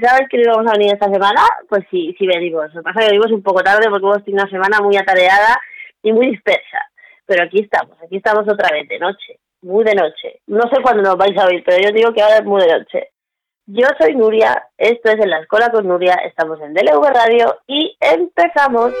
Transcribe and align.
pensabais 0.00 0.28
que 0.28 0.38
no 0.38 0.42
íbamos 0.44 0.66
a 0.66 0.76
venir 0.76 0.92
esta 0.92 1.10
semana, 1.10 1.42
pues 1.68 1.84
sí, 1.90 2.14
sí 2.18 2.26
venimos. 2.26 2.72
Lo 2.74 2.80
que 2.80 2.84
pasa 2.84 3.00
es 3.00 3.06
que 3.06 3.12
venimos 3.12 3.32
un 3.32 3.42
poco 3.42 3.62
tarde 3.62 3.88
porque 3.90 4.06
hemos 4.06 4.24
tenido 4.24 4.42
una 4.42 4.50
semana 4.50 4.80
muy 4.80 4.96
atareada 4.96 5.60
y 6.02 6.12
muy 6.12 6.30
dispersa. 6.30 6.78
Pero 7.26 7.44
aquí 7.44 7.60
estamos, 7.60 7.96
aquí 8.02 8.16
estamos 8.16 8.48
otra 8.48 8.70
vez 8.72 8.88
de 8.88 8.98
noche, 8.98 9.38
muy 9.62 9.84
de 9.84 9.94
noche. 9.94 10.40
No 10.46 10.62
sé 10.62 10.82
cuándo 10.82 11.02
nos 11.02 11.16
vais 11.16 11.36
a 11.38 11.46
oír, 11.46 11.62
pero 11.64 11.78
yo 11.82 11.92
digo 11.92 12.12
que 12.12 12.22
ahora 12.22 12.38
es 12.38 12.44
muy 12.44 12.62
de 12.62 12.78
noche. 12.78 13.08
Yo 13.66 13.86
soy 14.00 14.16
Nuria, 14.16 14.66
esto 14.76 15.10
es 15.10 15.20
En 15.20 15.30
la 15.30 15.40
Escuela 15.40 15.70
con 15.70 15.86
Nuria, 15.86 16.14
estamos 16.24 16.60
en 16.60 16.74
DLV 16.74 17.04
Radio 17.04 17.60
y 17.68 17.96
empezamos. 18.00 18.92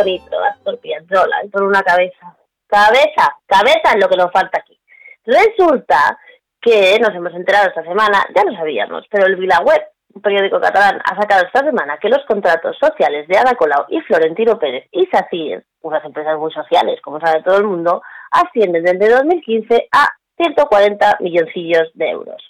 Bonito, 0.00 0.42
Astor 0.42 0.78
Piazzolla, 0.78 1.36
por 1.52 1.62
una 1.62 1.82
cabeza. 1.82 2.36
Cabeza, 2.66 3.36
cabeza 3.46 3.92
es 3.94 4.00
lo 4.00 4.08
que 4.08 4.16
nos 4.16 4.32
falta 4.32 4.60
aquí. 4.60 4.78
Resulta 5.24 6.18
que 6.60 6.98
nos 7.00 7.14
hemos 7.14 7.34
enterado 7.34 7.68
esta 7.68 7.82
semana, 7.82 8.24
ya 8.34 8.44
lo 8.44 8.56
sabíamos, 8.56 9.04
pero 9.10 9.26
el 9.26 9.36
VilaWeb, 9.36 9.82
un 10.14 10.22
periódico 10.22 10.60
catalán, 10.60 11.00
ha 11.04 11.20
sacado 11.20 11.46
esta 11.46 11.60
semana 11.60 11.98
que 11.98 12.08
los 12.08 12.24
contratos 12.26 12.76
sociales 12.78 13.26
de 13.28 13.38
Ada 13.38 13.54
Colau 13.54 13.86
y 13.88 14.00
Florentino 14.00 14.58
Pérez 14.58 14.88
y 14.92 15.06
SACIR, 15.06 15.64
unas 15.82 16.04
empresas 16.04 16.38
muy 16.38 16.52
sociales, 16.52 17.00
como 17.02 17.20
sabe 17.20 17.42
todo 17.42 17.58
el 17.58 17.64
mundo, 17.64 18.02
ascienden 18.30 18.84
desde 18.84 19.14
2015 19.14 19.88
a 19.92 20.08
140 20.36 21.18
milloncillos 21.20 21.90
de 21.94 22.10
euros. 22.10 22.42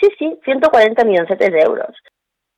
Sí, 0.00 0.08
sí, 0.18 0.38
140 0.44 1.04
millones 1.04 1.38
de 1.38 1.60
euros. 1.60 1.94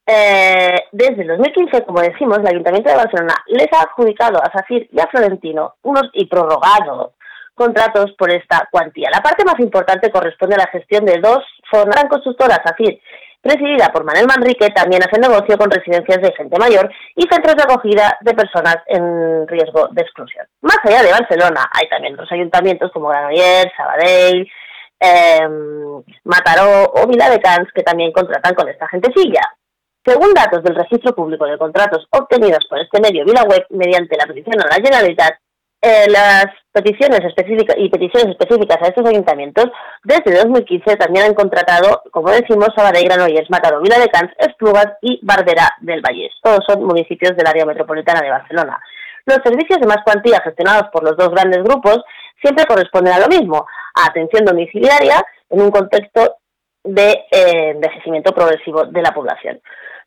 Eh, 0.07 0.85
desde 0.93 1.23
el 1.23 1.29
2015, 1.29 1.85
como 1.85 2.01
decimos, 2.01 2.39
el 2.39 2.49
Ayuntamiento 2.49 2.91
de 2.91 2.97
Barcelona 2.97 3.35
les 3.47 3.73
ha 3.73 3.83
adjudicado 3.83 4.39
a 4.43 4.53
SACIR 4.53 4.89
y 4.93 5.01
a 5.01 5.07
Florentino 5.07 5.75
unos 5.83 6.11
y 6.13 6.27
prorrogado 6.27 7.15
contratos 7.55 8.13
por 8.19 8.31
esta 8.31 8.69
cuantía. 8.71 9.09
La 9.11 9.23
parte 9.23 9.45
más 9.45 9.59
importante 9.61 10.11
corresponde 10.11 10.57
a 10.57 10.59
la 10.59 10.67
gestión 10.67 11.05
de 11.05 11.21
dos 11.21 11.43
gran 11.87 12.09
constructoras, 12.09 12.61
SACIR, 12.65 13.01
presidida 13.41 13.91
por 13.93 14.05
Manuel 14.05 14.27
Manrique, 14.27 14.71
también 14.71 15.03
hace 15.03 15.21
negocio 15.21 15.57
con 15.57 15.71
residencias 15.71 16.21
de 16.21 16.33
gente 16.33 16.59
mayor 16.59 16.91
y 17.15 17.23
centros 17.29 17.57
de 17.57 17.63
acogida 17.63 18.19
de 18.21 18.35
personas 18.35 18.77
en 18.87 19.47
riesgo 19.49 19.89
de 19.91 20.03
exclusión. 20.03 20.47
Más 20.63 20.79
allá 20.85 21.03
de 21.03 21.13
Barcelona, 21.13 21.71
hay 21.73 21.89
también 21.89 22.15
otros 22.15 22.31
ayuntamientos 22.33 22.91
como 22.93 23.09
Granollers, 23.09 23.73
Sabadell, 23.77 24.49
eh, 25.01 25.49
Mataró 26.25 26.93
o 26.95 27.07
Viladecans 27.07 27.69
que 27.75 27.83
también 27.83 28.13
contratan 28.13 28.55
con 28.55 28.69
esta 28.69 28.89
gentecilla. 28.89 29.43
Según 30.05 30.35
datos 30.35 30.63
del 30.63 30.75
registro 30.75 31.15
público 31.15 31.47
de 31.47 31.57
contratos 31.57 32.07
obtenidos 32.11 32.67
por 32.69 32.79
este 32.79 33.01
medio 33.01 33.25
VilaWeb 33.25 33.65
mediante 33.71 34.19
la 34.19 34.27
petición 34.27 34.61
a 34.61 34.67
la 34.67 34.75
Generalitat, 34.75 35.39
eh, 35.81 36.07
las 36.11 36.47
peticiones 36.73 37.21
específicas 37.25 37.77
y 37.79 37.89
peticiones 37.89 38.31
específicas 38.31 38.79
a 38.83 38.89
estos 38.89 39.07
ayuntamientos 39.07 39.67
desde 40.03 40.37
2015 40.43 40.97
también 40.97 41.27
han 41.27 41.35
contratado, 41.35 42.03
como 42.11 42.31
decimos, 42.31 42.69
Sabadell, 42.77 43.05
Granollers, 43.05 43.51
Mataró, 43.51 43.81
Vila 43.81 43.99
de 43.99 44.09
Cans, 44.09 44.31
Esplugas 44.39 44.89
y 45.01 45.21
Bardera 45.23 45.75
del 45.81 46.03
Vallés. 46.03 46.33
Todos 46.43 46.65
son 46.67 46.85
municipios 46.85 47.35
del 47.37 47.47
área 47.47 47.65
metropolitana 47.65 48.21
de 48.21 48.31
Barcelona. 48.31 48.79
Los 49.25 49.39
servicios 49.43 49.81
de 49.81 49.87
más 49.87 50.05
cuantía 50.05 50.41
gestionados 50.43 50.91
por 50.93 51.03
los 51.03 51.17
dos 51.17 51.31
grandes 51.31 51.63
grupos 51.63 52.03
siempre 52.43 52.67
corresponden 52.67 53.15
a 53.15 53.21
lo 53.21 53.29
mismo, 53.29 53.67
a 53.95 54.11
atención 54.11 54.45
domiciliaria 54.45 55.25
en 55.49 55.63
un 55.63 55.71
contexto 55.71 56.37
de 56.83 57.25
eh, 57.31 57.71
envejecimiento 57.71 58.35
progresivo 58.35 58.85
de 58.85 59.01
la 59.01 59.15
población 59.15 59.61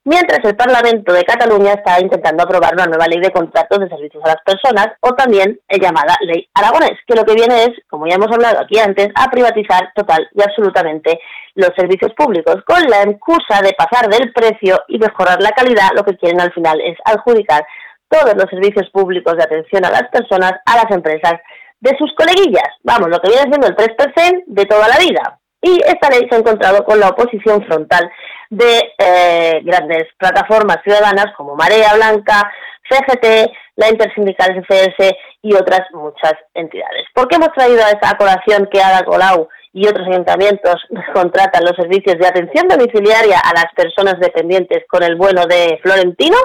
mientras 0.07 0.39
el 0.45 0.55
Parlamento 0.55 1.11
de 1.11 1.25
Cataluña 1.25 1.73
está 1.73 1.99
intentando 1.99 2.43
aprobar 2.43 2.73
una 2.73 2.85
nueva 2.85 3.07
ley 3.07 3.19
de 3.19 3.31
contratos 3.31 3.77
de 3.77 3.89
servicios 3.89 4.23
a 4.23 4.29
las 4.29 4.41
personas 4.45 4.87
o 5.01 5.09
también 5.11 5.59
llamada 5.69 6.15
Ley 6.21 6.47
Aragonés, 6.53 6.97
que 7.05 7.15
lo 7.15 7.25
que 7.25 7.35
viene 7.35 7.65
es, 7.65 7.71
como 7.89 8.07
ya 8.07 8.15
hemos 8.15 8.31
hablado 8.31 8.61
aquí 8.61 8.79
antes, 8.79 9.09
a 9.15 9.29
privatizar 9.29 9.91
total 9.93 10.29
y 10.33 10.41
absolutamente 10.41 11.19
los 11.55 11.71
servicios 11.75 12.13
públicos 12.13 12.63
con 12.65 12.81
la 12.89 13.03
excusa 13.03 13.61
de 13.61 13.75
pasar 13.77 14.09
del 14.09 14.31
precio 14.31 14.79
y 14.87 14.97
mejorar 14.97 15.41
la 15.41 15.51
calidad, 15.51 15.89
lo 15.93 16.05
que 16.05 16.15
quieren 16.15 16.39
al 16.39 16.53
final 16.53 16.79
es 16.79 16.97
adjudicar 17.03 17.65
todos 18.09 18.33
los 18.35 18.49
servicios 18.49 18.89
públicos 18.91 19.35
de 19.35 19.43
atención 19.43 19.83
a 19.85 19.91
las 19.91 20.07
personas 20.07 20.53
a 20.65 20.77
las 20.77 20.89
empresas 20.89 21.33
de 21.81 21.97
sus 21.97 22.13
coleguillas. 22.15 22.69
Vamos, 22.83 23.09
lo 23.09 23.19
que 23.19 23.29
viene 23.29 23.51
siendo 23.51 23.67
el 23.67 23.75
3% 23.75 24.43
de 24.47 24.65
toda 24.65 24.87
la 24.87 24.97
vida. 24.99 25.39
Y 25.61 25.81
esta 25.85 26.09
ley 26.09 26.27
se 26.29 26.35
ha 26.35 26.39
encontrado 26.39 26.85
con 26.85 26.99
la 26.99 27.09
oposición 27.09 27.61
frontal 27.65 28.09
de 28.49 28.93
eh, 28.97 29.61
grandes 29.63 30.07
plataformas 30.17 30.77
ciudadanas 30.83 31.27
como 31.35 31.55
Marea 31.55 31.93
Blanca, 31.95 32.51
CGT, 32.89 33.51
la 33.75 33.89
Intersindical 33.89 34.63
FS 34.63 35.17
y 35.41 35.53
otras 35.53 35.81
muchas 35.93 36.33
entidades. 36.53 37.05
¿Por 37.13 37.27
qué 37.27 37.35
hemos 37.35 37.51
traído 37.53 37.83
a 37.83 37.91
esta 37.91 38.17
colación 38.17 38.67
que 38.71 38.81
Ada 38.81 39.03
Colau 39.03 39.49
y 39.73 39.87
otros 39.87 40.07
ayuntamientos 40.07 40.75
contratan 41.13 41.63
los 41.63 41.75
servicios 41.75 42.17
de 42.17 42.27
atención 42.27 42.67
domiciliaria 42.67 43.39
a 43.39 43.53
las 43.53 43.67
personas 43.75 44.19
dependientes 44.19 44.83
con 44.89 45.03
el 45.03 45.15
vuelo 45.15 45.45
de 45.45 45.79
Florentino? 45.83 46.37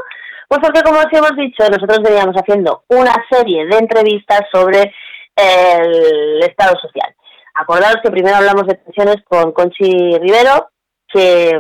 Pues 0.48 0.60
porque, 0.62 0.82
como 0.82 0.98
os 0.98 1.06
hemos 1.12 1.34
dicho, 1.36 1.64
nosotros 1.70 2.00
veníamos 2.02 2.36
haciendo 2.36 2.84
una 2.88 3.14
serie 3.30 3.64
de 3.66 3.78
entrevistas 3.78 4.42
sobre 4.52 4.92
el 5.34 6.42
Estado 6.42 6.78
social. 6.78 7.14
Acordaros 7.54 8.02
que 8.02 8.10
primero 8.10 8.36
hablamos 8.36 8.66
de 8.66 8.74
pensiones 8.74 9.16
con 9.28 9.52
Conchi 9.52 10.18
Rivero, 10.18 10.71
que, 11.12 11.58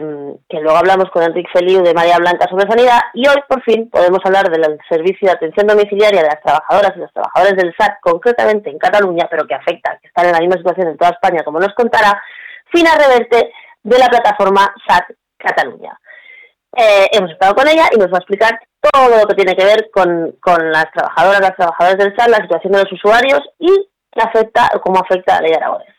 luego 0.50 0.76
hablamos 0.76 1.10
con 1.10 1.22
Enrique 1.22 1.50
Feliu 1.52 1.82
de 1.82 1.94
María 1.94 2.18
Blanca 2.18 2.46
sobre 2.48 2.68
sanidad 2.68 3.00
y 3.14 3.26
hoy 3.28 3.36
por 3.48 3.62
fin 3.62 3.90
podemos 3.90 4.20
hablar 4.24 4.50
del 4.50 4.78
servicio 4.88 5.28
de 5.28 5.34
atención 5.34 5.66
domiciliaria 5.66 6.22
de 6.22 6.28
las 6.28 6.40
trabajadoras 6.40 6.92
y 6.96 7.00
los 7.00 7.12
trabajadores 7.12 7.56
del 7.56 7.74
SAT, 7.76 8.00
concretamente 8.00 8.70
en 8.70 8.78
Cataluña, 8.78 9.26
pero 9.30 9.46
que 9.46 9.54
afecta, 9.54 9.98
que 10.00 10.08
están 10.08 10.26
en 10.26 10.32
la 10.32 10.40
misma 10.40 10.56
situación 10.56 10.88
en 10.88 10.96
toda 10.96 11.10
España, 11.10 11.44
como 11.44 11.58
nos 11.58 11.74
contará, 11.74 12.20
Fina 12.72 12.90
Reverte 12.96 13.52
de 13.82 13.98
la 13.98 14.08
plataforma 14.08 14.74
SAT 14.86 15.10
Cataluña. 15.36 15.98
Eh, 16.74 17.08
hemos 17.12 17.30
estado 17.30 17.54
con 17.54 17.68
ella 17.68 17.90
y 17.92 17.98
nos 17.98 18.08
va 18.08 18.16
a 18.16 18.20
explicar 18.20 18.58
todo 18.80 19.20
lo 19.20 19.26
que 19.26 19.34
tiene 19.34 19.54
que 19.54 19.64
ver 19.64 19.90
con, 19.92 20.36
con 20.40 20.72
las 20.72 20.90
trabajadoras, 20.92 21.40
las 21.40 21.56
trabajadoras 21.56 21.98
del 21.98 22.16
SAT, 22.16 22.28
la 22.28 22.42
situación 22.42 22.72
de 22.72 22.82
los 22.82 22.92
usuarios 22.92 23.40
y 23.58 23.91
afecta 24.20 24.70
cómo 24.82 24.98
afecta 24.98 25.40
la 25.40 25.48
ley. 25.48 25.52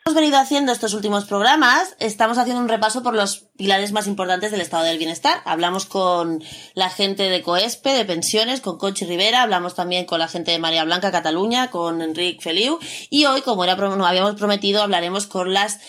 Hemos 0.06 0.14
venido 0.14 0.38
haciendo 0.38 0.72
estos 0.72 0.94
últimos 0.94 1.24
programas, 1.24 1.96
estamos 1.98 2.38
haciendo 2.38 2.62
un 2.62 2.68
repaso 2.68 3.02
por 3.02 3.14
los 3.14 3.48
pilares 3.56 3.92
más 3.92 4.06
importantes 4.06 4.50
del 4.50 4.60
estado 4.60 4.84
del 4.84 4.98
bienestar. 4.98 5.38
Hablamos 5.44 5.86
con 5.86 6.42
la 6.74 6.90
gente 6.90 7.24
de 7.24 7.42
COESPE, 7.42 7.90
de 7.90 8.04
pensiones, 8.04 8.60
con 8.60 8.78
Conchi 8.78 9.06
Rivera, 9.06 9.42
hablamos 9.42 9.74
también 9.74 10.04
con 10.04 10.18
la 10.18 10.28
gente 10.28 10.52
de 10.52 10.58
María 10.58 10.84
Blanca 10.84 11.10
Cataluña, 11.10 11.70
con 11.70 12.02
Enrique 12.02 12.42
Feliu, 12.42 12.78
y 13.10 13.24
hoy, 13.24 13.42
como 13.42 13.64
era, 13.64 13.72
habíamos 13.72 14.34
prometido, 14.34 14.82
hablaremos 14.82 15.26
con 15.26 15.52
las 15.52 15.80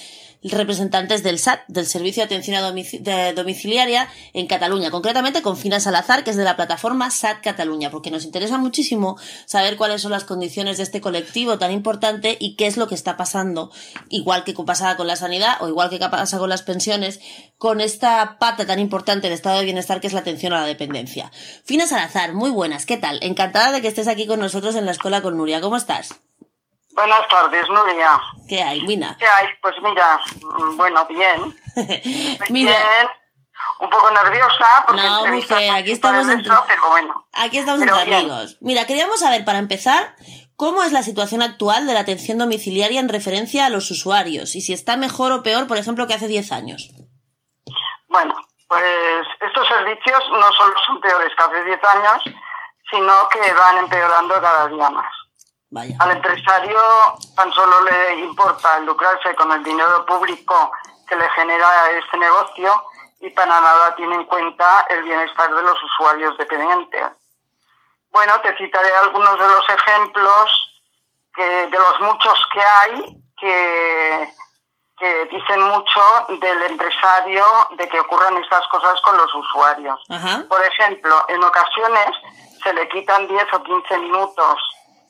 representantes 0.51 1.23
del 1.23 1.39
SAT, 1.39 1.61
del 1.67 1.85
Servicio 1.85 2.21
de 2.21 2.25
Atención 2.25 2.57
a 2.57 3.33
Domiciliaria 3.33 4.07
en 4.33 4.47
Cataluña, 4.47 4.91
concretamente 4.91 5.41
con 5.41 5.57
Fina 5.57 5.79
Salazar, 5.79 6.23
que 6.23 6.31
es 6.31 6.37
de 6.37 6.43
la 6.43 6.55
plataforma 6.55 7.09
SAT 7.09 7.41
Cataluña, 7.41 7.89
porque 7.89 8.11
nos 8.11 8.25
interesa 8.25 8.57
muchísimo 8.57 9.17
saber 9.45 9.77
cuáles 9.77 10.01
son 10.01 10.11
las 10.11 10.23
condiciones 10.23 10.77
de 10.77 10.83
este 10.83 11.01
colectivo 11.01 11.57
tan 11.57 11.71
importante 11.71 12.37
y 12.39 12.55
qué 12.55 12.67
es 12.67 12.77
lo 12.77 12.87
que 12.87 12.95
está 12.95 13.17
pasando, 13.17 13.71
igual 14.09 14.43
que 14.43 14.53
pasaba 14.53 14.97
con 14.97 15.07
la 15.07 15.15
sanidad 15.15 15.57
o 15.61 15.67
igual 15.67 15.89
que 15.89 15.99
pasa 15.99 16.37
con 16.37 16.49
las 16.49 16.63
pensiones, 16.63 17.19
con 17.57 17.81
esta 17.81 18.37
pata 18.39 18.65
tan 18.65 18.79
importante 18.79 19.27
del 19.27 19.33
estado 19.33 19.59
de 19.59 19.65
bienestar 19.65 20.01
que 20.01 20.07
es 20.07 20.13
la 20.13 20.19
atención 20.19 20.53
a 20.53 20.61
la 20.61 20.67
dependencia. 20.67 21.31
Fina 21.63 21.87
Salazar, 21.87 22.33
muy 22.33 22.51
buenas, 22.51 22.85
¿qué 22.85 22.97
tal? 22.97 23.19
Encantada 23.21 23.71
de 23.71 23.81
que 23.81 23.87
estés 23.87 24.07
aquí 24.07 24.27
con 24.27 24.39
nosotros 24.39 24.75
en 24.75 24.85
la 24.85 24.91
escuela 24.91 25.21
con 25.21 25.37
Nuria, 25.37 25.61
¿cómo 25.61 25.77
estás? 25.77 26.15
Buenas 26.95 27.27
tardes, 27.27 27.67
Nuria. 27.69 28.19
¿Qué 28.47 28.63
hay, 28.63 28.81
Mina? 28.83 29.15
¿Qué 29.19 29.27
hay? 29.27 29.47
Pues 29.61 29.75
mira, 29.81 30.19
mm, 30.41 30.77
bueno, 30.77 31.05
bien. 31.07 31.55
Mira, 32.49 32.71
Bien. 32.71 33.09
Un 33.79 33.89
poco 33.89 34.09
nerviosa 34.11 34.83
porque 34.87 35.01
No, 35.01 35.25
mujer, 35.27 35.71
aquí 35.75 35.91
estamos 35.91 36.27
entre- 36.29 36.53
pero 36.67 36.89
bueno. 36.89 37.27
aquí 37.33 37.57
estamos 37.57 37.81
Pero 37.81 37.93
entre 37.97 38.09
bien. 38.09 38.19
amigos. 38.31 38.57
Mira, 38.61 38.85
queríamos 38.85 39.19
saber, 39.19 39.43
para 39.43 39.59
empezar, 39.59 40.15
cómo 40.55 40.83
es 40.83 40.91
la 40.93 41.03
situación 41.03 41.41
actual 41.41 41.85
de 41.85 41.93
la 41.93 41.99
atención 42.01 42.37
domiciliaria 42.37 42.99
en 43.01 43.09
referencia 43.09 43.65
a 43.65 43.69
los 43.69 43.91
usuarios 43.91 44.55
y 44.55 44.61
si 44.61 44.71
está 44.73 44.95
mejor 44.95 45.31
o 45.33 45.43
peor, 45.43 45.67
por 45.67 45.77
ejemplo, 45.77 46.07
que 46.07 46.13
hace 46.13 46.27
10 46.29 46.51
años. 46.53 46.89
Bueno, 48.07 48.33
pues 48.69 49.25
estos 49.41 49.67
servicios 49.67 50.23
no 50.31 50.51
solo 50.53 50.73
son 50.85 51.01
peores 51.01 51.31
que 51.37 51.43
hace 51.43 51.63
10 51.65 51.79
años, 51.83 52.23
sino 52.91 53.13
que 53.29 53.53
van 53.53 53.77
empeorando 53.79 54.35
cada 54.41 54.67
día 54.67 54.89
más. 54.89 55.11
Vaya. 55.75 55.93
Al 55.99 56.11
empresario 56.11 56.79
tan 57.35 57.51
solo 57.51 57.81
le 57.81 58.15
importa 58.21 58.79
lucrarse 58.79 59.35
con 59.35 59.51
el 59.51 59.61
dinero 59.61 60.05
público 60.05 60.71
que 61.05 61.17
le 61.17 61.29
genera 61.31 61.67
este 61.91 62.17
negocio 62.17 62.85
y 63.19 63.29
para 63.31 63.59
nada 63.59 63.93
tiene 63.95 64.15
en 64.15 64.25
cuenta 64.25 64.85
el 64.89 65.03
bienestar 65.03 65.53
de 65.53 65.61
los 65.61 65.83
usuarios 65.83 66.37
dependientes. 66.37 67.07
Bueno, 68.09 68.39
te 68.39 68.55
citaré 68.55 68.89
algunos 69.03 69.37
de 69.37 69.47
los 69.47 69.69
ejemplos 69.69 70.79
que, 71.35 71.67
de 71.67 71.77
los 71.77 71.99
muchos 71.99 72.39
que 72.53 72.61
hay 72.61 73.17
que, 73.37 74.33
que 74.97 75.25
dicen 75.25 75.61
mucho 75.61 76.01
del 76.39 76.63
empresario 76.71 77.45
de 77.71 77.89
que 77.89 77.99
ocurran 77.99 78.37
estas 78.37 78.65
cosas 78.69 79.01
con 79.01 79.17
los 79.17 79.35
usuarios. 79.35 79.99
Ajá. 80.09 80.45
Por 80.47 80.63
ejemplo, 80.63 81.25
en 81.27 81.43
ocasiones 81.43 82.15
se 82.63 82.73
le 82.73 82.87
quitan 82.87 83.27
10 83.27 83.53
o 83.53 83.63
15 83.63 83.97
minutos 83.97 84.61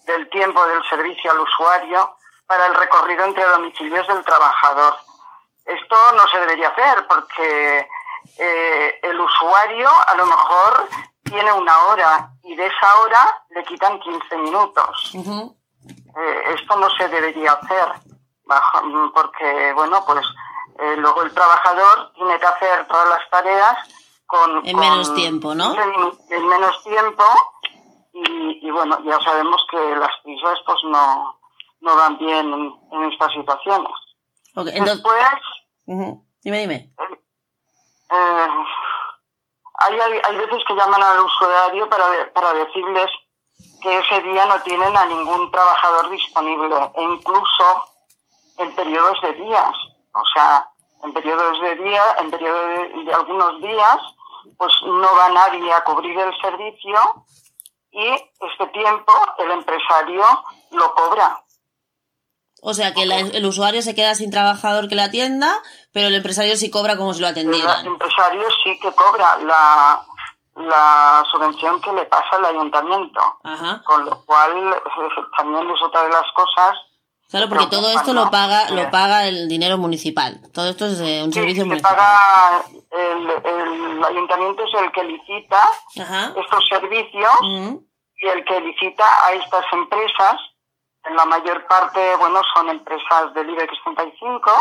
del 0.06 0.30
tiempo 0.30 0.66
del 0.68 0.84
servicio 0.90 1.32
al 1.32 1.40
usuario 1.40 2.16
para 2.48 2.68
el 2.68 2.76
recorrido 2.76 3.24
entre 3.26 3.44
domicilios 3.46 4.08
del 4.08 4.24
trabajador. 4.24 4.96
Esto 5.66 5.96
no 6.16 6.28
se 6.28 6.40
debería 6.40 6.70
hacer 6.70 7.08
porque 7.08 7.88
eh, 8.38 9.00
el 9.02 9.20
usuario 9.20 9.90
a 10.08 10.16
lo 10.16 10.26
mejor 10.26 10.88
tiene 11.24 11.52
una 11.54 11.78
hora 11.86 12.30
y 12.44 12.56
de 12.56 12.68
esa 12.68 13.00
hora 13.00 13.44
le 13.50 13.64
quitan 13.66 14.00
15 14.00 14.38
minutos. 14.38 15.12
Eh, 16.18 16.44
esto 16.60 16.76
no 16.78 16.90
se 16.92 17.08
debería 17.10 17.52
hacer 17.54 17.94
bajo- 18.46 19.12
porque 19.14 19.74
bueno 19.74 20.04
pues 20.06 20.26
eh, 20.80 20.96
luego 20.98 21.24
el 21.24 21.34
trabajador 21.34 22.12
tiene 22.14 22.40
que 22.40 22.46
hacer 22.46 22.88
todas 22.88 23.10
las 23.10 23.30
tareas 23.30 23.76
con 24.28 24.58
En 24.66 24.74
con 24.74 24.80
menos 24.82 25.14
tiempo, 25.16 25.54
¿no? 25.56 25.74
15 25.74 25.88
minu- 25.90 26.18
en 26.30 26.48
menos 26.48 26.84
tiempo 26.84 27.24
y, 28.18 28.68
y, 28.68 28.72
bueno 28.72 28.98
ya 29.04 29.20
sabemos 29.22 29.62
que 29.70 29.96
las 29.96 30.12
prisas 30.24 30.58
pues 30.66 30.78
no 30.86 31.40
no 31.82 31.96
van 31.96 32.18
bien 32.18 32.54
en, 32.54 32.74
en 32.92 33.12
estas 33.12 33.32
situaciones 33.34 33.92
entonces, 34.78 35.04
después 35.04 35.26
dime, 36.44 36.60
dime. 36.60 36.94
eh, 38.12 38.48
hay, 39.78 40.00
hay, 40.00 40.22
hay 40.24 40.38
veces 40.38 40.64
que 40.68 40.74
llaman 40.76 41.04
al 41.04 41.20
usuario 41.20 41.90
para, 41.90 42.10
de- 42.10 42.26
para 42.28 42.54
decirles 42.54 43.12
que 43.82 44.00
ese 44.00 44.22
día 44.22 44.46
no 44.46 44.62
tienen 44.62 44.96
a 44.96 45.06
ningún 45.06 45.52
trabajador 45.52 46.10
disponible 46.10 46.76
e 46.96 47.04
incluso 47.04 47.84
en 48.58 48.74
periodos 48.76 49.20
de 49.22 49.34
días. 49.34 49.76
O 50.14 50.24
sea, 50.34 50.68
en 51.04 51.14
periodos 51.14 51.60
de 51.62 51.76
día, 51.76 52.04
en 52.20 52.32
periodo 52.32 52.68
de, 52.68 52.90
de 53.04 53.14
algunos 53.14 53.62
días, 53.62 53.98
pues 54.58 54.74
no 54.84 55.08
va 55.16 55.30
nadie 55.30 55.72
a 55.74 55.84
cubrir 55.84 56.18
el 56.18 56.34
servicio 56.42 56.98
y 57.96 58.08
este 58.12 58.68
tiempo 58.74 59.14
el 59.40 59.52
empresario 59.52 60.24
lo 60.72 60.94
cobra. 60.94 61.42
O 62.62 62.74
sea, 62.74 62.94
que 62.94 63.06
la- 63.06 63.20
el 63.20 63.46
usuario 63.46 63.82
se 63.82 63.96
queda 63.96 64.16
sin 64.16 64.32
trabajador 64.32 64.88
que 64.90 64.96
le 64.96 65.04
atienda, 65.04 65.54
pero 65.94 66.08
el 66.08 66.16
empresario 66.16 66.56
sí 66.58 66.70
cobra 66.72 66.98
como 66.98 67.14
si 67.14 67.22
lo 67.22 67.28
El 67.28 67.32
atendieran. 67.34 67.86
empresario 67.86 68.44
sí 68.64 68.78
que 68.80 68.92
cobra 68.94 69.38
la, 69.38 70.04
la 70.56 71.24
subvención 71.32 71.80
que 71.82 71.94
le 71.94 72.06
pasa 72.06 72.28
al 72.38 72.46
ayuntamiento. 72.46 73.22
Ajá. 73.44 73.82
Con 73.86 74.06
lo 74.06 74.26
cual, 74.26 74.74
eh, 74.74 74.82
también 75.38 75.70
es 75.70 75.82
otra 75.82 76.04
de 76.04 76.10
las 76.10 76.26
cosas. 76.36 76.76
Claro, 77.30 77.50
porque 77.50 77.68
todo 77.68 77.90
esto 77.90 78.14
lo 78.14 78.30
paga, 78.30 78.70
lo 78.70 78.90
paga 78.92 79.28
el 79.28 79.50
dinero 79.50 79.78
municipal. 79.78 80.40
Todo 80.54 80.70
esto 80.70 80.86
es 80.86 81.00
un 81.00 81.34
servicio 81.34 81.66
municipal. 81.66 81.96
paga 81.96 82.66
el, 82.92 83.30
el 83.30 84.04
ayuntamiento 84.04 84.64
es 84.64 84.74
el 84.82 84.92
que 84.92 85.04
licita 85.04 85.60
Ajá. 86.00 86.34
estos 86.38 86.68
servicios 86.70 87.34
y 87.44 88.28
el 88.28 88.46
que 88.46 88.62
licita 88.62 89.04
a 89.26 89.34
estas 89.34 89.66
empresas. 89.74 90.36
En 91.08 91.16
la 91.16 91.26
mayor 91.26 91.66
parte, 91.68 92.16
bueno, 92.18 92.42
son 92.56 92.70
empresas 92.70 93.34
del 93.36 93.50
IBEX 93.50 93.72
35 93.84 94.52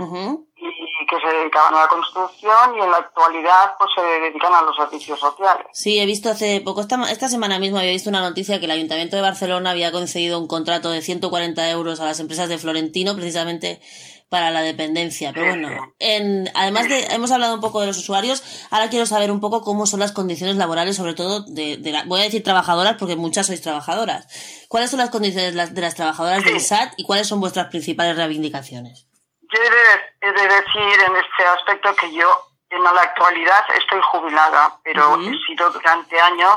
Ujú. 0.00 0.46
y 0.56 1.06
que 1.06 1.16
se 1.20 1.36
dedicaban 1.36 1.74
a 1.74 1.82
la 1.82 1.88
construcción 1.88 2.76
y 2.76 2.80
en 2.80 2.90
la 2.90 2.98
actualidad 2.98 3.74
pues 3.78 3.90
se 3.94 4.02
dedican 4.02 4.52
a 4.52 4.62
los 4.62 4.76
servicios 4.76 5.18
sociales. 5.18 5.66
Sí, 5.72 5.98
he 5.98 6.06
visto 6.06 6.30
hace 6.30 6.60
poco, 6.60 6.80
esta, 6.82 7.02
esta 7.10 7.28
semana 7.28 7.58
mismo 7.58 7.78
había 7.78 7.92
visto 7.92 8.10
una 8.10 8.20
noticia 8.20 8.58
que 8.58 8.66
el 8.66 8.72
Ayuntamiento 8.72 9.16
de 9.16 9.22
Barcelona 9.22 9.70
había 9.70 9.92
concedido 9.92 10.38
un 10.38 10.46
contrato 10.48 10.90
de 10.90 11.00
140 11.00 11.70
euros 11.70 12.00
a 12.00 12.04
las 12.04 12.20
empresas 12.20 12.48
de 12.48 12.58
Florentino 12.58 13.14
precisamente 13.14 13.80
para 14.28 14.50
la 14.50 14.62
dependencia. 14.62 15.32
Pero 15.32 15.46
bueno, 15.46 15.68
en, 16.00 16.50
además 16.54 16.88
de, 16.88 17.06
hemos 17.14 17.30
hablado 17.30 17.54
un 17.54 17.60
poco 17.60 17.80
de 17.80 17.86
los 17.86 17.98
usuarios, 17.98 18.42
ahora 18.70 18.88
quiero 18.88 19.06
saber 19.06 19.30
un 19.30 19.40
poco 19.40 19.62
cómo 19.62 19.86
son 19.86 20.00
las 20.00 20.10
condiciones 20.10 20.56
laborales, 20.56 20.96
sobre 20.96 21.14
todo 21.14 21.44
de, 21.46 21.76
de 21.76 21.92
la, 21.92 22.04
voy 22.04 22.20
a 22.20 22.24
decir 22.24 22.42
trabajadoras 22.42 22.96
porque 22.98 23.14
muchas 23.14 23.46
sois 23.46 23.62
trabajadoras. 23.62 24.26
¿Cuáles 24.74 24.90
son 24.90 24.98
las 24.98 25.10
condiciones 25.10 25.52
de 25.52 25.56
las, 25.56 25.72
de 25.72 25.80
las 25.80 25.94
trabajadoras 25.94 26.44
del 26.44 26.58
SAT 26.58 26.94
y 26.96 27.04
cuáles 27.06 27.28
son 27.28 27.38
vuestras 27.38 27.68
principales 27.68 28.16
reivindicaciones? 28.16 29.06
Yo 29.42 29.62
he 29.62 29.70
de, 29.70 29.86
he 30.20 30.32
de 30.32 30.48
decir 30.48 31.00
en 31.06 31.14
este 31.14 31.46
aspecto 31.46 31.94
que 31.94 32.12
yo 32.12 32.28
en 32.70 32.82
la 32.82 32.90
actualidad 32.90 33.64
estoy 33.78 34.00
jubilada, 34.10 34.76
pero 34.82 35.14
he 35.20 35.32
sido 35.46 35.70
durante 35.70 36.20
años 36.20 36.56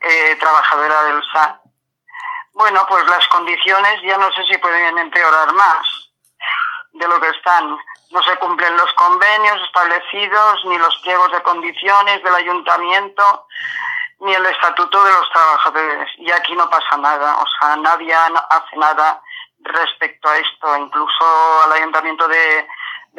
eh, 0.00 0.34
trabajadora 0.40 1.04
del 1.04 1.22
SAT. 1.32 1.60
Bueno, 2.54 2.84
pues 2.88 3.06
las 3.06 3.24
condiciones 3.28 4.02
ya 4.02 4.18
no 4.18 4.32
sé 4.32 4.42
si 4.50 4.58
pueden 4.58 4.98
empeorar 4.98 5.52
más 5.52 5.86
de 6.92 7.06
lo 7.06 7.20
que 7.20 7.28
están. 7.28 7.78
No 8.10 8.20
se 8.24 8.34
cumplen 8.38 8.76
los 8.76 8.92
convenios 8.94 9.62
establecidos, 9.64 10.64
ni 10.64 10.76
los 10.76 10.96
pliegos 11.04 11.30
de 11.30 11.42
condiciones 11.44 12.20
del 12.20 12.34
ayuntamiento, 12.34 13.46
ni 14.24 14.34
el 14.34 14.46
estatuto 14.46 15.04
de 15.04 15.12
los 15.12 15.30
trabajadores. 15.30 16.10
Y 16.18 16.30
aquí 16.32 16.54
no 16.56 16.68
pasa 16.70 16.96
nada, 16.96 17.36
o 17.36 17.44
sea, 17.60 17.76
nadie 17.76 18.12
ha- 18.14 18.46
hace 18.50 18.76
nada 18.76 19.20
respecto 19.60 20.28
a 20.28 20.36
esto. 20.38 20.76
Incluso 20.76 21.24
al 21.64 21.72
ayuntamiento 21.72 22.26
de, 22.28 22.66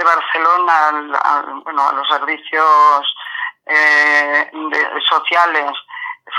Barcelona, 0.04 0.90
al- 0.90 1.62
bueno, 1.64 1.88
a 1.88 1.94
los 1.94 2.08
servicios 2.08 3.16
eh, 3.68 4.50
de- 4.54 5.02
sociales, 5.10 5.72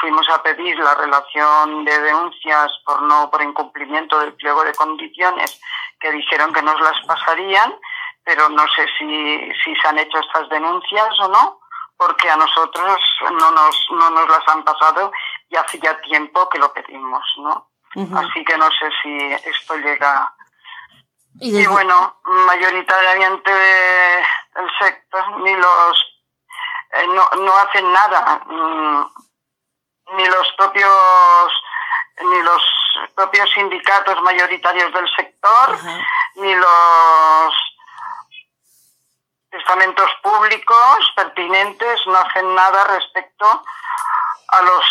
fuimos 0.00 0.28
a 0.28 0.42
pedir 0.42 0.78
la 0.78 0.94
relación 0.94 1.84
de 1.84 1.98
denuncias 2.00 2.72
por 2.84 3.02
no 3.02 3.30
por 3.30 3.40
incumplimiento 3.42 4.18
del 4.18 4.34
pliego 4.34 4.62
de 4.64 4.74
condiciones 4.74 5.60
que 6.00 6.10
dijeron 6.12 6.52
que 6.52 6.62
nos 6.62 6.78
las 6.80 7.00
pasarían, 7.06 7.74
pero 8.24 8.48
no 8.48 8.64
sé 8.74 8.86
si, 8.98 9.52
si 9.64 9.74
se 9.76 9.88
han 9.88 9.98
hecho 9.98 10.18
estas 10.18 10.48
denuncias 10.48 11.08
o 11.20 11.28
no, 11.28 11.60
porque 11.96 12.30
a 12.30 12.36
nosotros 12.36 13.00
no 13.32 13.50
nos, 13.50 13.86
no 13.90 14.10
nos 14.10 14.28
las 14.28 14.46
han 14.48 14.62
pasado 14.64 15.10
y 15.48 15.56
hace 15.56 15.78
ya 15.78 15.98
tiempo 16.02 16.48
que 16.48 16.58
lo 16.58 16.72
pedimos, 16.72 17.24
¿no? 17.38 17.70
Así 18.18 18.44
que 18.44 18.58
no 18.58 18.68
sé 18.72 18.90
si 19.02 19.32
esto 19.48 19.76
llega. 19.76 20.34
Y 21.40 21.66
bueno, 21.66 22.16
mayoritariamente 22.24 23.50
el 24.56 24.70
sector, 24.78 25.40
ni 25.40 25.54
los. 25.54 26.22
eh, 26.92 27.06
no, 27.08 27.28
no 27.42 27.56
hacen 27.56 27.92
nada. 27.92 28.40
mm, 28.46 29.06
Ni 30.16 30.26
los 30.26 30.52
propios. 30.56 31.52
Ni 32.22 32.42
los 32.42 32.62
propios 33.14 33.50
sindicatos 33.50 34.22
mayoritarios 34.22 34.90
del 34.92 35.06
sector, 35.16 35.78
ni 36.36 36.54
los 36.54 37.54
estamentos 39.58 40.10
públicos 40.22 41.12
pertinentes 41.16 42.00
no 42.06 42.16
hacen 42.18 42.54
nada 42.54 42.84
respecto 42.84 43.62
a 44.48 44.62
los 44.62 44.84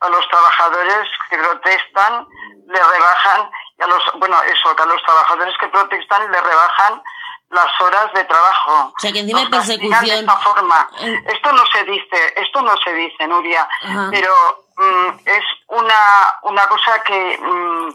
a 0.00 0.08
los 0.08 0.28
trabajadores 0.28 1.08
que 1.30 1.38
protestan 1.38 2.26
le 2.66 2.82
rebajan 2.82 3.50
y 3.78 3.82
a 3.82 3.86
los 3.86 4.02
bueno 4.18 4.42
eso 4.42 4.74
que 4.74 4.82
a 4.82 4.86
los 4.86 5.02
trabajadores 5.02 5.54
que 5.58 5.68
protestan 5.68 6.30
le 6.32 6.40
rebajan 6.40 7.02
las 7.50 7.80
horas 7.82 8.10
de 8.14 8.24
trabajo 8.24 8.92
O 8.96 9.00
sea, 9.00 9.12
que 9.12 9.20
encima 9.20 9.40
hay 9.40 9.50
castigan 9.50 9.78
de 9.80 9.88
persecución. 9.90 10.20
esta 10.20 10.36
forma 10.38 10.88
Eh. 11.00 11.22
esto 11.26 11.52
no 11.52 11.64
se 11.66 11.84
dice 11.84 12.32
esto 12.36 12.62
no 12.62 12.76
se 12.78 12.92
dice 12.94 13.26
Nuria 13.28 13.68
Ajá. 13.82 14.08
pero 14.10 14.34
mm, 14.76 15.18
es 15.26 15.44
una 15.68 16.38
una 16.42 16.66
cosa 16.66 17.02
que 17.04 17.38
mm, 17.40 17.88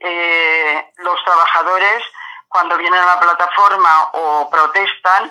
eh, 0.00 0.92
los 0.98 1.24
trabajadores 1.24 2.02
cuando 2.48 2.76
vienen 2.78 3.00
a 3.00 3.06
la 3.06 3.20
plataforma 3.20 4.10
o 4.12 4.48
protestan 4.50 5.30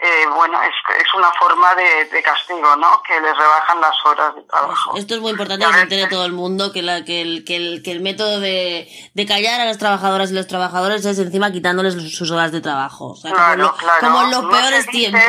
eh, 0.00 0.26
bueno, 0.32 0.62
es, 0.62 0.74
es 1.00 1.14
una 1.14 1.30
forma 1.32 1.74
de, 1.74 2.04
de 2.06 2.22
castigo, 2.22 2.76
¿no? 2.76 3.02
Que 3.02 3.20
les 3.20 3.36
rebajan 3.36 3.80
las 3.80 3.94
horas 4.04 4.34
de 4.36 4.42
trabajo. 4.42 4.96
Esto 4.96 5.14
es 5.16 5.20
muy 5.20 5.32
importante 5.32 5.66
que 5.66 5.72
se 5.72 5.80
entere 5.80 6.06
todo 6.06 6.24
el 6.24 6.32
mundo 6.32 6.72
que, 6.72 6.82
la, 6.82 7.04
que, 7.04 7.20
el, 7.22 7.44
que, 7.44 7.56
el, 7.56 7.82
que 7.82 7.90
el 7.92 8.00
método 8.00 8.38
de, 8.40 8.88
de 9.14 9.26
callar 9.26 9.60
a 9.60 9.64
las 9.64 9.78
trabajadoras 9.78 10.30
y 10.30 10.34
los 10.34 10.46
trabajadores 10.46 11.04
es 11.04 11.18
encima 11.18 11.50
quitándoles 11.50 11.94
sus 12.16 12.30
horas 12.30 12.52
de 12.52 12.60
trabajo. 12.60 13.10
O 13.10 13.16
sea, 13.16 13.32
como, 13.32 13.42
Claro, 13.44 13.74
claro. 13.76 13.98
como 14.00 14.22
en 14.22 14.30
los 14.30 14.42
No 14.44 14.50
peores 14.50 14.86
dice- 14.86 15.10
tiempos. 15.10 15.22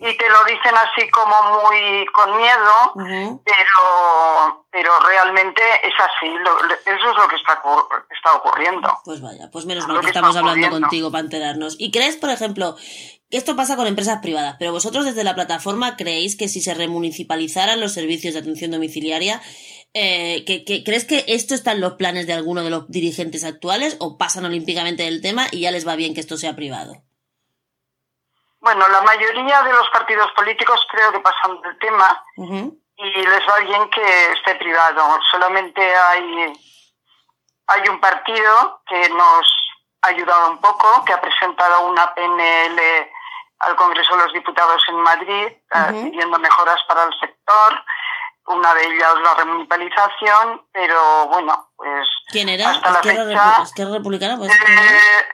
Y 0.00 0.16
te 0.18 0.28
lo 0.28 0.44
dicen 0.44 0.74
así 0.76 1.08
como 1.10 1.34
muy 1.62 2.04
con 2.12 2.36
miedo, 2.36 3.40
pero, 3.44 4.63
pero 4.74 4.90
realmente 5.06 5.62
es 5.84 5.94
así. 6.00 6.26
lo- 6.28 6.62
lo- 6.64 6.74
eso 6.74 7.10
es 7.10 7.16
lo 7.16 7.28
que 7.28 7.36
está, 7.36 7.62
ocur- 7.62 7.86
está 8.10 8.32
ocurriendo. 8.34 8.88
Pues 9.04 9.20
vaya, 9.20 9.48
pues 9.52 9.66
menos 9.66 9.86
mal 9.86 10.00
que 10.00 10.08
estamos 10.08 10.34
hablando 10.36 10.66
contigo 10.80 11.12
para 11.12 11.22
enterarnos. 11.22 11.76
¿Y 11.78 11.92
crees, 11.92 12.16
por 12.16 12.30
ejemplo, 12.30 12.74
que 13.30 13.36
esto 13.36 13.54
pasa 13.54 13.76
con 13.76 13.86
empresas 13.86 14.18
privadas, 14.20 14.56
pero 14.58 14.72
vosotros 14.72 15.04
desde 15.04 15.22
la 15.22 15.36
plataforma 15.36 15.96
creéis 15.96 16.36
que 16.36 16.48
si 16.48 16.60
se 16.60 16.74
remunicipalizaran 16.74 17.80
los 17.80 17.92
servicios 17.92 18.34
de 18.34 18.40
atención 18.40 18.72
domiciliaria, 18.72 19.40
eh, 19.94 20.44
que, 20.44 20.64
que- 20.64 20.82
¿crees 20.82 21.04
que 21.04 21.24
esto 21.28 21.54
está 21.54 21.70
en 21.70 21.80
los 21.80 21.92
planes 21.94 22.26
de 22.26 22.32
alguno 22.32 22.64
de 22.64 22.70
los 22.70 22.90
dirigentes 22.90 23.44
actuales 23.44 23.96
o 24.00 24.18
pasan 24.18 24.44
olímpicamente 24.44 25.04
del 25.04 25.22
tema 25.22 25.46
y 25.52 25.60
ya 25.60 25.70
les 25.70 25.86
va 25.86 25.94
bien 25.94 26.14
que 26.14 26.20
esto 26.20 26.36
sea 26.36 26.56
privado? 26.56 27.04
Bueno, 28.58 28.88
la 28.88 29.02
mayoría 29.02 29.62
de 29.62 29.72
los 29.72 29.88
partidos 29.92 30.26
políticos 30.34 30.80
creo 30.90 31.12
que 31.12 31.20
pasan 31.20 31.60
del 31.60 31.78
tema. 31.78 32.24
Y 32.96 33.10
les 33.26 33.48
va 33.48 33.58
bien 33.60 33.88
que 33.90 34.32
esté 34.32 34.54
privado. 34.56 35.18
Solamente 35.30 35.80
hay, 35.96 36.52
hay 37.68 37.88
un 37.88 38.00
partido 38.00 38.82
que 38.86 39.08
nos 39.10 39.46
ha 40.02 40.08
ayudado 40.08 40.50
un 40.50 40.58
poco, 40.60 41.04
que 41.04 41.12
ha 41.12 41.20
presentado 41.20 41.86
una 41.88 42.14
PNL 42.14 42.80
al 43.60 43.76
Congreso 43.76 44.16
de 44.16 44.22
los 44.24 44.32
Diputados 44.32 44.82
en 44.88 44.96
Madrid, 44.96 45.46
eh, 45.48 45.60
pidiendo 45.92 46.38
mejoras 46.38 46.80
para 46.86 47.04
el 47.04 47.12
sector. 47.20 47.84
Una 48.46 48.74
de 48.74 48.84
ellas 48.84 49.14
la 49.22 49.34
remunicipalización, 49.36 50.66
pero 50.70 51.26
bueno, 51.28 51.70
pues 51.76 52.06
¿Quién 52.28 52.50
era? 52.50 52.72
hasta 52.72 52.90
la 52.90 52.98
¿Esquerra, 53.00 53.24
fecha... 53.24 53.54
Repu- 53.56 53.62
Esquerra 53.62 53.90
Republicana? 53.92 54.36
Pues, 54.36 54.52
eh, 54.52 55.24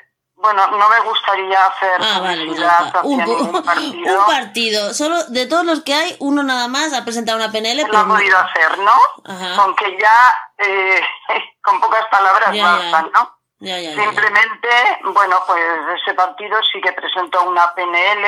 bueno, 0.40 0.66
no 0.68 0.88
me 0.88 1.00
gustaría 1.00 1.66
hacer 1.66 2.00
Ah, 2.00 2.20
vale, 2.20 2.46
pues 2.46 2.58
Un, 3.04 3.62
partido. 3.64 4.18
un 4.20 4.26
partido. 4.26 4.94
Solo 4.94 5.22
de 5.24 5.46
todos 5.46 5.64
los 5.64 5.82
que 5.82 5.94
hay, 5.94 6.16
uno 6.20 6.42
nada 6.42 6.66
más 6.68 6.92
ha 6.92 7.04
presentado 7.04 7.36
una 7.38 7.50
PNL, 7.52 7.82
lo 7.82 7.86
pero 7.86 7.98
ha 7.98 8.02
no- 8.04 8.14
podido 8.14 8.38
hacer, 8.38 8.78
¿no? 8.78 8.92
Ajá. 9.26 9.56
Con 9.62 9.74
que 9.76 9.98
ya, 10.00 10.34
eh, 10.58 11.00
con 11.62 11.80
pocas 11.80 12.06
palabras 12.10 12.54
Ya, 12.54 12.64
bastan, 12.64 13.10
¿no? 13.12 13.36
Ya, 13.60 13.78
ya. 13.78 13.94
Simplemente, 13.94 14.68
bueno, 15.04 15.38
pues 15.46 15.62
ese 16.02 16.14
partido 16.14 16.58
sí 16.72 16.80
que 16.80 16.92
presentó 16.92 17.42
una 17.42 17.74
PNL 17.74 18.26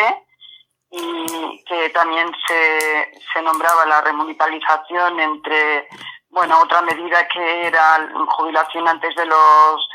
y 0.90 1.64
que 1.64 1.88
también 1.90 2.31
se, 2.47 3.11
se 3.33 3.40
nombraba 3.40 3.87
la 3.87 4.02
remunicipalización 4.02 5.19
entre, 5.21 5.88
bueno, 6.28 6.61
otra 6.61 6.83
medida 6.83 7.26
que 7.28 7.66
era 7.66 8.11
jubilación 8.37 8.87
antes 8.87 9.14
de 9.16 9.25
los, 9.25 9.88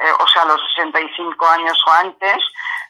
eh, 0.00 0.12
o 0.18 0.26
sea, 0.28 0.44
los 0.44 0.60
65 0.74 1.46
años 1.48 1.78
o 1.86 1.92
antes, 1.92 2.36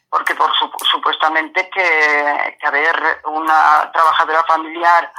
porque 0.09 0.35
por 0.35 0.51
sup- 0.55 0.85
supuestamente 0.91 1.69
que, 1.71 2.57
que 2.61 2.67
haber 2.67 3.21
una 3.25 3.91
trabajadora 3.93 4.43
familiar, 4.45 5.13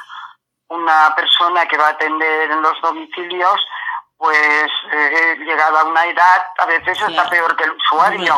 una 0.69 1.13
persona 1.15 1.65
que 1.65 1.77
va 1.77 1.87
a 1.87 1.91
atender 1.91 2.51
en 2.51 2.61
los 2.61 2.79
domicilios, 2.81 3.59
pues 4.17 4.69
eh, 4.91 5.35
llegada 5.39 5.81
a 5.81 5.85
una 5.85 6.05
edad 6.05 6.45
a 6.59 6.65
veces 6.65 6.97
está 6.99 7.07
Claro. 7.07 7.29
peor 7.29 7.55
que 7.57 7.63
el 7.63 7.71
usuario, 7.71 8.35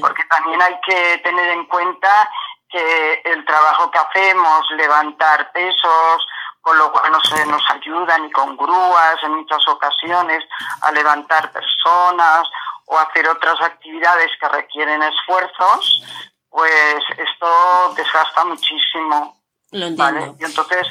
porque 0.00 0.24
también 0.24 0.62
hay 0.62 0.78
que 0.86 1.18
tener 1.24 1.48
en 1.50 1.66
cuenta 1.66 2.30
que 2.70 3.20
el 3.24 3.44
trabajo 3.44 3.90
que 3.90 3.98
hacemos, 3.98 4.66
levantar 4.70 5.50
pesos, 5.52 6.26
con 6.60 6.78
lo 6.78 6.90
cual 6.92 7.12
no 7.12 7.20
se 7.22 7.44
nos 7.46 7.62
ayuda 7.70 8.16
ni 8.18 8.30
con 8.32 8.56
grúas 8.56 9.16
en 9.22 9.34
muchas 9.34 9.66
ocasiones 9.68 10.42
a 10.82 10.90
levantar 10.92 11.50
personas 11.52 12.48
o 12.86 12.98
hacer 12.98 13.28
otras 13.28 13.60
actividades 13.60 14.30
que 14.40 14.48
requieren 14.48 15.02
esfuerzos, 15.02 16.02
pues 16.50 17.02
esto 17.16 17.94
desgasta 17.96 18.44
muchísimo. 18.44 19.40
Lo 19.72 19.86
entiendo. 19.86 20.20
¿vale? 20.20 20.34
Y 20.38 20.44
entonces, 20.44 20.86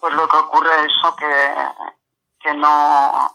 pues 0.00 0.14
lo 0.14 0.28
que 0.28 0.36
ocurre 0.36 0.70
es 0.80 0.92
eso, 0.92 1.16
que, 1.16 1.54
que 2.40 2.54
no... 2.54 3.34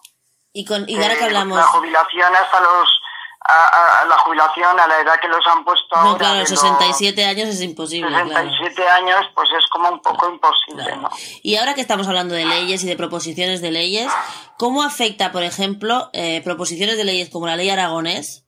Y, 0.53 0.65
con, 0.65 0.87
y 0.87 1.01
ahora 1.01 1.15
que 1.15 1.25
hablamos... 1.25 1.57
La 1.57 1.65
jubilación 1.65 2.35
hasta 2.35 2.59
los... 2.59 3.01
A, 3.43 4.01
a- 4.01 4.05
la 4.05 4.17
jubilación 4.19 4.79
a 4.79 4.85
la 4.87 4.99
edad 4.99 5.19
que 5.19 5.27
los 5.27 5.45
han 5.47 5.63
puesto 5.65 5.95
No, 5.95 6.01
ahora 6.01 6.17
claro, 6.19 6.33
de 6.35 6.39
los 6.41 6.49
67 6.49 7.25
años 7.25 7.49
es 7.49 7.61
imposible, 7.61 8.09
claro. 8.09 8.27
67 8.29 8.87
años, 8.87 9.25
pues 9.33 9.49
es 9.57 9.65
como 9.71 9.89
un 9.89 9.99
poco 10.01 10.29
imposible, 10.29 10.83
Claro. 10.83 11.01
¿no? 11.01 11.09
Y 11.41 11.55
ahora 11.57 11.73
que 11.73 11.81
estamos 11.81 12.07
hablando 12.07 12.35
de 12.35 12.45
leyes 12.45 12.83
y 12.83 12.87
de 12.87 12.95
proposiciones 12.95 13.61
de 13.61 13.71
leyes, 13.71 14.11
¿cómo 14.59 14.83
afecta, 14.83 15.31
por 15.31 15.41
ejemplo, 15.43 16.09
eh, 16.13 16.41
proposiciones 16.43 16.97
de 16.97 17.03
leyes 17.03 17.29
como 17.31 17.47
la 17.47 17.55
ley 17.55 17.69
aragonés 17.71 18.45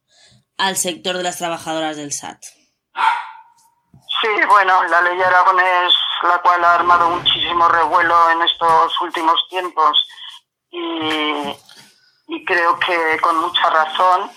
al 0.57 0.77
sector 0.77 1.17
de 1.17 1.23
las 1.23 1.37
trabajadoras 1.39 1.97
del 1.97 2.11
SAT? 2.13 2.37
Sí, 4.21 4.29
bueno, 4.47 4.83
la 4.85 5.01
ley 5.01 5.19
Aragonés, 5.21 5.93
la 6.23 6.37
cual 6.41 6.63
ha 6.63 6.75
armado 6.75 7.09
muchísimo 7.09 7.67
revuelo 7.67 8.29
en 8.29 8.41
estos 8.43 9.01
últimos 9.01 9.37
tiempos 9.49 10.07
y, 10.71 11.57
y 12.27 12.45
creo 12.45 12.79
que 12.79 13.19
con 13.21 13.35
mucha 13.41 13.69
razón, 13.69 14.31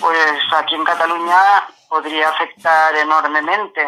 pues 0.00 0.40
aquí 0.52 0.74
en 0.74 0.84
Cataluña 0.84 1.66
podría 1.88 2.28
afectar 2.28 2.94
enormemente, 2.96 3.86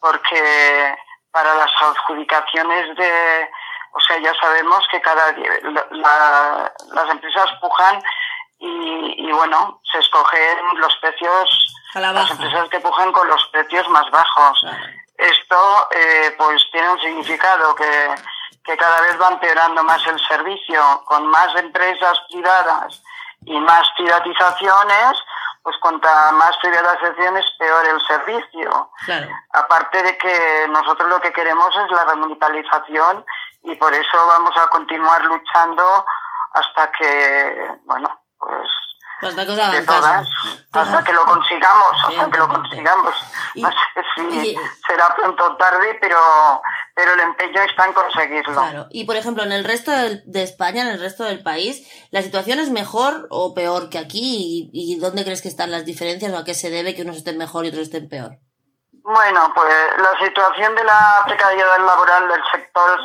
porque 0.00 0.96
para 1.30 1.54
las 1.54 1.70
adjudicaciones 1.80 2.96
de, 2.96 3.50
o 3.92 4.00
sea, 4.00 4.18
ya 4.18 4.32
sabemos 4.40 4.86
que 4.90 5.00
cada 5.00 5.32
día 5.32 5.50
la- 5.62 5.86
la- 5.90 6.72
las 6.92 7.10
empresas 7.10 7.50
pujan 7.60 8.02
y, 8.58 9.28
y 9.28 9.32
bueno, 9.32 9.80
se 9.90 9.98
escogen 9.98 10.58
los 10.76 10.94
precios, 10.96 11.74
la 11.94 12.12
las 12.12 12.30
empresas 12.30 12.68
que 12.70 12.80
pujan 12.80 13.12
con 13.12 13.28
los 13.28 13.44
precios 13.48 13.88
más 13.88 14.08
bajos. 14.10 14.58
Claro. 14.60 14.84
Esto 15.16 15.88
eh, 15.92 16.34
pues 16.38 16.62
tiene 16.72 16.90
un 16.90 17.00
significado 17.00 17.74
que, 17.74 18.14
que 18.64 18.76
cada 18.76 19.00
vez 19.02 19.20
va 19.20 19.28
empeorando 19.28 19.82
más 19.84 20.04
el 20.06 20.18
servicio, 20.26 21.02
con 21.04 21.26
más 21.26 21.54
empresas 21.56 22.18
privadas 22.30 23.02
y 23.46 23.58
más 23.60 23.82
privatizaciones, 23.96 25.18
pues 25.62 25.76
cuanta 25.80 26.32
más 26.32 26.56
privatizaciones 26.58 27.44
peor 27.58 27.86
el 27.86 28.00
servicio. 28.06 28.90
Claro. 29.06 29.28
Aparte 29.52 30.02
de 30.02 30.18
que 30.18 30.66
nosotros 30.68 31.08
lo 31.08 31.20
que 31.20 31.32
queremos 31.32 31.74
es 31.76 31.90
la 31.90 32.04
remunicipalización 32.04 33.24
y 33.62 33.74
por 33.76 33.92
eso 33.94 34.26
vamos 34.26 34.56
a 34.58 34.66
continuar 34.68 35.24
luchando 35.24 36.04
hasta 36.52 36.90
que, 36.92 37.78
bueno, 37.84 38.08
pues 38.38 38.68
Pues 39.20 39.34
cosa 39.34 39.70
de 39.70 39.82
todas, 39.86 40.28
hasta 40.72 41.02
que 41.02 41.12
lo 41.12 41.24
consigamos, 41.24 41.92
hasta 42.08 42.30
que 42.30 42.38
lo 42.38 42.48
consigamos. 42.48 43.14
No 43.54 43.70
sé 43.70 44.04
si 44.16 44.50
y- 44.50 44.56
será 44.86 45.14
pronto 45.14 45.44
o 45.46 45.56
tarde, 45.56 45.96
pero, 46.00 46.18
pero 46.94 47.12
el 47.14 47.20
empeño 47.20 47.62
está 47.62 47.86
en 47.86 47.92
conseguirlo. 47.92 48.52
Claro. 48.54 48.86
Y 48.90 49.04
por 49.04 49.16
ejemplo, 49.16 49.42
en 49.42 49.52
el 49.52 49.64
resto 49.64 49.90
del- 49.90 50.22
de 50.26 50.42
España, 50.42 50.82
en 50.82 50.88
el 50.88 51.00
resto 51.00 51.24
del 51.24 51.42
país, 51.42 51.86
¿la 52.10 52.22
situación 52.22 52.60
es 52.60 52.70
mejor 52.70 53.26
o 53.30 53.52
peor 53.54 53.90
que 53.90 53.98
aquí? 53.98 54.70
¿Y, 54.72 54.94
y 54.94 54.98
dónde 55.00 55.24
crees 55.24 55.42
que 55.42 55.48
están 55.48 55.70
las 55.70 55.84
diferencias 55.84 56.32
o 56.32 56.38
a 56.38 56.44
qué 56.44 56.54
se 56.54 56.70
debe 56.70 56.94
que 56.94 57.02
unos 57.02 57.16
estén 57.16 57.36
mejor 57.38 57.64
y 57.64 57.68
otros 57.68 57.82
estén 57.84 58.08
peor? 58.08 58.38
Bueno, 58.92 59.52
pues 59.54 59.74
la 59.98 60.24
situación 60.26 60.74
de 60.74 60.84
la 60.84 61.22
precariedad 61.26 61.78
laboral 61.84 62.28
del 62.28 62.40
sector, 62.52 62.98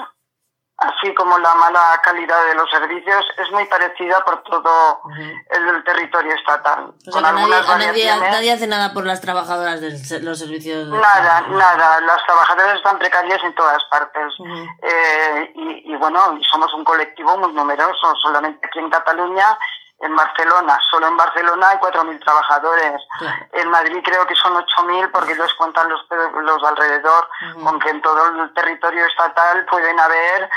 así 0.81 1.13
como 1.15 1.37
la 1.39 1.53
mala 1.55 1.99
calidad 2.03 2.43
de 2.45 2.55
los 2.55 2.69
servicios, 2.69 3.25
es 3.37 3.51
muy 3.51 3.65
parecida 3.65 4.23
por 4.23 4.41
todo 4.43 5.01
el 5.49 5.83
territorio 5.83 6.33
estatal. 6.33 6.93
O 7.07 7.11
sea, 7.11 7.13
con 7.13 7.23
que 7.23 7.31
nadie, 7.31 7.41
algunas 7.55 7.67
nadie, 7.67 7.87
variaciones. 7.87 8.31
nadie 8.31 8.51
hace 8.53 8.67
nada 8.67 8.93
por 8.93 9.05
las 9.05 9.21
trabajadoras 9.21 9.81
de 9.81 9.91
los 10.21 10.39
servicios. 10.39 10.89
de- 10.89 10.97
Nada, 10.97 11.41
nada. 11.49 11.99
Las 12.01 12.23
trabajadoras 12.25 12.75
están 12.77 12.97
precarias 12.99 13.43
en 13.43 13.53
todas 13.55 13.83
partes. 13.91 14.33
Eh, 14.81 15.51
y, 15.55 15.93
y 15.93 15.95
bueno, 15.97 16.39
somos 16.51 16.73
un 16.73 16.83
colectivo 16.83 17.37
muy 17.37 17.51
numeroso. 17.53 18.15
Solamente 18.21 18.65
aquí 18.67 18.79
en 18.79 18.89
Cataluña, 18.89 19.57
en 20.01 20.15
Barcelona, 20.15 20.79
solo 20.89 21.07
en 21.07 21.17
Barcelona 21.17 21.69
hay 21.71 21.77
4.000 21.77 22.23
trabajadores. 22.23 23.01
Claro. 23.19 23.45
En 23.51 23.69
Madrid 23.69 23.99
creo 24.03 24.25
que 24.25 24.35
son 24.35 24.53
8.000 24.55 25.11
porque 25.11 25.33
ellos 25.33 25.53
cuentan 25.55 25.89
los, 25.89 26.05
los 26.41 26.61
de 26.61 26.67
alrededor, 26.69 27.27
aunque 27.65 27.89
en 27.89 28.01
todo 28.01 28.27
el 28.27 28.53
territorio 28.53 29.05
estatal 29.05 29.65
pueden 29.65 29.99
haber, 29.99 30.49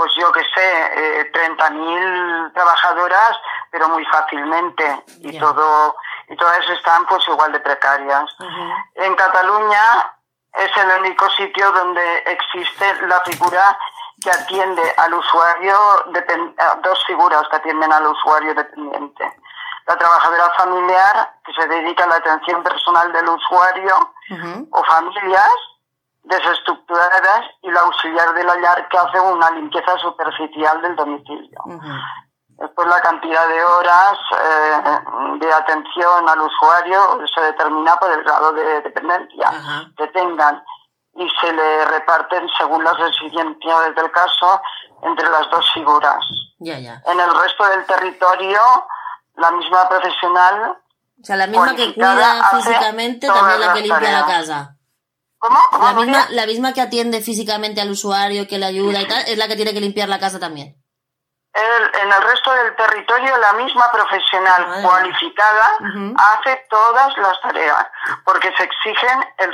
pues 0.00 0.14
yo 0.14 0.32
que 0.32 0.40
sé, 0.54 1.20
eh, 1.20 1.30
30.000 1.30 2.54
trabajadoras, 2.54 3.38
pero 3.70 3.86
muy 3.90 4.02
fácilmente. 4.06 5.04
Y 5.18 5.38
todo 5.38 5.94
y 6.26 6.36
todas 6.36 6.66
están 6.70 7.04
pues 7.04 7.22
igual 7.28 7.52
de 7.52 7.60
precarias. 7.60 8.24
En 8.94 9.14
Cataluña 9.14 10.16
es 10.54 10.74
el 10.74 11.00
único 11.00 11.28
sitio 11.32 11.70
donde 11.72 12.16
existe 12.24 13.06
la 13.08 13.20
figura 13.26 13.78
que 14.22 14.30
atiende 14.30 14.82
al 14.96 15.12
usuario, 15.12 15.76
dos 16.82 17.04
figuras 17.06 17.46
que 17.50 17.56
atienden 17.56 17.92
al 17.92 18.06
usuario 18.06 18.54
dependiente. 18.54 19.30
La 19.86 19.98
trabajadora 19.98 20.50
familiar, 20.56 21.34
que 21.44 21.52
se 21.52 21.68
dedica 21.68 22.04
a 22.04 22.06
la 22.06 22.16
atención 22.16 22.62
personal 22.62 23.12
del 23.12 23.28
usuario, 23.28 24.14
o 24.70 24.84
familias 24.84 25.50
desestructuradas 26.30 27.42
y 27.62 27.70
la 27.70 27.80
auxiliar 27.80 28.32
de 28.34 28.44
la 28.44 28.54
LAR 28.56 28.88
que 28.88 28.96
hace 28.96 29.20
una 29.20 29.50
limpieza 29.50 29.98
superficial 29.98 30.80
del 30.80 30.96
domicilio. 30.96 31.60
Después 32.48 32.88
la 32.88 33.00
cantidad 33.00 33.48
de 33.48 33.64
horas 33.64 34.18
eh, 34.32 34.82
de 35.40 35.52
atención 35.52 36.28
al 36.28 36.40
usuario 36.40 37.18
se 37.34 37.40
determina 37.40 37.96
por 37.96 38.10
el 38.12 38.22
grado 38.22 38.52
de 38.52 38.82
dependencia 38.82 39.50
que 39.96 40.06
tengan 40.08 40.62
y 41.16 41.28
se 41.40 41.52
le 41.52 41.84
reparten 41.86 42.46
según 42.56 42.84
las 42.84 42.98
exigencias 43.08 43.94
del 43.94 44.10
caso 44.12 44.60
entre 45.02 45.28
las 45.30 45.50
dos 45.50 45.68
figuras. 45.72 46.24
En 47.06 47.18
el 47.18 47.34
resto 47.34 47.66
del 47.68 47.86
territorio, 47.86 48.60
la 49.36 49.50
misma 49.52 49.88
profesional. 49.88 50.76
O 51.20 51.24
sea, 51.24 51.36
la 51.36 51.46
misma 51.46 51.74
que 51.74 51.94
cuida 51.94 52.44
físicamente, 52.50 53.26
también 53.26 53.60
la 53.60 53.72
que 53.72 53.80
limpia 53.80 54.12
la 54.12 54.26
casa. 54.26 54.76
¿Cómo? 55.40 55.58
la, 55.80 55.92
misma, 55.94 56.26
la 56.28 56.46
misma 56.46 56.74
que 56.74 56.82
atiende 56.82 57.22
físicamente 57.22 57.80
al 57.80 57.90
usuario, 57.90 58.46
que 58.46 58.58
le 58.58 58.66
ayuda 58.66 59.00
y 59.00 59.08
tal, 59.08 59.24
es 59.26 59.38
la 59.38 59.48
que 59.48 59.56
tiene 59.56 59.72
que 59.72 59.80
limpiar 59.80 60.06
la 60.06 60.20
casa 60.20 60.38
también. 60.38 60.76
en 61.54 62.12
el 62.12 62.22
resto 62.22 62.52
del 62.52 62.76
territorio, 62.76 63.38
la 63.38 63.54
misma 63.54 63.90
profesional 63.90 64.82
cualificada 64.82 65.78
hace 66.16 66.66
todas 66.68 67.16
las 67.16 67.40
tareas, 67.40 67.86
porque 68.26 68.52
se 68.54 68.64
exigen 68.64 69.18
el 69.38 69.50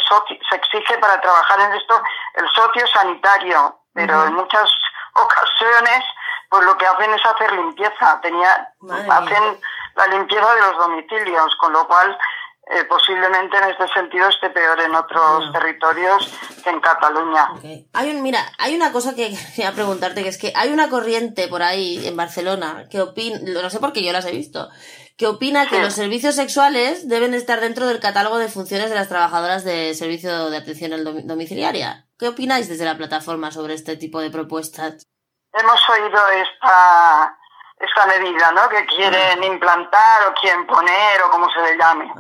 se 0.51 0.57
exige 0.57 0.99
para 0.99 1.21
trabajar 1.21 1.61
en 1.61 1.73
esto 1.75 2.03
el 2.35 2.49
socio 2.51 2.85
sanitario, 2.89 3.81
pero 3.95 4.27
en 4.27 4.35
muchas 4.35 4.69
ocasiones 5.15 6.03
pues 6.49 6.65
lo 6.65 6.77
que 6.77 6.87
hacen 6.87 7.13
es 7.13 7.25
hacer 7.25 7.53
limpieza, 7.53 8.21
tenía 8.23 8.69
hacen 9.11 9.61
la 9.95 10.07
limpieza 10.09 10.55
de 10.55 10.61
los 10.63 10.79
domicilios, 10.79 11.57
con 11.57 11.73
lo 11.73 11.87
cual 11.87 12.19
eh, 12.69 12.85
posiblemente 12.85 13.57
en 13.57 13.65
este 13.71 13.87
sentido 13.95 14.29
esté 14.29 14.51
peor 14.51 14.81
en 14.81 14.93
otros 14.93 15.53
territorios 15.53 16.33
que 16.65 16.71
en 16.71 16.81
Cataluña. 16.81 17.53
Hay 17.93 18.11
un, 18.11 18.23
mira, 18.23 18.41
hay 18.59 18.75
una 18.75 18.91
cosa 18.91 19.15
que 19.15 19.33
quería 19.55 19.73
preguntarte, 19.73 20.25
que 20.25 20.29
es 20.29 20.39
que 20.39 20.53
hay 20.57 20.73
una 20.73 20.89
corriente 20.89 21.47
por 21.47 21.63
ahí 21.63 22.05
en 22.05 22.17
Barcelona 22.17 22.87
que 22.91 23.01
opina, 23.01 23.39
no 23.41 23.71
sé 23.71 23.79
por 23.79 23.93
qué 23.93 24.03
yo 24.03 24.13
las 24.13 24.27
he 24.27 24.33
visto, 24.33 24.69
que 25.17 25.29
opina 25.29 25.69
que 25.69 25.81
los 25.81 25.95
servicios 25.95 26.35
sexuales 26.35 27.09
deben 27.09 27.35
estar 27.35 27.61
dentro 27.61 27.87
del 27.87 28.01
catálogo 28.01 28.39
de 28.39 28.49
funciones 28.49 28.91
de 28.91 28.97
las 28.97 29.09
trabajadoras 29.09 29.63
de 29.63 29.95
servicio 29.95 30.51
de 30.51 30.57
atención 30.57 31.05
domiciliaria. 31.27 32.09
¿Qué 32.19 32.29
opináis 32.29 32.69
desde 32.69 32.85
la 32.85 32.97
plataforma 32.97 33.53
sobre 33.53 33.75
este 33.75 33.97
tipo 33.97 34.21
de 34.21 34.31
propuestas? 34.31 35.07
Hemos 35.53 35.81
oído 35.89 36.19
esta 36.29 37.39
esta 37.79 38.07
medida, 38.07 38.53
¿no? 38.53 38.69
Que 38.69 38.87
quieren 38.87 39.43
implantar 39.45 40.29
o 40.29 40.35
quieren 40.35 40.67
poner 40.67 41.23
o 41.23 41.31
como 41.31 41.51
se 41.51 41.61
le 41.61 41.77
llame. 41.77 42.13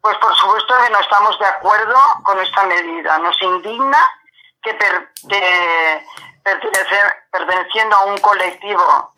Pues 0.00 0.16
por 0.18 0.34
supuesto 0.36 0.74
que 0.84 0.90
no 0.90 1.00
estamos 1.00 1.38
de 1.38 1.46
acuerdo 1.46 1.98
con 2.22 2.38
esta 2.38 2.62
medida. 2.64 3.18
Nos 3.18 3.40
indigna 3.42 3.98
que, 4.62 4.74
perteneciendo 7.30 7.96
a 7.96 8.04
un 8.04 8.18
colectivo 8.18 9.12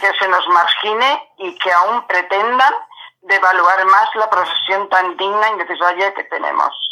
que 0.00 0.12
se 0.18 0.28
nos 0.28 0.46
margine 0.48 1.32
y 1.38 1.56
que 1.58 1.72
aún 1.72 2.06
pretendan 2.06 2.74
devaluar 3.22 3.84
más 3.86 4.14
la 4.16 4.28
profesión 4.28 4.88
tan 4.88 5.16
digna 5.16 5.48
y 5.50 5.54
necesaria 5.54 6.12
que 6.12 6.24
tenemos. 6.24 6.83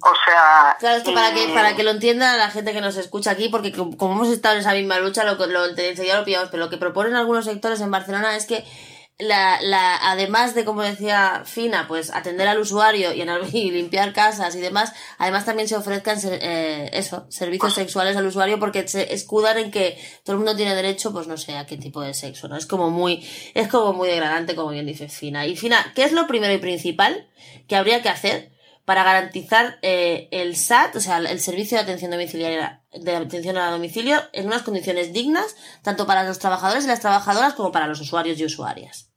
O 0.00 0.14
sea. 0.24 0.76
Claro, 0.78 0.98
es 0.98 1.02
que 1.02 1.12
para 1.12 1.34
que, 1.34 1.48
para 1.48 1.74
que 1.74 1.82
lo 1.82 1.90
entienda 1.90 2.36
la 2.36 2.50
gente 2.50 2.72
que 2.72 2.80
nos 2.80 2.96
escucha 2.96 3.32
aquí, 3.32 3.48
porque 3.48 3.72
como 3.72 4.12
hemos 4.12 4.28
estado 4.28 4.54
en 4.54 4.60
esa 4.60 4.74
misma 4.74 4.98
lucha, 4.98 5.24
lo, 5.24 5.34
lo 5.46 5.66
enseguida 5.66 6.18
lo 6.18 6.24
pillamos, 6.24 6.50
pero 6.50 6.64
lo 6.64 6.70
que 6.70 6.76
proponen 6.76 7.16
algunos 7.16 7.44
sectores 7.44 7.80
en 7.80 7.90
Barcelona 7.90 8.36
es 8.36 8.46
que 8.46 8.64
la, 9.18 9.60
la, 9.60 9.96
además 10.10 10.54
de, 10.54 10.64
como 10.64 10.82
decía 10.82 11.42
Fina, 11.44 11.88
pues 11.88 12.12
atender 12.14 12.46
al 12.46 12.60
usuario 12.60 13.12
y, 13.12 13.22
y 13.52 13.70
limpiar 13.70 14.12
casas 14.12 14.54
y 14.54 14.60
demás, 14.60 14.92
además 15.18 15.44
también 15.44 15.68
se 15.68 15.76
ofrezcan 15.76 16.18
eh, 16.24 16.90
eso, 16.92 17.26
servicios 17.28 17.74
sexuales 17.74 18.16
al 18.16 18.26
usuario 18.26 18.60
porque 18.60 18.86
se 18.86 19.12
escudan 19.12 19.58
en 19.58 19.70
que 19.70 19.98
todo 20.24 20.34
el 20.34 20.38
mundo 20.38 20.56
tiene 20.56 20.74
derecho, 20.74 21.12
pues 21.12 21.26
no 21.26 21.36
sé 21.36 21.56
a 21.56 21.66
qué 21.66 21.76
tipo 21.76 22.00
de 22.00 22.14
sexo, 22.14 22.46
¿no? 22.48 22.56
Es 22.56 22.66
como 22.66 22.90
muy, 22.90 23.28
es 23.54 23.66
como 23.68 23.92
muy 23.92 24.08
degradante, 24.08 24.54
como 24.54 24.70
bien 24.70 24.86
dice 24.86 25.08
Fina. 25.08 25.46
Y 25.46 25.56
Fina, 25.56 25.92
¿qué 25.94 26.04
es 26.04 26.12
lo 26.12 26.26
primero 26.28 26.54
y 26.54 26.58
principal 26.58 27.28
que 27.66 27.76
habría 27.76 28.02
que 28.02 28.08
hacer 28.08 28.52
para 28.88 29.04
garantizar 29.04 29.76
eh, 29.82 30.30
el 30.32 30.56
SAT, 30.56 30.96
o 30.96 31.00
sea, 31.00 31.18
el 31.18 31.40
servicio 31.40 31.76
de 31.76 31.84
atención 31.84 32.10
domiciliaria, 32.10 32.80
de 32.90 33.16
atención 33.16 33.58
a 33.58 33.70
domicilio, 33.70 34.16
en 34.32 34.46
unas 34.46 34.62
condiciones 34.62 35.12
dignas, 35.12 35.54
tanto 35.84 36.06
para 36.06 36.22
los 36.22 36.38
trabajadores 36.38 36.86
y 36.86 36.88
las 36.88 37.02
trabajadoras 37.02 37.52
como 37.52 37.70
para 37.70 37.86
los 37.86 38.00
usuarios 38.00 38.40
y 38.40 38.46
usuarias. 38.46 39.12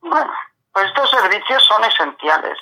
Bueno, 0.00 0.32
pues 0.72 0.86
estos 0.86 1.10
servicios 1.10 1.62
son 1.64 1.84
esenciales. 1.84 2.56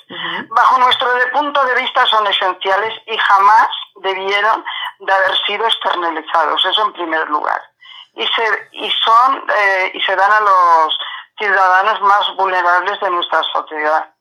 Bajo 0.49 0.79
nuestro 0.79 1.07
punto 1.31 1.63
de 1.63 1.81
vista 1.81 2.05
son 2.07 2.27
esenciales 2.27 2.93
y 3.07 3.17
jamás 3.17 3.69
debieron 4.01 4.65
de 4.99 5.13
haber 5.13 5.37
sido 5.47 5.65
externalizados, 5.65 6.65
eso 6.65 6.85
en 6.87 6.91
primer 6.91 7.25
lugar. 7.29 7.61
Y 8.15 8.27
se, 8.27 8.69
y 8.73 8.91
son, 8.91 9.45
eh, 9.49 9.91
y 9.93 10.01
se 10.01 10.13
dan 10.13 10.31
a 10.33 10.41
los 10.41 10.99
ciudadanos 11.37 12.01
más 12.01 12.35
vulnerables 12.35 12.99
de 12.99 13.09
nuestra 13.11 13.41
sociedad 13.43 14.12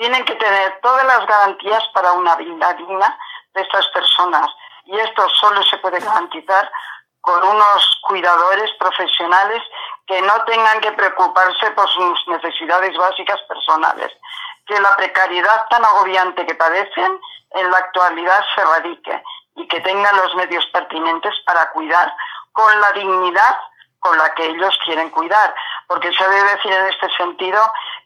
tienen 0.00 0.24
que 0.24 0.34
tener 0.34 0.80
todas 0.80 1.04
las 1.04 1.26
garantías 1.26 1.86
para 1.92 2.12
una 2.12 2.34
vida 2.36 2.72
digna 2.72 3.18
de 3.52 3.60
estas 3.60 3.86
personas. 3.88 4.48
Y 4.86 4.98
esto 4.98 5.28
solo 5.28 5.62
se 5.64 5.76
puede 5.76 6.00
garantizar 6.00 6.72
con 7.20 7.44
unos 7.44 8.00
cuidadores 8.08 8.72
profesionales 8.78 9.62
que 10.06 10.22
no 10.22 10.42
tengan 10.44 10.80
que 10.80 10.92
preocuparse 10.92 11.70
por 11.72 11.86
sus 11.90 12.28
necesidades 12.28 12.96
básicas 12.96 13.42
personales. 13.42 14.10
Que 14.66 14.80
la 14.80 14.96
precariedad 14.96 15.66
tan 15.68 15.84
agobiante 15.84 16.46
que 16.46 16.54
padecen 16.54 17.20
en 17.50 17.70
la 17.70 17.76
actualidad 17.76 18.42
se 18.54 18.64
radique 18.64 19.22
y 19.56 19.68
que 19.68 19.80
tengan 19.80 20.16
los 20.16 20.34
medios 20.34 20.64
pertinentes 20.72 21.34
para 21.44 21.70
cuidar 21.72 22.10
con 22.52 22.80
la 22.80 22.92
dignidad 22.92 23.58
con 23.98 24.16
la 24.16 24.34
que 24.34 24.46
ellos 24.46 24.78
quieren 24.86 25.10
cuidar. 25.10 25.54
Porque 25.90 26.12
se 26.12 26.22
debe 26.22 26.50
decir 26.54 26.72
en 26.72 26.86
este 26.86 27.10
sentido 27.16 27.60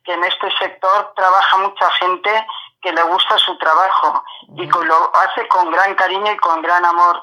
que 0.06 0.14
en 0.14 0.24
este 0.24 0.50
sector 0.56 1.12
trabaja 1.14 1.58
mucha 1.58 1.90
gente 2.00 2.46
que 2.80 2.90
le 2.90 3.02
gusta 3.02 3.36
su 3.36 3.58
trabajo 3.58 4.24
y 4.56 4.66
que 4.66 4.84
lo 4.86 5.12
hace 5.14 5.46
con 5.48 5.70
gran 5.70 5.94
cariño 5.94 6.32
y 6.32 6.36
con 6.38 6.62
gran 6.62 6.82
amor. 6.82 7.22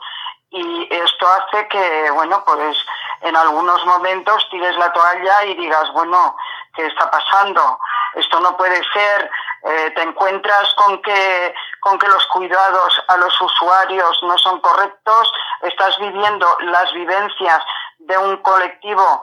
Y 0.51 0.87
esto 0.91 1.27
hace 1.27 1.67
que, 1.67 2.11
bueno, 2.11 2.43
pues 2.45 2.77
en 3.21 3.35
algunos 3.35 3.83
momentos 3.87 4.47
tires 4.51 4.77
la 4.77 4.93
toalla 4.93 5.45
y 5.45 5.55
digas, 5.55 5.91
bueno, 5.93 6.37
¿qué 6.75 6.85
está 6.85 7.09
pasando? 7.09 7.79
Esto 8.13 8.39
no 8.41 8.55
puede 8.55 8.83
ser. 8.93 9.31
Eh, 9.63 9.91
te 9.95 10.03
encuentras 10.03 10.75
con 10.75 11.01
que, 11.01 11.55
con 11.79 11.97
que 11.97 12.07
los 12.07 12.23
cuidados 12.27 13.03
a 13.07 13.17
los 13.17 13.41
usuarios 13.41 14.19
no 14.21 14.37
son 14.37 14.61
correctos, 14.61 15.33
estás 15.63 15.97
viviendo 15.97 16.55
las 16.59 16.93
vivencias 16.93 17.63
de 17.97 18.15
un 18.19 18.37
colectivo 18.37 19.21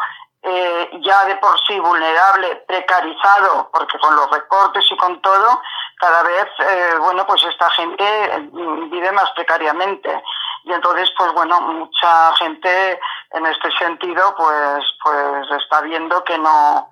eh, 0.49 0.91
ya 1.03 1.25
de 1.27 1.37
por 1.37 1.59
sí 1.67 1.79
vulnerable, 1.79 2.65
precarizado, 2.67 3.71
porque 3.73 3.99
con 3.99 4.17
los 4.17 4.31
recortes 4.31 4.85
y 4.91 4.97
con 4.97 5.21
todo, 5.21 5.61
cada 5.99 6.23
vez, 6.23 6.47
eh, 6.61 6.95
bueno, 7.01 7.27
pues 7.27 7.45
esta 7.45 7.69
gente 7.71 8.49
mm, 8.53 8.91
vive 8.91 9.13
más 9.13 9.31
precariamente. 9.33 10.23
Y 10.65 10.73
entonces, 10.73 11.11
pues 11.17 11.33
bueno, 11.33 11.61
mucha 11.61 12.35
gente 12.37 13.01
en 13.33 13.47
este 13.47 13.71
sentido, 13.73 14.35
pues, 14.37 14.85
pues 15.03 15.63
está 15.63 15.81
viendo 15.83 16.23
que 16.25 16.39
no, 16.39 16.89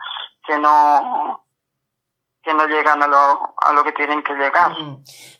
que 0.46 0.58
no, 0.58 1.45
que 2.46 2.54
no 2.54 2.64
llegan 2.68 3.02
a 3.02 3.08
lo, 3.08 3.54
a 3.56 3.72
lo 3.72 3.82
que 3.82 3.90
tienen 3.90 4.22
que 4.22 4.32
llegar. 4.32 4.70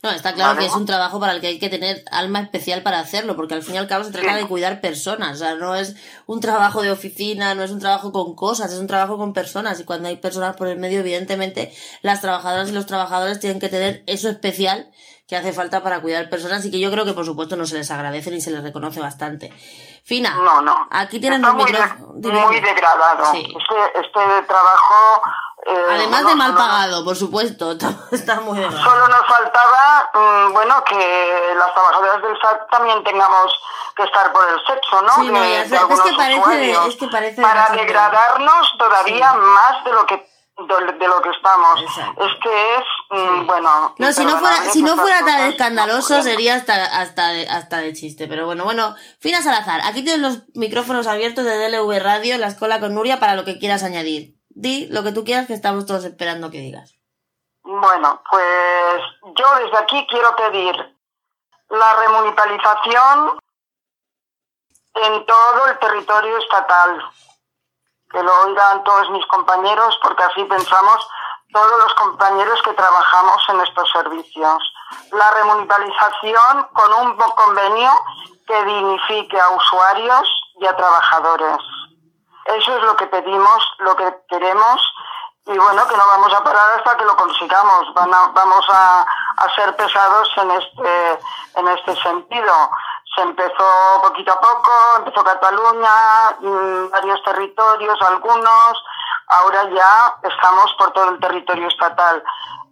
No, 0.03 0.11
está 0.11 0.35
claro 0.35 0.59
que 0.59 0.67
es 0.67 0.75
un 0.75 0.87
trabajo 0.87 1.21
para 1.21 1.35
el 1.35 1.41
que 1.41 1.47
hay 1.47 1.59
que 1.61 1.69
tener 1.69 2.05
alma 2.11 2.41
especial 2.41 2.83
para 2.83 2.99
hacerlo, 2.99 3.37
porque 3.37 3.55
al 3.55 3.63
fin 3.63 3.77
y 3.77 3.79
al 3.79 3.87
cabo 3.87 4.03
se 4.03 4.11
trata 4.11 4.35
de 4.35 4.47
cuidar 4.49 4.81
personas, 4.81 5.37
o 5.37 5.45
sea, 5.45 5.55
no 5.55 5.77
es 5.77 5.95
un 6.27 6.41
trabajo 6.41 6.83
de 6.83 6.91
oficina, 6.91 7.55
no 7.55 7.63
es 7.63 7.71
un 7.71 7.79
trabajo 7.79 8.11
con 8.11 8.35
cosas, 8.35 8.73
es 8.73 8.81
un 8.81 8.89
trabajo 8.89 9.19
con 9.19 9.33
personas, 9.33 9.79
y 9.79 9.85
cuando 9.85 10.09
hay 10.09 10.17
personas 10.17 10.57
por 10.57 10.67
el 10.67 10.81
medio, 10.81 10.99
evidentemente, 10.99 11.73
las 12.03 12.21
trabajadoras 12.21 12.71
y 12.71 12.73
los 12.73 12.87
trabajadores 12.87 13.39
tienen 13.39 13.61
que 13.61 13.69
tener 13.69 14.03
eso 14.09 14.29
especial 14.29 14.91
que 15.29 15.37
hace 15.37 15.53
falta 15.53 15.83
para 15.83 16.01
cuidar 16.01 16.29
personas 16.29 16.65
y 16.65 16.71
que 16.71 16.79
yo 16.79 16.91
creo 16.91 17.05
que 17.05 17.13
por 17.13 17.25
supuesto 17.25 17.57
no 17.57 17.67
se 17.67 17.77
les 17.77 17.91
agradece 17.91 18.31
ni 18.31 18.41
se 18.41 18.53
les 18.53 18.63
reconoce 18.63 19.01
bastante. 19.01 19.53
Fina, 20.05 20.37
no, 20.37 20.63
no. 20.63 20.87
aquí 20.89 21.19
tienen 21.19 21.45
un 21.45 21.57
micrófono. 21.57 22.15
Muy 22.15 22.61
degradado. 22.61 23.33
Este, 23.35 24.01
este 24.01 24.43
trabajo 24.47 25.23
eh, 25.69 25.85
Además 25.91 26.25
de 26.25 26.35
mal 26.37 26.55
pagado, 26.55 27.05
por 27.05 27.17
supuesto, 27.17 27.73
está 28.13 28.41
muy 28.41 28.59
bien. 28.59 28.71
Solo 28.71 29.09
nos 29.09 29.27
faltaba, 29.27 30.11
mm, 30.15 30.53
bueno, 30.53 30.85
que 30.85 31.55
las 31.57 31.75
trabajadoras 31.75 32.23
del 32.23 32.41
SAT 32.41 32.71
también 32.71 33.03
tengamos 33.03 33.53
que 33.97 34.05
estar 34.05 34.33
por 34.33 34.49
el 34.49 34.61
sexo, 34.65 35.03
¿no? 35.03 35.13
Sí, 35.15 35.29
no, 35.29 35.43
es, 35.43 35.69
que 35.69 36.13
parece, 36.17 36.71
es 36.89 36.97
que 36.97 37.09
parece 37.09 37.43
para 37.43 37.67
degradarnos 37.75 38.75
todavía 38.79 39.33
más 39.35 39.85
de 39.85 39.93
lo 39.93 40.07
que 40.07 40.37
de, 40.57 41.09
lo 41.09 41.21
que 41.21 41.31
estamos. 41.31 41.81
Es 41.81 42.33
que 42.43 42.75
es, 42.77 42.85
mm, 43.11 43.47
bueno... 43.47 43.95
No, 43.99 44.13
si 44.13 44.25
no 44.25 44.39
fuera, 44.39 44.57
si 44.71 44.83
no 44.83 44.97
fuera 44.97 45.25
tan 45.25 45.51
escandaloso 45.51 46.23
sería 46.23 46.55
hasta, 46.55 46.85
hasta, 46.85 47.29
de, 47.29 47.49
hasta 47.49 47.79
de 47.79 47.93
chiste. 47.93 48.27
Pero 48.27 48.47
bueno, 48.47 48.65
bueno, 48.65 48.95
Fina 49.21 49.43
Salazar, 49.43 49.81
aquí 49.85 50.03
tienes 50.03 50.21
los 50.21 50.43
micrófonos 50.55 51.07
abiertos 51.09 51.45
de 51.45 51.59
DLV 51.59 51.99
Radio 52.01 52.35
en 52.37 52.41
la 52.41 52.47
escuela 52.47 52.81
con 52.81 52.95
Nuria 52.95 53.19
para 53.19 53.35
lo 53.35 53.45
que 53.45 53.59
quieras 53.59 53.83
añadir 53.83 54.36
di 54.57 54.89
lo 54.89 55.03
que 55.03 55.13
tú 55.13 55.23
quieras 55.23 55.47
que 55.47 55.53
estamos 55.53 55.85
todos 55.87 56.05
esperando 56.05 56.51
que 56.51 56.59
digas. 56.59 56.95
Bueno, 57.63 58.23
pues 58.31 59.03
yo 59.23 59.47
desde 59.57 59.77
aquí 59.77 60.07
quiero 60.09 60.35
pedir 60.35 60.75
la 61.69 61.95
remunicipalización 62.01 63.39
en 64.95 65.27
todo 65.27 65.67
el 65.67 65.79
territorio 65.79 66.39
estatal. 66.39 67.03
Que 68.11 68.23
lo 68.23 68.33
oigan 68.45 68.83
todos 68.85 69.11
mis 69.11 69.27
compañeros, 69.27 69.99
porque 70.03 70.23
así 70.23 70.45
pensamos 70.45 71.07
todos 71.53 71.79
los 71.83 71.95
compañeros 71.95 72.63
que 72.63 72.73
trabajamos 72.73 73.43
en 73.51 73.61
estos 73.61 73.91
servicios. 73.91 74.73
La 75.13 75.31
remunicipalización 75.33 76.69
con 76.73 76.93
un 76.95 77.17
convenio 77.17 77.91
que 78.47 78.65
dignifique 78.65 79.39
a 79.39 79.51
usuarios 79.51 80.29
y 80.61 80.67
a 80.67 80.77
trabajadores. 80.77 81.59
Eso 82.55 82.77
es 82.77 82.83
lo 82.83 82.97
que 82.97 83.07
pedimos, 83.07 83.73
lo 83.79 83.97
que 83.97 84.15
queremos 84.29 84.81
y 85.47 85.57
bueno, 85.57 85.87
que 85.87 85.97
no 85.97 86.03
vamos 86.09 86.35
a 86.35 86.43
parar 86.43 86.77
hasta 86.77 86.97
que 86.97 87.05
lo 87.05 87.15
consigamos. 87.15 87.95
vamos 87.95 88.67
a, 88.69 89.07
a, 89.37 89.55
ser 89.55 89.77
pesados 89.77 90.29
en 90.39 90.51
este, 90.51 91.19
en 91.55 91.69
este 91.69 91.97
sentido. 92.03 92.71
Se 93.15 93.23
empezó 93.23 94.03
poquito 94.03 94.33
a 94.33 94.41
poco, 94.41 94.73
empezó 94.99 95.23
Cataluña, 95.23 96.37
mm, 96.41 96.91
varios 96.91 97.23
territorios, 97.23 98.03
algunos, 98.03 98.85
ahora 99.29 99.71
ya 99.71 100.17
estamos 100.25 100.75
por 100.79 100.91
todo 100.91 101.11
el 101.11 101.21
territorio 101.21 101.69
estatal. 101.69 102.25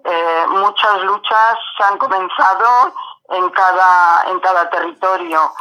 Eh, 0.04 0.46
muchas 0.48 1.00
luchas 1.02 1.58
se 1.78 1.84
han 1.84 1.96
comenzado 1.96 2.92
en 3.28 3.50
cada, 3.50 4.24
en 4.30 4.40
cada 4.40 4.68
territorio 4.68 5.52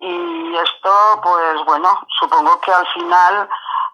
y 0.00 0.56
esto, 0.56 1.20
pues 1.22 1.64
bueno, 1.66 1.88
supongo 2.18 2.58
que 2.60 2.72
al 2.72 2.86
final 2.88 3.48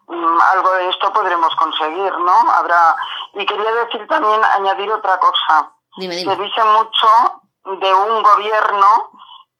mm, 0.06 0.40
algo 0.52 0.72
de 0.74 0.88
esto 0.88 1.12
podremos 1.12 1.54
conseguir, 1.56 2.16
¿no? 2.18 2.50
Habrá 2.52 2.94
y 3.34 3.44
quería 3.44 3.72
decir 3.72 4.06
también 4.06 4.42
añadir 4.44 4.90
otra 4.90 5.18
cosa. 5.18 5.72
Se 5.98 6.36
dice 6.36 6.64
mucho 6.64 7.08
de 7.64 7.92
un 7.92 8.22
gobierno 8.22 9.10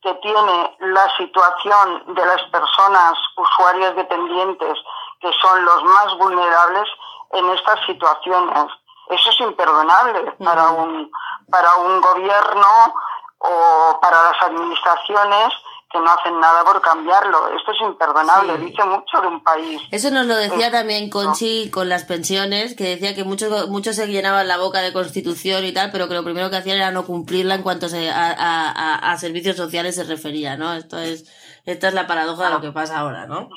que 0.03 0.15
tiene 0.15 0.77
la 0.79 1.17
situación 1.17 2.15
de 2.15 2.25
las 2.25 2.43
personas 2.45 3.19
usuarias 3.37 3.97
dependientes 3.97 4.79
que 5.21 5.33
son 5.41 5.65
los 5.65 5.83
más 5.83 6.17
vulnerables 6.19 6.89
en 7.33 7.51
estas 7.51 7.85
situaciones. 7.87 8.71
Eso 9.09 9.31
es 9.31 9.41
imperdonable 9.41 10.33
para 10.45 10.71
un 10.71 11.11
para 11.51 11.77
un 11.77 12.01
gobierno 12.01 12.95
o 13.39 13.99
para 14.01 14.31
las 14.31 14.43
administraciones 14.43 15.53
que 15.91 15.99
no 16.01 16.11
hacen 16.11 16.39
nada 16.41 16.65
por 16.65 16.81
cambiarlo. 16.81 17.49
Esto 17.57 17.73
es 17.73 17.81
imperdonable, 17.81 18.59
dice 18.59 18.85
mucho 18.85 19.21
de 19.21 19.29
un 19.29 19.43
país. 19.43 19.81
Eso 19.91 20.11
nos 20.11 20.27
lo 20.27 20.35
decía 20.35 20.71
también 20.71 21.11
Conchi 21.11 21.71
con 21.71 21.89
las 21.89 22.05
pensiones, 22.05 22.75
que 22.75 22.85
decía 22.85 23.15
que 23.15 23.25
muchos 23.25 23.69
muchos 23.69 23.97
se 23.97 24.07
llenaban 24.07 24.49
la 24.49 24.59
boca 24.59 24.81
de 24.81 24.93
constitución 24.93 25.65
y 25.65 25.73
tal, 25.73 25.93
pero 25.93 26.09
que 26.09 26.15
lo 26.15 26.25
primero 26.25 26.51
que 26.51 26.57
hacían 26.57 26.79
era 26.79 26.91
no 26.91 27.07
cumplirla 27.07 27.55
en 27.55 27.63
cuanto 27.63 27.89
se, 27.89 28.11
a, 28.11 28.31
a, 28.33 29.13
a, 29.13 29.19
servicios 29.19 29.57
sociales 29.57 29.95
se 29.95 30.05
refería, 30.05 30.57
¿no? 30.57 30.75
Esto 30.75 30.99
es, 30.99 31.31
esta 31.65 31.89
es 31.89 31.95
la 31.95 32.07
paradoja 32.07 32.47
de 32.47 32.51
lo 32.51 32.61
que 32.61 32.73
pasa 32.73 32.99
ahora, 32.99 33.27
¿no? 33.27 33.49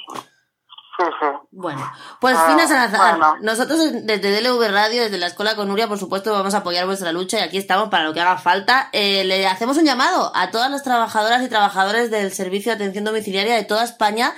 Bueno, 1.51 1.91
pues 2.19 2.37
ah, 2.37 2.47
Fina 2.47 2.67
Salazar, 2.67 3.41
nosotros 3.41 3.79
desde 4.03 4.41
DLV 4.41 4.71
Radio, 4.71 5.03
desde 5.03 5.17
la 5.17 5.27
Escuela 5.27 5.55
con 5.55 5.67
Nuria, 5.67 5.87
por 5.87 5.97
supuesto, 5.97 6.31
vamos 6.31 6.53
a 6.53 6.57
apoyar 6.57 6.85
vuestra 6.85 7.11
lucha 7.11 7.39
y 7.39 7.41
aquí 7.41 7.57
estamos 7.57 7.89
para 7.89 8.03
lo 8.03 8.13
que 8.13 8.21
haga 8.21 8.37
falta. 8.37 8.89
Eh, 8.91 9.23
le 9.23 9.47
hacemos 9.47 9.77
un 9.77 9.85
llamado 9.85 10.31
a 10.35 10.51
todas 10.51 10.69
las 10.69 10.83
trabajadoras 10.83 11.41
y 11.43 11.49
trabajadores 11.49 12.11
del 12.11 12.31
Servicio 12.31 12.71
de 12.71 12.75
Atención 12.75 13.05
Domiciliaria 13.05 13.55
de 13.55 13.63
toda 13.63 13.83
España 13.83 14.33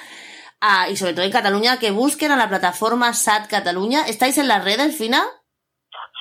y 0.90 0.96
sobre 0.96 1.14
todo 1.14 1.26
en 1.26 1.32
Cataluña 1.32 1.80
que 1.80 1.92
busquen 1.92 2.32
a 2.32 2.36
la 2.36 2.48
plataforma 2.48 3.14
SAT 3.14 3.48
Cataluña. 3.48 4.06
¿Estáis 4.08 4.38
en 4.38 4.48
las 4.48 4.64
redes, 4.64 4.96
Fina? 4.96 5.24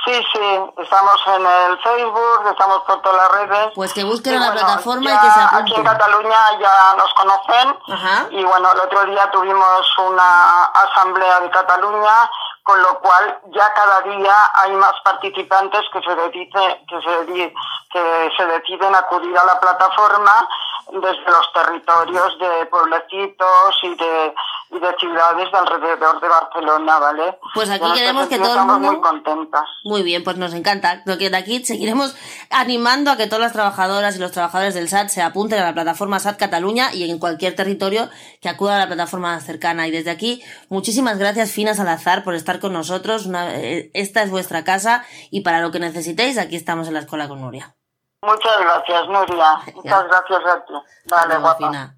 Sí, 0.05 0.15
sí, 0.33 0.61
estamos 0.79 1.23
en 1.27 1.45
el 1.45 1.79
Facebook, 1.81 2.47
estamos 2.51 2.83
por 2.85 3.03
todas 3.03 3.21
las 3.21 3.33
redes. 3.33 3.73
Pues 3.75 3.93
que 3.93 4.03
busquen 4.03 4.35
a 4.37 4.47
la 4.47 4.53
plataforma 4.53 5.11
y 5.11 5.19
que 5.19 5.31
se 5.31 5.41
apunten. 5.41 5.61
Aquí 5.61 5.75
en 5.75 5.85
Cataluña 5.85 6.37
ya 6.59 6.95
nos 6.97 7.13
conocen 7.15 8.31
y 8.31 8.43
bueno, 8.45 8.73
el 8.73 8.81
otro 8.81 9.05
día 9.05 9.31
tuvimos 9.31 9.99
una 9.99 10.65
asamblea 10.65 11.41
de 11.41 11.51
Cataluña, 11.51 12.31
con 12.63 12.81
lo 12.81 12.99
cual 13.01 13.41
ya 13.53 13.71
cada 13.75 14.01
día 14.01 14.35
hay 14.55 14.73
más 14.73 14.95
participantes 15.05 15.83
que 15.93 16.01
se, 16.01 16.15
decide, 16.15 16.85
que 16.89 17.01
se, 17.03 17.55
que 17.91 18.33
se 18.37 18.47
deciden 18.47 18.95
acudir 18.95 19.37
a 19.37 19.45
la 19.45 19.61
plataforma 19.61 20.49
desde 20.93 21.31
los 21.31 21.53
territorios 21.53 22.39
de 22.39 22.67
pueblecitos 22.67 23.79
y 23.83 23.95
de, 23.95 24.35
y 24.71 24.81
de 24.81 24.97
ciudades 24.99 25.53
de 25.53 25.59
alrededor 25.59 26.21
de 26.21 26.29
Barcelona, 26.29 26.99
¿vale? 26.99 27.39
Pues 27.55 27.71
aquí 27.71 27.87
queremos 27.95 28.29
que 28.29 28.39
todo 28.39 28.55
el 28.61 28.67
mundo... 28.67 28.93
muy 28.93 29.01
contentas. 29.01 29.65
Muy 29.85 30.03
bien, 30.03 30.25
pues 30.25 30.37
nos 30.37 30.55
encanta. 30.55 31.03
Lo 31.07 31.19
que 31.19 31.31
de 31.31 31.37
aquí 31.37 31.65
seguiremos 31.65 32.17
animando 32.51 33.11
a 33.11 33.17
que 33.17 33.27
todas 33.27 33.41
las 33.41 33.53
trabajadoras 33.53 34.17
y 34.17 34.19
los 34.19 34.33
trabajadores 34.33 34.75
del 34.75 34.89
SAT 34.89 35.09
se 35.09 35.23
apunten 35.23 35.61
a 35.61 35.65
la 35.65 35.75
plataforma 35.75 36.19
SAT 36.19 36.39
Cataluña 36.39 36.93
y 36.93 37.09
en 37.09 37.19
cualquier 37.19 37.55
territorio 37.55 38.09
que 38.41 38.49
acuda 38.49 38.77
a 38.77 38.79
la 38.79 38.87
plataforma 38.87 39.39
cercana. 39.41 39.87
Y 39.87 39.91
desde 39.91 40.11
aquí, 40.11 40.43
muchísimas 40.69 41.19
gracias, 41.19 41.53
Fina 41.53 41.75
Salazar, 41.75 42.25
por 42.25 42.35
estar 42.35 42.61
con 42.61 42.73
nosotros. 42.73 43.29
Eh, 43.33 43.91
esta 43.95 44.23
es 44.23 44.31
vuestra 44.31 44.65
casa 44.65 45.05
y 45.31 45.43
para 45.43 45.61
lo 45.61 45.71
que 45.71 45.81
necesitéis, 45.81 46.39
aquí 46.39 46.57
estamos 46.57 46.89
en 46.89 46.95
la 46.95 47.01
Escuela 47.01 47.29
con 47.29 47.41
Nuria. 47.41 47.75
Muchas 48.23 48.61
gracias, 48.61 49.09
Nuria. 49.09 49.55
Muchas 49.75 50.05
gracias 50.09 50.47
a 50.47 50.65
ti. 50.67 50.73
Vale, 51.09 51.39
guapa. 51.39 51.95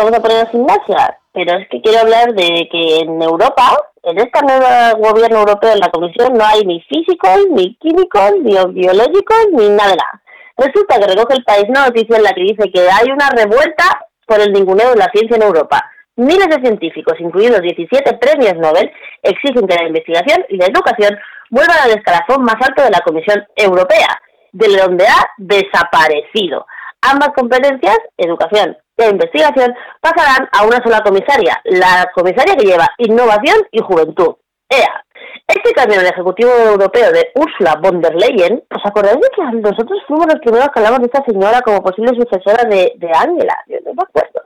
Vamos 0.00 0.18
a 0.18 0.22
poner 0.22 0.46
a 0.46 0.50
gimnasia, 0.50 1.18
pero 1.32 1.58
es 1.58 1.68
que 1.68 1.80
quiero 1.80 2.00
hablar 2.00 2.32
de 2.34 2.68
que 2.70 3.00
en 3.00 3.20
Europa, 3.22 3.76
en 4.02 4.18
este 4.18 4.40
nuevo 4.42 5.10
gobierno 5.10 5.40
europeo, 5.40 5.72
en 5.72 5.80
la 5.80 5.90
Comisión, 5.90 6.34
no 6.34 6.44
hay 6.44 6.62
ni 6.64 6.80
físicos, 6.82 7.46
ni 7.50 7.76
químicos, 7.76 8.32
ni 8.42 8.56
biológicos, 8.72 9.46
ni 9.52 9.68
nada 9.68 9.90
de 9.90 9.96
nada. 9.96 10.22
Resulta 10.56 10.98
que 10.98 11.06
recoge 11.06 11.34
el 11.34 11.44
país 11.44 11.64
una 11.68 11.86
noticia 11.86 12.16
en 12.16 12.22
la 12.22 12.32
que 12.32 12.42
dice 12.42 12.70
que 12.72 12.80
hay 12.80 13.10
una 13.10 13.30
revuelta 13.30 14.06
por 14.26 14.40
el 14.40 14.52
ninguneo 14.52 14.90
de 14.90 14.96
la 14.96 15.10
ciencia 15.12 15.36
en 15.36 15.42
Europa. 15.42 15.80
Miles 16.16 16.48
de 16.48 16.60
científicos, 16.60 17.14
incluidos 17.18 17.60
17 17.60 18.18
premios 18.18 18.54
Nobel, 18.56 18.90
exigen 19.22 19.66
que 19.66 19.74
la 19.74 19.86
investigación 19.86 20.44
y 20.48 20.56
la 20.56 20.66
educación 20.66 21.18
vuelvan 21.50 21.78
al 21.82 21.90
escalafón 21.90 22.42
más 22.44 22.56
alto 22.60 22.82
de 22.82 22.90
la 22.90 23.00
Comisión 23.00 23.44
Europea, 23.56 24.20
de 24.52 24.76
donde 24.76 25.06
ha 25.06 25.26
desaparecido. 25.38 26.66
Ambas 27.02 27.30
competencias, 27.34 27.96
educación 28.18 28.76
e 28.96 29.08
investigación, 29.08 29.74
pasarán 30.00 30.48
a 30.52 30.66
una 30.66 30.82
sola 30.82 31.00
comisaria, 31.02 31.60
la 31.64 32.10
comisaria 32.14 32.56
que 32.56 32.66
lleva 32.66 32.88
innovación 32.98 33.56
y 33.70 33.80
juventud. 33.80 34.36
EA. 34.68 35.04
Este 35.48 35.72
cambio 35.72 36.00
en 36.00 36.06
Ejecutivo 36.06 36.50
Europeo 36.50 37.10
de 37.10 37.32
Ursula 37.34 37.76
von 37.82 38.00
der 38.00 38.14
Leyen, 38.14 38.62
¿os 38.70 38.82
acordáis 38.84 39.18
de 39.18 39.28
que 39.34 39.42
nosotros 39.58 40.00
fuimos 40.06 40.26
los 40.26 40.40
primeros 40.40 40.68
que 40.68 40.78
hablamos 40.78 41.00
de 41.00 41.06
esta 41.06 41.24
señora 41.24 41.60
como 41.62 41.82
posible 41.82 42.14
sucesora 42.14 42.68
de, 42.68 42.92
de 42.96 43.08
Angela? 43.08 43.56
Yo 43.66 43.78
no 43.84 43.94
me 43.94 44.02
acuerdo. 44.02 44.42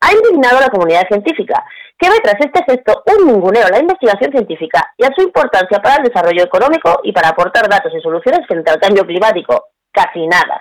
Ha 0.00 0.12
indignado 0.12 0.58
a 0.58 0.62
la 0.62 0.68
comunidad 0.68 1.06
científica, 1.08 1.62
que 1.98 2.08
ve 2.08 2.16
tras 2.22 2.36
este 2.40 2.64
gesto 2.64 3.02
un 3.18 3.26
ninguneo 3.26 3.66
a 3.66 3.70
la 3.70 3.80
investigación 3.80 4.30
científica 4.30 4.92
y 4.96 5.04
a 5.04 5.12
su 5.14 5.22
importancia 5.22 5.80
para 5.80 5.96
el 5.96 6.04
desarrollo 6.04 6.44
económico 6.44 7.00
y 7.02 7.12
para 7.12 7.30
aportar 7.30 7.68
datos 7.68 7.92
y 7.94 8.00
soluciones 8.00 8.46
frente 8.46 8.70
al 8.70 8.80
cambio 8.80 9.04
climático. 9.04 9.68
Casi 9.92 10.26
nada. 10.26 10.60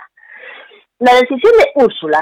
La 0.99 1.13
decisión 1.13 1.53
de 1.57 1.71
Úrsula, 1.75 2.19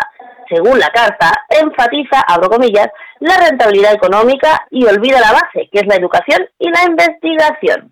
según 0.50 0.80
la 0.80 0.90
carta, 0.90 1.32
enfatiza, 1.50 2.22
abro 2.28 2.50
comillas, 2.50 2.88
la 3.20 3.38
rentabilidad 3.38 3.94
económica 3.94 4.66
y 4.72 4.86
olvida 4.86 5.20
la 5.20 5.32
base, 5.32 5.70
que 5.72 5.80
es 5.80 5.88
la 5.88 5.96
educación 5.96 6.48
y 6.58 6.70
la 6.70 6.84
investigación. 6.90 7.92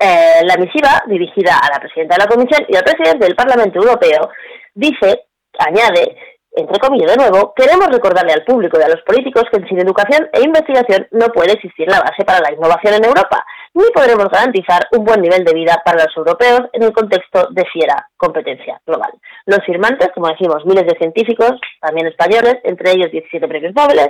Eh, 0.00 0.42
la 0.44 0.56
misiva, 0.56 1.02
dirigida 1.06 1.58
a 1.58 1.72
la 1.72 1.80
presidenta 1.80 2.16
de 2.16 2.24
la 2.24 2.28
Comisión 2.28 2.64
y 2.68 2.76
al 2.76 2.84
presidente 2.84 3.24
del 3.24 3.36
Parlamento 3.36 3.78
Europeo, 3.78 4.30
dice, 4.74 5.26
añade, 5.58 6.16
entre 6.58 6.80
comillas 6.80 7.12
de 7.12 7.16
nuevo, 7.16 7.54
queremos 7.54 7.86
recordarle 7.86 8.32
al 8.32 8.44
público 8.44 8.78
y 8.78 8.82
a 8.82 8.88
los 8.88 9.00
políticos 9.02 9.44
que 9.52 9.62
sin 9.68 9.78
educación 9.78 10.28
e 10.32 10.42
investigación 10.42 11.06
no 11.12 11.28
puede 11.28 11.52
existir 11.52 11.88
la 11.88 12.00
base 12.00 12.24
para 12.24 12.40
la 12.40 12.52
innovación 12.52 12.94
en 12.94 13.04
Europa, 13.04 13.44
ni 13.74 13.84
podremos 13.94 14.28
garantizar 14.28 14.88
un 14.90 15.04
buen 15.04 15.20
nivel 15.20 15.44
de 15.44 15.54
vida 15.54 15.80
para 15.84 16.04
los 16.04 16.16
europeos 16.16 16.62
en 16.72 16.82
el 16.82 16.92
contexto 16.92 17.46
de 17.50 17.64
fiera 17.72 18.08
competencia 18.16 18.80
global. 18.84 19.12
Los 19.46 19.64
firmantes, 19.64 20.08
como 20.12 20.28
decimos, 20.28 20.66
miles 20.66 20.84
de 20.84 20.98
científicos, 20.98 21.52
también 21.80 22.08
españoles, 22.08 22.56
entre 22.64 22.90
ellos 22.90 23.12
17 23.12 23.46
premios 23.46 23.74
Nobel, 23.76 24.00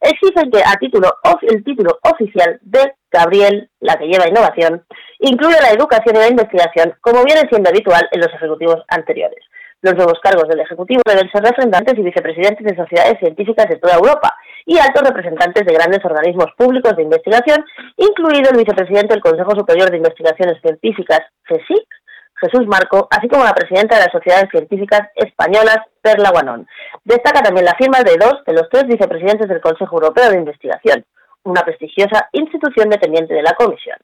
exigen 0.00 0.50
que 0.50 0.58
a 0.58 0.74
título 0.80 1.08
el 1.42 1.62
título 1.62 1.98
oficial 2.02 2.58
de 2.62 2.94
Gabriel, 3.12 3.70
la 3.78 3.94
que 3.94 4.06
lleva 4.06 4.28
innovación, 4.28 4.84
incluya 5.20 5.60
la 5.60 5.70
educación 5.70 6.16
y 6.16 6.18
la 6.18 6.28
investigación, 6.28 6.94
como 7.00 7.22
viene 7.22 7.42
siendo 7.48 7.70
habitual 7.70 8.08
en 8.10 8.20
los 8.20 8.34
ejecutivos 8.34 8.82
anteriores. 8.88 9.44
Los 9.82 9.96
nuevos 9.96 10.20
cargos 10.22 10.46
del 10.46 10.60
Ejecutivo 10.60 11.02
deben 11.04 11.28
ser 11.32 11.42
representantes 11.42 11.98
y 11.98 12.02
vicepresidentes 12.02 12.64
de 12.64 12.76
sociedades 12.76 13.18
científicas 13.18 13.66
de 13.68 13.78
toda 13.78 13.96
Europa 13.96 14.32
y 14.64 14.78
altos 14.78 15.02
representantes 15.02 15.66
de 15.66 15.74
grandes 15.74 16.04
organismos 16.04 16.46
públicos 16.56 16.94
de 16.96 17.02
investigación, 17.02 17.64
incluido 17.96 18.50
el 18.50 18.58
vicepresidente 18.58 19.14
del 19.14 19.22
Consejo 19.22 19.50
Superior 19.56 19.90
de 19.90 19.96
Investigaciones 19.96 20.60
Científicas, 20.62 21.20
CSIC, 21.48 21.86
Jesús 22.42 22.66
Marco, 22.68 23.08
así 23.10 23.26
como 23.28 23.42
la 23.42 23.54
presidenta 23.54 23.96
de 23.96 24.04
las 24.04 24.12
Sociedades 24.12 24.50
Científicas 24.50 25.02
Españolas, 25.16 25.78
Perla 26.00 26.30
Guanón. 26.30 26.68
Destaca 27.02 27.42
también 27.42 27.66
la 27.66 27.74
firma 27.74 28.02
de 28.02 28.16
dos 28.18 28.44
de 28.46 28.52
los 28.52 28.68
tres 28.70 28.86
vicepresidentes 28.86 29.48
del 29.48 29.60
Consejo 29.60 29.96
Europeo 29.96 30.30
de 30.30 30.38
Investigación, 30.38 31.04
una 31.42 31.62
prestigiosa 31.62 32.28
institución 32.30 32.88
dependiente 32.88 33.34
de 33.34 33.42
la 33.42 33.54
Comisión. 33.54 33.98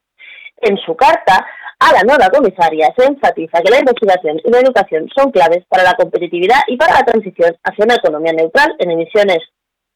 En 0.57 0.77
su 0.77 0.93
carta 0.97 1.45
a 1.79 1.93
la 1.93 2.01
nueva 2.03 2.29
comisaria 2.29 2.93
se 2.97 3.05
enfatiza 3.05 3.61
que 3.61 3.71
la 3.71 3.79
investigación 3.79 4.39
y 4.43 4.51
la 4.51 4.59
educación 4.59 5.09
son 5.15 5.31
claves 5.31 5.63
para 5.69 5.83
la 5.83 5.93
competitividad 5.93 6.59
y 6.67 6.75
para 6.75 6.93
la 6.95 7.05
transición 7.05 7.55
hacia 7.63 7.85
una 7.85 7.95
economía 7.95 8.33
neutral 8.33 8.75
en 8.79 8.91
emisiones 8.91 9.39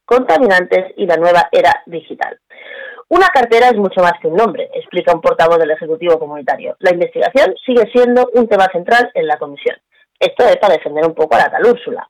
contaminantes 0.06 0.92
y 0.96 1.06
la 1.06 1.16
nueva 1.16 1.48
era 1.52 1.82
digital. 1.86 2.38
Una 3.08 3.28
cartera 3.28 3.68
es 3.68 3.76
mucho 3.76 4.00
más 4.00 4.14
que 4.20 4.28
un 4.28 4.36
nombre, 4.36 4.70
explica 4.74 5.12
un 5.12 5.20
portavoz 5.20 5.58
del 5.58 5.72
Ejecutivo 5.72 6.18
Comunitario. 6.18 6.74
La 6.78 6.92
investigación 6.92 7.54
sigue 7.64 7.84
siendo 7.92 8.30
un 8.32 8.48
tema 8.48 8.66
central 8.72 9.10
en 9.12 9.26
la 9.26 9.36
Comisión. 9.36 9.76
Esto 10.18 10.46
es 10.46 10.56
para 10.56 10.74
defender 10.74 11.04
un 11.06 11.14
poco 11.14 11.34
a 11.34 11.40
la 11.40 11.50
tal 11.50 11.66
Úrsula. 11.66 12.08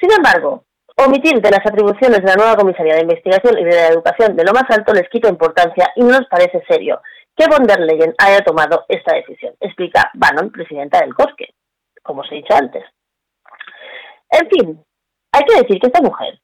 Sin 0.00 0.12
embargo, 0.12 0.64
omitir 0.96 1.40
de 1.40 1.50
las 1.50 1.66
atribuciones 1.66 2.20
de 2.20 2.28
la 2.28 2.36
nueva 2.36 2.56
Comisaría 2.56 2.94
de 2.94 3.02
Investigación 3.02 3.58
y 3.58 3.64
de 3.64 3.74
la 3.74 3.88
Educación 3.88 4.36
de 4.36 4.44
lo 4.44 4.52
más 4.52 4.64
alto 4.70 4.92
les 4.94 5.08
quita 5.08 5.28
importancia 5.28 5.90
y 5.96 6.02
no 6.02 6.10
nos 6.10 6.28
parece 6.28 6.62
serio 6.68 7.00
que 7.36 7.46
von 7.46 7.66
der 7.66 7.80
Leyen 7.80 8.14
haya 8.18 8.40
tomado 8.44 8.84
esta 8.88 9.14
decisión, 9.14 9.54
explica 9.60 10.10
Bannon, 10.14 10.50
presidenta 10.50 11.00
del 11.00 11.14
COSQUE, 11.14 11.54
como 12.02 12.20
os 12.22 12.32
he 12.32 12.36
dicho 12.36 12.54
antes. 12.54 12.84
En 14.30 14.48
fin, 14.48 14.84
hay 15.32 15.42
que 15.44 15.62
decir 15.62 15.80
que 15.80 15.86
esta 15.86 16.00
mujer 16.00 16.38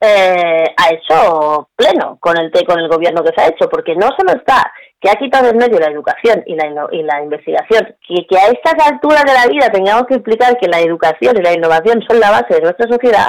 eh, 0.00 0.74
ha 0.76 0.94
hecho 0.94 1.68
pleno 1.76 2.18
con 2.20 2.36
el 2.38 2.50
con 2.66 2.80
el 2.80 2.88
gobierno 2.88 3.22
que 3.22 3.32
se 3.34 3.40
ha 3.40 3.48
hecho, 3.48 3.68
porque 3.68 3.94
no 3.94 4.08
solo 4.16 4.32
está 4.32 4.72
que 5.00 5.10
ha 5.10 5.14
quitado 5.14 5.48
en 5.48 5.56
medio 5.56 5.80
la 5.80 5.90
educación 5.90 6.44
y 6.46 6.54
la, 6.54 6.86
y 6.92 7.02
la 7.02 7.22
investigación, 7.22 7.96
que, 8.06 8.24
que 8.24 8.38
a 8.38 8.46
estas 8.46 8.74
alturas 8.86 9.24
de 9.24 9.34
la 9.34 9.46
vida 9.48 9.68
tengamos 9.68 10.06
que 10.06 10.14
explicar 10.14 10.56
que 10.58 10.68
la 10.68 10.78
educación 10.78 11.36
y 11.36 11.42
la 11.42 11.52
innovación 11.52 12.02
son 12.08 12.20
la 12.20 12.30
base 12.30 12.54
de 12.54 12.60
nuestra 12.60 12.88
sociedad, 12.88 13.28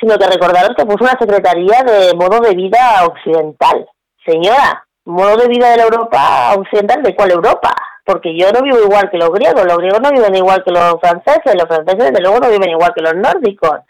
sino 0.00 0.18
que 0.18 0.26
recordaros 0.26 0.74
que 0.76 0.84
puso 0.84 1.04
una 1.04 1.18
secretaría 1.18 1.82
de 1.84 2.14
modo 2.14 2.40
de 2.40 2.56
vida 2.56 3.06
occidental. 3.06 3.88
Señora, 4.26 4.83
modo 5.04 5.36
de 5.36 5.48
vida 5.48 5.70
de 5.70 5.76
la 5.78 5.84
Europa 5.84 6.54
occidental, 6.56 7.02
¿de 7.02 7.14
cuál 7.14 7.32
Europa? 7.32 7.74
Porque 8.04 8.36
yo 8.36 8.50
no 8.52 8.62
vivo 8.62 8.78
igual 8.82 9.10
que 9.10 9.18
los 9.18 9.30
griegos, 9.30 9.64
los 9.64 9.78
griegos 9.78 10.00
no 10.00 10.10
viven 10.10 10.34
igual 10.34 10.62
que 10.64 10.72
los 10.72 11.00
franceses, 11.00 11.54
los 11.54 11.66
franceses 11.66 12.10
desde 12.10 12.20
luego 12.20 12.40
no 12.40 12.50
viven 12.50 12.70
igual 12.70 12.92
que 12.94 13.02
los 13.02 13.14
nórdicos. 13.14 13.80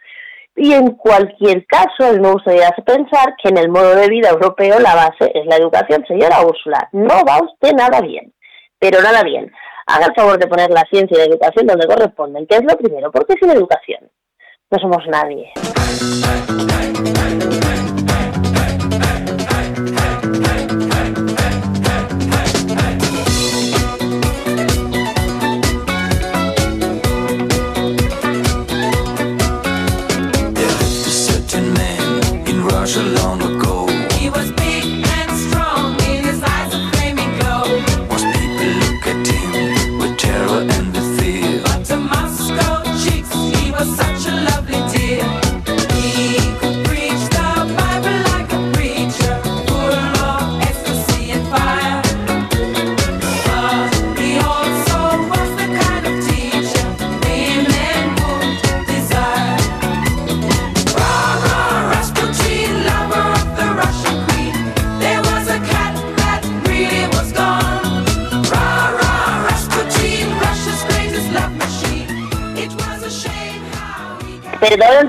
Y 0.56 0.72
en 0.72 0.92
cualquier 0.92 1.66
caso, 1.66 2.12
me 2.12 2.30
gustaría 2.30 2.70
pensar 2.86 3.34
que 3.42 3.48
en 3.48 3.58
el 3.58 3.68
modo 3.68 3.96
de 3.96 4.08
vida 4.08 4.30
europeo 4.30 4.78
la 4.78 4.94
base 4.94 5.32
es 5.34 5.46
la 5.46 5.56
educación. 5.56 6.04
Señora 6.06 6.42
Úrsula, 6.42 6.88
no 6.92 7.24
va 7.24 7.42
usted 7.42 7.72
nada 7.72 8.00
bien, 8.00 8.32
pero 8.78 9.02
nada 9.02 9.22
bien. 9.24 9.50
Haga 9.86 10.06
el 10.06 10.14
favor 10.14 10.38
de 10.38 10.46
poner 10.46 10.70
la 10.70 10.84
ciencia 10.88 11.16
y 11.16 11.18
la 11.18 11.34
educación 11.34 11.66
donde 11.66 11.86
corresponden, 11.86 12.46
que 12.46 12.56
es 12.56 12.62
lo 12.62 12.76
primero, 12.76 13.10
porque 13.10 13.34
sin 13.40 13.50
educación 13.50 14.08
no 14.70 14.78
somos 14.78 15.04
nadie. 15.08 15.52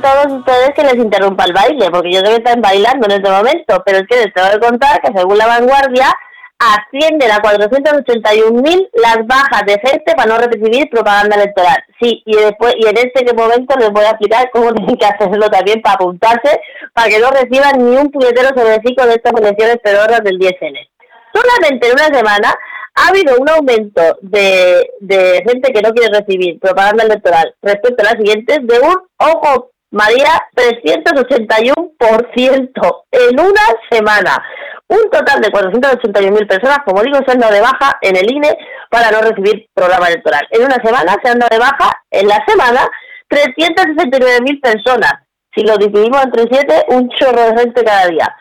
Todos 0.06 0.38
ustedes 0.38 0.70
que 0.76 0.84
les 0.84 0.96
interrumpa 0.96 1.46
el 1.46 1.54
baile, 1.54 1.90
porque 1.90 2.12
yo 2.12 2.22
debo 2.22 2.36
estar 2.36 2.60
bailando 2.62 3.08
en 3.08 3.14
este 3.14 3.30
momento, 3.30 3.82
pero 3.84 3.98
es 3.98 4.08
que 4.08 4.18
les 4.18 4.34
tengo 4.34 4.50
que 4.52 4.60
contar 4.60 5.02
que 5.02 5.12
según 5.18 5.38
la 5.38 5.48
vanguardia 5.48 6.14
ascienden 6.60 7.32
a 7.32 7.42
481.000 7.42 8.90
las 8.94 9.18
bajas 9.26 9.64
de 9.66 9.80
gente 9.80 10.14
para 10.16 10.30
no 10.30 10.38
recibir 10.38 10.90
propaganda 10.90 11.36
electoral. 11.36 11.84
Sí, 12.00 12.22
y 12.26 12.36
después 12.36 12.76
y 12.78 12.88
en 12.88 12.98
este 12.98 13.34
momento 13.34 13.76
les 13.78 13.90
voy 13.90 14.06
a 14.06 14.12
explicar 14.12 14.50
cómo 14.52 14.72
tienen 14.76 14.96
que 14.96 15.06
hacerlo 15.06 15.50
también 15.50 15.82
para 15.82 15.96
apuntarse, 15.96 16.62
para 16.94 17.10
que 17.10 17.20
no 17.20 17.32
reciban 17.32 17.78
ni 17.78 17.98
un 17.98 18.12
puñetero 18.12 18.50
sobrecito 18.50 19.06
de 19.08 19.16
estas 19.16 19.34
elecciones 19.34 19.78
pedoras 19.84 20.22
del 20.24 20.40
10N. 20.40 20.88
Solamente 21.34 21.88
en 21.88 21.94
una 21.94 22.18
semana 22.18 22.56
ha 22.94 23.08
habido 23.10 23.36
un 23.38 23.50
aumento 23.50 24.02
de, 24.22 24.88
de 25.02 25.44
gente 25.46 25.74
que 25.74 25.82
no 25.82 25.92
quiere 25.94 26.18
recibir 26.18 26.60
propaganda 26.60 27.04
electoral 27.04 27.54
respecto 27.62 28.02
a 28.04 28.14
las 28.14 28.22
siguientes 28.22 28.60
de 28.62 28.80
un, 28.80 28.96
ojo, 29.18 29.72
María, 29.96 30.44
381% 30.54 33.04
en 33.12 33.40
una 33.40 33.62
semana. 33.90 34.44
Un 34.90 35.10
total 35.10 35.40
de 35.40 35.48
481.000 35.48 36.48
personas, 36.48 36.80
como 36.86 37.02
digo, 37.02 37.18
se 37.26 37.32
han 37.32 37.40
dado 37.40 37.54
de 37.54 37.62
baja 37.62 37.98
en 38.02 38.18
el 38.18 38.30
INE 38.30 38.58
para 38.92 39.10
no 39.10 39.22
recibir 39.22 39.70
programa 39.74 40.10
electoral. 40.10 40.46
En 40.52 40.66
una 40.66 40.76
semana 40.84 41.16
se 41.24 41.30
han 41.30 41.40
dado 41.40 41.48
de 41.50 41.60
baja, 41.60 41.92
en 42.12 42.28
la 42.28 42.44
semana, 42.46 42.90
369.000 43.30 44.62
personas. 44.62 45.14
Si 45.56 45.64
lo 45.64 45.78
dividimos 45.78 46.26
entre 46.26 46.44
siete, 46.52 46.84
un 46.90 47.08
chorro 47.12 47.44
de 47.44 47.58
gente 47.58 47.86
cada 47.86 48.08
día. 48.08 48.36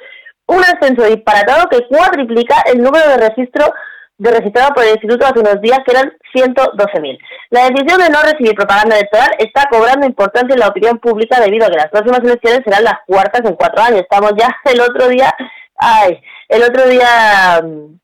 Un 0.48 0.58
ascenso 0.58 1.04
disparatado 1.04 1.68
que 1.68 1.86
cuadriplica 1.86 2.64
el 2.66 2.82
número 2.82 3.10
de 3.10 3.28
registros 3.28 3.70
de 4.18 4.31
registrado 4.31 4.72
por 4.74 4.85
el 4.85 4.92
Instituto 4.92 5.27
hace 5.27 5.40
unos 5.40 5.61
días, 5.61 5.81
que 5.85 5.92
eran 5.92 6.12
112.000. 6.35 7.18
La 7.50 7.68
decisión 7.68 8.00
de 8.00 8.11
no 8.11 8.22
recibir 8.22 8.55
propaganda 8.55 8.96
electoral 8.96 9.31
está 9.38 9.68
cobrando 9.70 10.07
importancia 10.07 10.55
en 10.55 10.61
la 10.61 10.68
opinión 10.68 10.98
pública 10.98 11.40
debido 11.40 11.66
a 11.66 11.70
que 11.70 11.77
las 11.77 11.88
próximas 11.88 12.20
elecciones 12.20 12.61
serán 12.64 12.85
las 12.85 12.98
cuartas 13.07 13.42
en 13.44 13.57
cuatro 13.57 13.83
años. 13.83 14.00
Estamos 14.00 14.33
ya 14.38 14.48
el 14.64 14.81
otro 14.81 15.09
día, 15.09 15.33
ay, 15.77 16.20
el 16.48 16.62
otro 16.62 16.87
día 16.88 17.61
mm, 17.62 17.98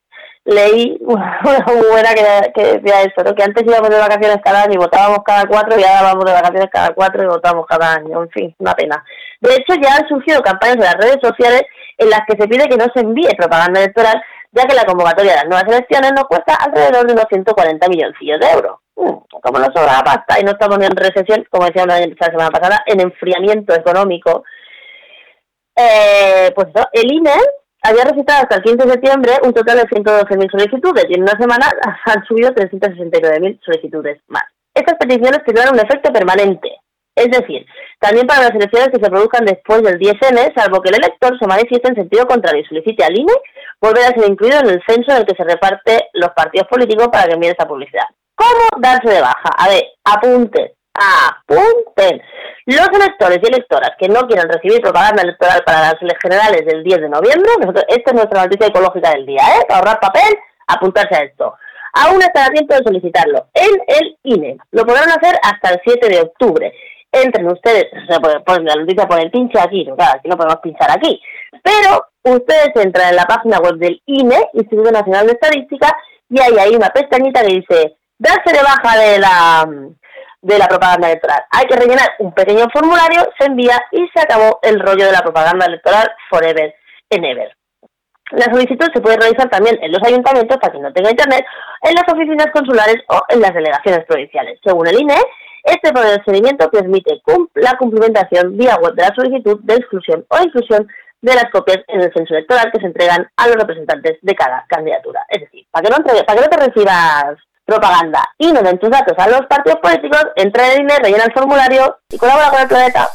leí 0.46 0.98
una 1.00 1.64
muy 1.66 1.86
buena 1.90 2.10
que, 2.14 2.52
que, 2.54 2.78
decía 2.78 3.02
eso, 3.02 3.22
¿no? 3.24 3.34
que 3.34 3.44
antes 3.44 3.64
íbamos 3.64 3.90
de 3.90 3.98
vacaciones 3.98 4.38
cada 4.44 4.64
año 4.64 4.74
y 4.74 4.78
votábamos 4.78 5.20
cada 5.24 5.46
cuatro 5.46 5.78
y 5.78 5.84
ahora 5.84 6.02
vamos 6.02 6.24
de 6.24 6.32
vacaciones 6.32 6.68
cada 6.72 6.90
cuatro 6.90 7.22
y 7.22 7.26
votamos 7.26 7.66
cada 7.66 7.94
año. 7.94 8.22
En 8.22 8.30
fin, 8.30 8.54
una 8.58 8.74
pena. 8.74 9.04
De 9.40 9.54
hecho, 9.54 9.74
ya 9.80 9.96
han 9.96 10.08
surgido 10.08 10.42
campañas 10.42 10.76
en 10.76 10.82
las 10.82 10.94
redes 10.94 11.18
sociales 11.22 11.62
en 11.98 12.10
las 12.10 12.20
que 12.26 12.36
se 12.36 12.48
pide 12.48 12.68
que 12.68 12.76
no 12.76 12.86
se 12.94 13.00
envíe 13.00 13.36
propaganda 13.36 13.80
electoral 13.80 14.20
ya 14.52 14.66
que 14.66 14.74
la 14.74 14.84
convocatoria 14.84 15.32
de 15.32 15.36
las 15.38 15.46
nuevas 15.46 15.68
elecciones 15.68 16.12
nos 16.12 16.24
cuesta 16.24 16.54
alrededor 16.54 17.06
de 17.06 17.12
unos 17.12 17.26
140 17.28 17.88
milloncillos 17.88 18.40
de 18.40 18.50
euros. 18.50 18.76
mm, 18.96 19.40
como 19.42 19.58
nos 19.58 19.68
sobra 19.68 19.96
la 19.98 20.04
pasta 20.04 20.38
y 20.38 20.44
no 20.44 20.52
estamos 20.52 20.78
ni 20.78 20.84
en 20.86 20.96
recesión, 20.96 21.44
como 21.50 21.64
decía 21.66 21.86
la 21.86 21.96
semana 21.96 22.50
pasada, 22.50 22.82
en 22.86 23.00
enfriamiento 23.00 23.74
económico, 23.74 24.44
eh, 25.74 26.52
pues 26.54 26.68
el 26.92 27.12
INE 27.12 27.32
había 27.82 28.04
registrado 28.04 28.42
hasta 28.42 28.56
el 28.56 28.62
15 28.62 28.84
de 28.84 28.92
septiembre 28.92 29.32
un 29.42 29.54
total 29.54 29.78
de 29.78 29.88
112.000 29.88 30.50
solicitudes 30.50 31.06
y 31.08 31.14
en 31.14 31.22
una 31.22 31.38
semana 31.38 31.70
han 32.04 32.24
subido 32.26 32.50
369.000 32.50 33.60
solicitudes 33.64 34.20
más. 34.28 34.44
Estas 34.74 34.96
peticiones 34.98 35.42
tendrán 35.44 35.72
un 35.72 35.80
efecto 35.80 36.12
permanente, 36.12 36.79
es 37.20 37.30
decir, 37.30 37.66
también 37.98 38.26
para 38.26 38.42
las 38.42 38.54
elecciones 38.54 38.88
que 38.88 39.02
se 39.02 39.10
produzcan 39.10 39.44
después 39.44 39.82
del 39.82 39.98
10N, 39.98 40.54
salvo 40.54 40.80
que 40.80 40.88
el 40.88 40.96
elector 40.96 41.38
se 41.38 41.46
manifieste 41.46 41.88
en 41.88 41.94
sentido 41.94 42.26
contrario 42.26 42.62
y 42.62 42.64
solicite 42.66 43.04
al 43.04 43.18
INE, 43.18 43.32
volver 43.80 44.04
a 44.04 44.14
ser 44.14 44.28
incluido 44.28 44.58
en 44.60 44.70
el 44.70 44.82
censo 44.86 45.12
en 45.12 45.18
el 45.18 45.26
que 45.26 45.36
se 45.36 45.44
reparte 45.44 46.08
los 46.14 46.30
partidos 46.30 46.66
políticos 46.68 47.08
para 47.08 47.26
que 47.26 47.34
envíen 47.34 47.52
esta 47.52 47.68
publicidad. 47.68 48.06
¿Cómo 48.34 48.80
darse 48.80 49.10
de 49.10 49.20
baja? 49.20 49.50
A 49.54 49.68
ver, 49.68 49.84
apunten, 50.04 50.72
apunten. 50.94 52.22
Los 52.64 52.88
electores 52.88 53.38
y 53.42 53.46
electoras 53.46 53.90
que 53.98 54.08
no 54.08 54.20
quieran 54.26 54.48
recibir 54.48 54.80
propaganda 54.80 55.22
electoral 55.22 55.62
para 55.66 55.80
las 55.80 56.18
generales 56.22 56.64
del 56.64 56.82
10 56.82 57.00
de 57.02 57.08
noviembre, 57.08 57.50
nosotros, 57.58 57.84
esta 57.88 58.10
es 58.10 58.14
nuestra 58.14 58.44
noticia 58.44 58.68
ecológica 58.68 59.10
del 59.10 59.26
día, 59.26 59.42
¿eh? 59.42 59.64
Para 59.68 59.80
ahorrar 59.80 60.00
papel, 60.00 60.38
apuntarse 60.66 61.14
a 61.16 61.24
esto. 61.24 61.54
Aún 61.92 62.22
están 62.22 62.48
a 62.48 62.52
tiempo 62.52 62.74
de 62.74 62.84
solicitarlo 62.84 63.48
en 63.52 63.82
el 63.88 64.18
INE. 64.22 64.58
Lo 64.70 64.86
podrán 64.86 65.10
hacer 65.10 65.34
hasta 65.42 65.70
el 65.70 65.80
7 65.84 66.08
de 66.08 66.20
octubre 66.20 66.72
entren 67.12 67.50
ustedes, 67.50 67.86
o 67.92 68.06
sea, 68.06 68.20
pues, 68.20 68.58
la 68.62 68.74
noticia 68.74 69.06
por 69.06 69.20
el 69.20 69.30
pinche 69.30 69.58
aquí, 69.58 69.84
claro, 69.84 70.18
aquí 70.18 70.28
no 70.28 70.36
podemos 70.36 70.60
pinchar 70.60 70.90
aquí, 70.90 71.20
pero 71.62 72.06
ustedes 72.22 72.70
entran 72.76 73.10
en 73.10 73.16
la 73.16 73.24
página 73.24 73.58
web 73.58 73.76
del 73.76 74.00
INE, 74.06 74.48
Instituto 74.54 74.90
Nacional 74.90 75.26
de 75.26 75.32
Estadística, 75.32 75.96
y 76.28 76.40
ahí 76.40 76.58
hay 76.58 76.76
una 76.76 76.88
pestañita 76.90 77.42
que 77.42 77.54
dice, 77.54 77.96
darse 78.18 78.52
de 78.52 78.62
baja 78.62 78.98
de 78.98 79.18
la, 79.18 79.68
de 80.42 80.58
la 80.58 80.68
propaganda 80.68 81.08
electoral. 81.08 81.42
Hay 81.50 81.66
que 81.66 81.76
rellenar 81.76 82.08
un 82.20 82.32
pequeño 82.32 82.66
formulario, 82.72 83.28
se 83.38 83.46
envía 83.46 83.80
y 83.90 84.08
se 84.14 84.20
acabó 84.20 84.60
el 84.62 84.78
rollo 84.78 85.06
de 85.06 85.12
la 85.12 85.22
propaganda 85.22 85.66
electoral 85.66 86.08
forever 86.28 86.74
and 87.10 87.24
ever. 87.24 87.56
La 88.32 88.44
solicitud 88.44 88.86
se 88.94 89.00
puede 89.00 89.16
realizar 89.16 89.50
también 89.50 89.76
en 89.82 89.90
los 89.90 90.02
ayuntamientos, 90.06 90.56
para 90.58 90.70
quien 90.70 90.84
no 90.84 90.92
tenga 90.92 91.10
internet, 91.10 91.44
en 91.82 91.94
las 91.94 92.04
oficinas 92.06 92.46
consulares 92.52 93.02
o 93.08 93.20
en 93.28 93.40
las 93.40 93.52
delegaciones 93.52 94.04
provinciales. 94.06 94.60
Según 94.62 94.86
el 94.86 95.00
INE, 95.00 95.16
este 95.64 95.92
procedimiento 95.92 96.70
permite 96.70 97.20
la 97.54 97.76
cumplimentación 97.78 98.56
vía 98.56 98.76
web 98.76 98.94
de 98.94 99.02
la 99.02 99.14
solicitud 99.14 99.60
de 99.62 99.74
exclusión 99.74 100.24
o 100.28 100.42
inclusión 100.42 100.88
de 101.22 101.34
las 101.34 101.50
copias 101.52 101.78
en 101.88 102.00
el 102.00 102.12
censo 102.12 102.34
electoral 102.34 102.70
que 102.72 102.80
se 102.80 102.86
entregan 102.86 103.28
a 103.36 103.46
los 103.46 103.56
representantes 103.56 104.18
de 104.22 104.34
cada 104.34 104.64
candidatura. 104.68 105.24
Es 105.28 105.42
decir, 105.42 105.66
para 105.70 105.88
que 105.88 105.90
no, 105.90 106.48
te 106.48 106.56
recibas 106.56 107.36
propaganda 107.64 108.22
y 108.38 108.52
no 108.52 108.62
den 108.62 108.78
tus 108.78 108.90
datos 108.90 109.14
a 109.18 109.28
los 109.28 109.46
partidos 109.46 109.78
políticos, 109.80 110.24
entra 110.36 110.66
en 110.66 110.72
el 110.72 110.80
INE, 110.82 110.98
rellena 110.98 111.24
el 111.24 111.32
formulario 111.32 111.98
y 112.08 112.16
colabora 112.16 112.50
con 112.50 112.60
el 112.60 112.68
planeta. 112.68 113.08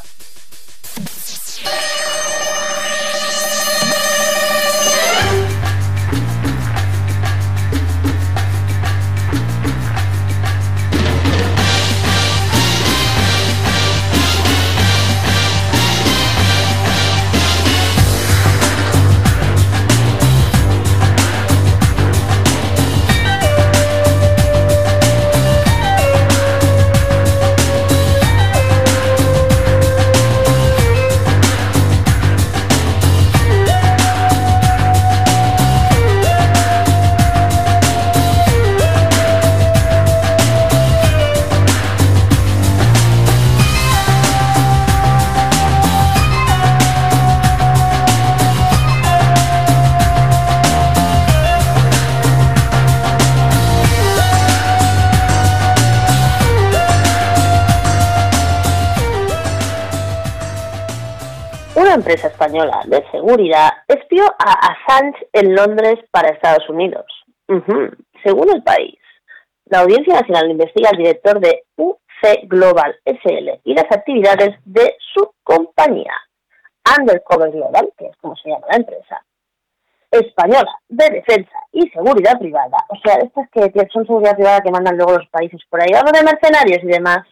Seguridad 63.36 63.70
espió 63.88 64.24
a 64.24 64.72
Assange 64.72 65.28
en 65.32 65.54
Londres 65.54 65.96
para 66.10 66.30
Estados 66.30 66.68
Unidos. 66.68 67.04
Según 68.24 68.50
el 68.50 68.62
país, 68.62 68.98
la 69.66 69.80
Audiencia 69.80 70.14
Nacional 70.14 70.50
investiga 70.50 70.90
al 70.90 70.96
director 70.96 71.40
de 71.40 71.64
UC 71.76 71.98
Global 72.44 72.96
SL 73.04 73.60
y 73.64 73.74
las 73.74 73.84
actividades 73.90 74.56
de 74.64 74.96
su 75.14 75.30
compañía, 75.42 76.12
Undercover 76.98 77.50
Global, 77.50 77.92
que 77.98 78.06
es 78.06 78.16
como 78.18 78.34
se 78.36 78.48
llama 78.48 78.66
la 78.70 78.76
empresa, 78.76 79.22
española 80.10 80.72
de 80.88 81.10
defensa 81.10 81.58
y 81.72 81.88
seguridad 81.90 82.38
privada, 82.38 82.78
o 82.88 82.96
sea, 83.04 83.16
estas 83.16 83.48
que 83.50 83.88
son 83.92 84.06
seguridad 84.06 84.34
privada 84.34 84.60
que 84.60 84.70
mandan 84.70 84.96
luego 84.96 85.18
los 85.18 85.28
países 85.28 85.60
por 85.68 85.82
ahí, 85.82 85.92
algo 85.92 86.10
de 86.12 86.24
mercenarios 86.24 86.82
y 86.82 86.86
demás, 86.86 87.26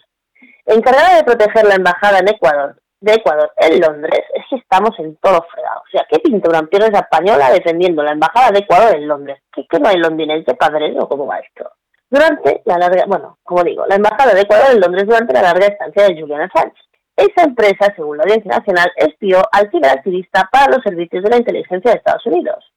encargada 0.67 1.17
de 1.17 1.25
proteger 1.25 1.65
la 1.65 1.77
embajada 1.77 2.19
en 2.19 2.29
Ecuador 2.29 2.77
de 3.05 3.15
Ecuador 3.15 3.53
en 3.59 3.81
Londres, 3.81 4.25
es 4.35 4.45
que 4.49 4.57
estamos 4.57 4.99
en 4.99 5.17
todo 5.17 5.45
fregado. 5.53 5.81
O 5.81 5.91
sea, 5.91 6.07
¿qué 6.09 6.19
pinta 6.19 6.49
una 6.49 6.61
empresa 6.61 7.01
española 7.01 7.51
defendiendo 7.51 8.03
la 8.03 8.13
embajada 8.13 8.51
de 8.51 8.61
Ecuador 8.61 8.95
en 8.97 9.07
Londres? 9.07 9.43
¿Qué 9.53 9.67
que 9.69 9.79
no 9.79 9.89
hay 9.89 9.97
londinense 9.97 10.55
padre 10.55 10.95
o 10.99 11.09
cómo 11.09 11.27
va 11.27 11.39
esto? 11.39 11.71
Durante 12.09 12.63
la 12.65 12.79
larga, 12.79 13.05
bueno, 13.07 13.39
como 13.43 13.63
digo, 13.63 13.85
la 13.87 13.97
embajada 13.97 14.33
de 14.33 14.41
Ecuador 14.41 14.69
en 14.73 14.81
Londres 14.81 15.07
durante 15.07 15.35
la 15.35 15.43
larga 15.43 15.67
estancia 15.67 16.05
de 16.05 16.21
Julian 16.21 16.43
Assange. 16.43 16.77
Esa 17.17 17.45
empresa, 17.45 17.93
según 17.95 18.17
la 18.17 18.25
Audiencia 18.25 18.57
Nacional, 18.57 18.91
espió 18.97 19.43
al 19.53 19.71
ciberactivista 19.71 20.49
para 20.51 20.75
los 20.75 20.83
servicios 20.83 21.23
de 21.23 21.31
la 21.31 21.37
inteligencia 21.37 21.91
de 21.91 21.99
Estados 21.99 22.27
Unidos. 22.27 22.73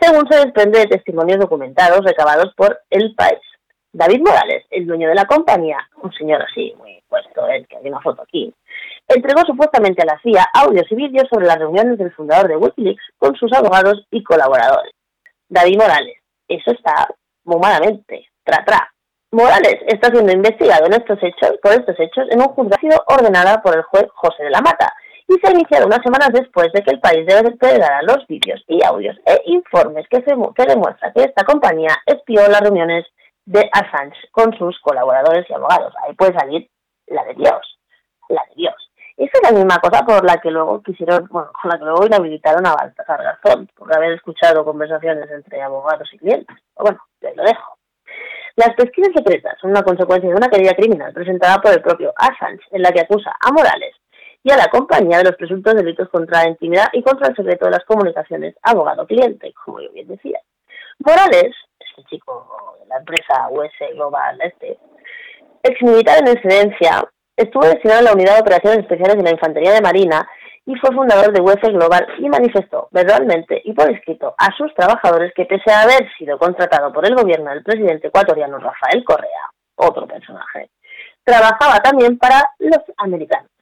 Según 0.00 0.28
se 0.28 0.38
desprende 0.38 0.80
de 0.80 0.86
testimonios 0.86 1.40
documentados 1.40 2.04
recabados 2.04 2.54
por 2.56 2.80
El 2.90 3.14
País. 3.16 3.40
David 3.92 4.20
Morales, 4.20 4.64
el 4.70 4.86
dueño 4.86 5.08
de 5.08 5.14
la 5.14 5.24
compañía, 5.24 5.78
un 6.02 6.12
señor 6.12 6.42
así, 6.42 6.74
muy 6.76 7.02
puesto, 7.08 7.48
¿eh? 7.48 7.66
que 7.68 7.76
hay 7.78 7.88
una 7.88 8.00
foto 8.00 8.22
aquí, 8.22 8.54
entregó 9.08 9.40
supuestamente 9.46 10.02
a 10.02 10.06
la 10.06 10.20
CIA 10.22 10.46
audios 10.54 10.86
y 10.90 10.94
vídeos 10.94 11.28
sobre 11.30 11.46
las 11.46 11.58
reuniones 11.58 11.98
del 11.98 12.12
fundador 12.12 12.48
de 12.48 12.56
Wikileaks 12.56 13.04
con 13.18 13.34
sus 13.36 13.52
abogados 13.52 14.06
y 14.10 14.22
colaboradores. 14.22 14.92
David 15.48 15.78
Morales, 15.78 16.16
eso 16.46 16.70
está 16.72 17.08
muy 17.44 17.58
malamente, 17.58 18.28
tra 18.44 18.64
tra. 18.64 18.92
Morales 19.30 19.76
está 19.86 20.10
siendo 20.10 20.32
investigado 20.32 20.86
en 20.86 20.94
estos 20.94 21.18
hechos, 21.22 21.58
por 21.62 21.72
estos 21.72 21.98
hechos 21.98 22.26
en 22.30 22.40
un 22.40 22.48
juzgado 22.48 23.04
ordenada 23.06 23.60
por 23.62 23.76
el 23.76 23.82
juez 23.82 24.06
José 24.14 24.44
de 24.44 24.50
la 24.50 24.60
Mata 24.60 24.92
y 25.26 25.34
se 25.34 25.48
ha 25.48 25.52
iniciado 25.52 25.86
unas 25.86 26.02
semanas 26.02 26.30
después 26.32 26.72
de 26.72 26.82
que 26.82 26.90
el 26.90 27.00
país 27.00 27.26
debe 27.26 27.48
entregar 27.48 28.02
los 28.04 28.26
vídeos 28.26 28.62
y 28.66 28.82
audios 28.82 29.16
e 29.26 29.42
informes 29.44 30.06
que, 30.08 30.22
se, 30.22 30.34
que 30.56 30.64
demuestran 30.66 31.12
que 31.12 31.24
esta 31.24 31.44
compañía 31.44 31.94
espió 32.06 32.48
las 32.48 32.62
reuniones 32.62 33.04
de 33.44 33.68
Assange 33.72 34.16
con 34.30 34.56
sus 34.56 34.78
colaboradores 34.80 35.44
y 35.48 35.52
abogados. 35.52 35.92
Ahí 36.02 36.14
puede 36.14 36.32
salir 36.32 36.70
la 37.06 37.24
de 37.24 37.34
Dios, 37.34 37.78
la 38.30 38.42
de 38.48 38.54
Dios. 38.56 38.87
Esa 39.18 39.32
es 39.42 39.50
la 39.50 39.58
misma 39.58 39.80
cosa 39.80 40.04
por 40.04 40.24
la 40.24 40.36
que 40.36 40.48
luego 40.48 40.80
quisieron, 40.80 41.26
bueno, 41.28 41.50
con 41.60 41.68
la 41.68 41.76
que 41.76 41.84
luego 41.84 42.06
inhabilitaron 42.06 42.64
a 42.64 42.74
Baltasar 42.74 43.20
Garzón, 43.20 43.68
por 43.76 43.92
haber 43.92 44.12
escuchado 44.12 44.64
conversaciones 44.64 45.28
entre 45.28 45.60
abogados 45.60 46.08
y 46.12 46.18
clientes. 46.18 46.56
Pero 46.76 46.84
bueno, 46.84 47.00
te 47.18 47.34
lo 47.34 47.42
dejo. 47.42 47.78
Las 48.54 48.74
pesquisas 48.76 49.12
secretas 49.16 49.58
son 49.60 49.70
una 49.70 49.82
consecuencia 49.82 50.28
de 50.28 50.36
una 50.36 50.48
querella 50.48 50.74
criminal 50.74 51.12
presentada 51.12 51.60
por 51.60 51.72
el 51.72 51.82
propio 51.82 52.12
Assange, 52.16 52.62
en 52.70 52.82
la 52.82 52.92
que 52.92 53.00
acusa 53.00 53.34
a 53.40 53.50
Morales 53.50 53.96
y 54.44 54.52
a 54.52 54.56
la 54.56 54.68
compañía 54.68 55.18
de 55.18 55.24
los 55.24 55.36
presuntos 55.36 55.74
delitos 55.74 56.08
contra 56.10 56.44
la 56.44 56.50
intimidad 56.50 56.86
y 56.92 57.02
contra 57.02 57.26
el 57.26 57.34
secreto 57.34 57.64
de 57.64 57.72
las 57.72 57.84
comunicaciones 57.86 58.54
abogado-cliente, 58.62 59.52
como 59.64 59.80
yo 59.80 59.90
bien 59.90 60.06
decía. 60.06 60.38
Morales, 61.00 61.56
este 61.80 62.04
chico 62.04 62.76
de 62.80 62.86
la 62.86 62.98
empresa 62.98 63.48
US 63.50 63.72
Global, 63.94 64.40
este, 64.42 64.78
ex 65.64 65.82
militar 65.82 66.18
en 66.20 66.28
excedencia, 66.28 67.04
Estuvo 67.38 67.64
destinado 67.64 68.00
a 68.00 68.02
la 68.02 68.12
Unidad 68.14 68.34
de 68.34 68.40
Operaciones 68.40 68.80
Especiales 68.80 69.16
de 69.16 69.22
la 69.22 69.30
Infantería 69.30 69.72
de 69.72 69.80
Marina 69.80 70.28
y 70.66 70.74
fue 70.74 70.92
fundador 70.92 71.32
de 71.32 71.40
UEF 71.40 71.62
Global 71.62 72.04
y 72.18 72.28
manifestó 72.28 72.88
verbalmente 72.90 73.62
y 73.64 73.72
por 73.74 73.88
escrito 73.88 74.34
a 74.36 74.50
sus 74.56 74.74
trabajadores 74.74 75.32
que 75.36 75.44
pese 75.44 75.70
a 75.70 75.82
haber 75.82 76.10
sido 76.18 76.36
contratado 76.36 76.92
por 76.92 77.06
el 77.06 77.14
gobierno 77.14 77.50
del 77.50 77.62
presidente 77.62 78.08
ecuatoriano 78.08 78.58
Rafael 78.58 79.04
Correa, 79.04 79.52
otro 79.76 80.08
personaje, 80.08 80.70
trabajaba 81.22 81.78
también 81.78 82.18
para 82.18 82.42
los 82.58 82.80
americanos, 82.96 83.52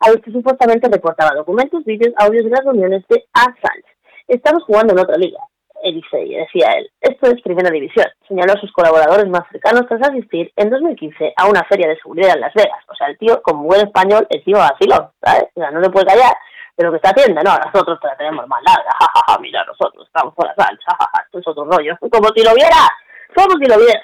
a 0.00 0.10
los 0.10 0.20
que 0.22 0.32
supuestamente 0.32 0.88
reportaba 0.88 1.36
documentos, 1.36 1.84
vídeos, 1.84 2.12
audios 2.16 2.46
de 2.46 2.50
las 2.50 2.64
reuniones 2.64 3.04
de 3.08 3.26
Assange. 3.32 3.86
Estamos 4.26 4.64
jugando 4.64 4.92
en 4.92 4.98
otra 4.98 5.16
liga. 5.16 5.38
Dice, 5.82 6.18
decía 6.18 6.72
él, 6.78 6.90
esto 7.00 7.26
es 7.30 7.42
primera 7.42 7.70
división, 7.70 8.06
señaló 8.28 8.52
a 8.52 8.60
sus 8.60 8.72
colaboradores 8.72 9.26
más 9.28 9.42
cercanos 9.50 9.86
tras 9.88 10.08
asistir 10.08 10.52
en 10.56 10.70
2015 10.70 11.34
a 11.36 11.48
una 11.48 11.64
feria 11.64 11.88
de 11.88 11.96
seguridad 11.96 12.34
en 12.34 12.40
Las 12.40 12.54
Vegas. 12.54 12.84
O 12.88 12.94
sea, 12.94 13.08
el 13.08 13.18
tío, 13.18 13.40
como 13.42 13.64
buen 13.64 13.86
español, 13.86 14.26
el 14.30 14.44
tío 14.44 14.58
vacilón, 14.58 15.10
¿sabes? 15.22 15.44
O 15.54 15.60
sea, 15.60 15.70
no 15.70 15.82
se 15.82 15.90
puede 15.90 16.06
callar 16.06 16.34
de 16.76 16.84
lo 16.84 16.90
que 16.90 16.96
está 16.96 17.10
haciendo. 17.10 17.42
No, 17.42 17.56
nosotros 17.56 17.98
la 18.02 18.16
tenemos 18.16 18.46
más 18.46 18.62
larga, 18.62 18.90
jajaja, 18.98 19.40
mira, 19.40 19.64
nosotros 19.64 20.06
estamos 20.06 20.34
por 20.34 20.46
la 20.46 20.54
salsa, 20.54 20.96
esto 21.24 21.38
es 21.38 21.46
otro 21.46 21.64
rollo. 21.64 21.96
Como 22.00 22.28
si 22.34 22.42
lo 22.44 22.54
viera, 22.54 22.88
como 23.34 23.56
si 23.58 23.66
lo 23.66 23.78
viera. 23.78 24.02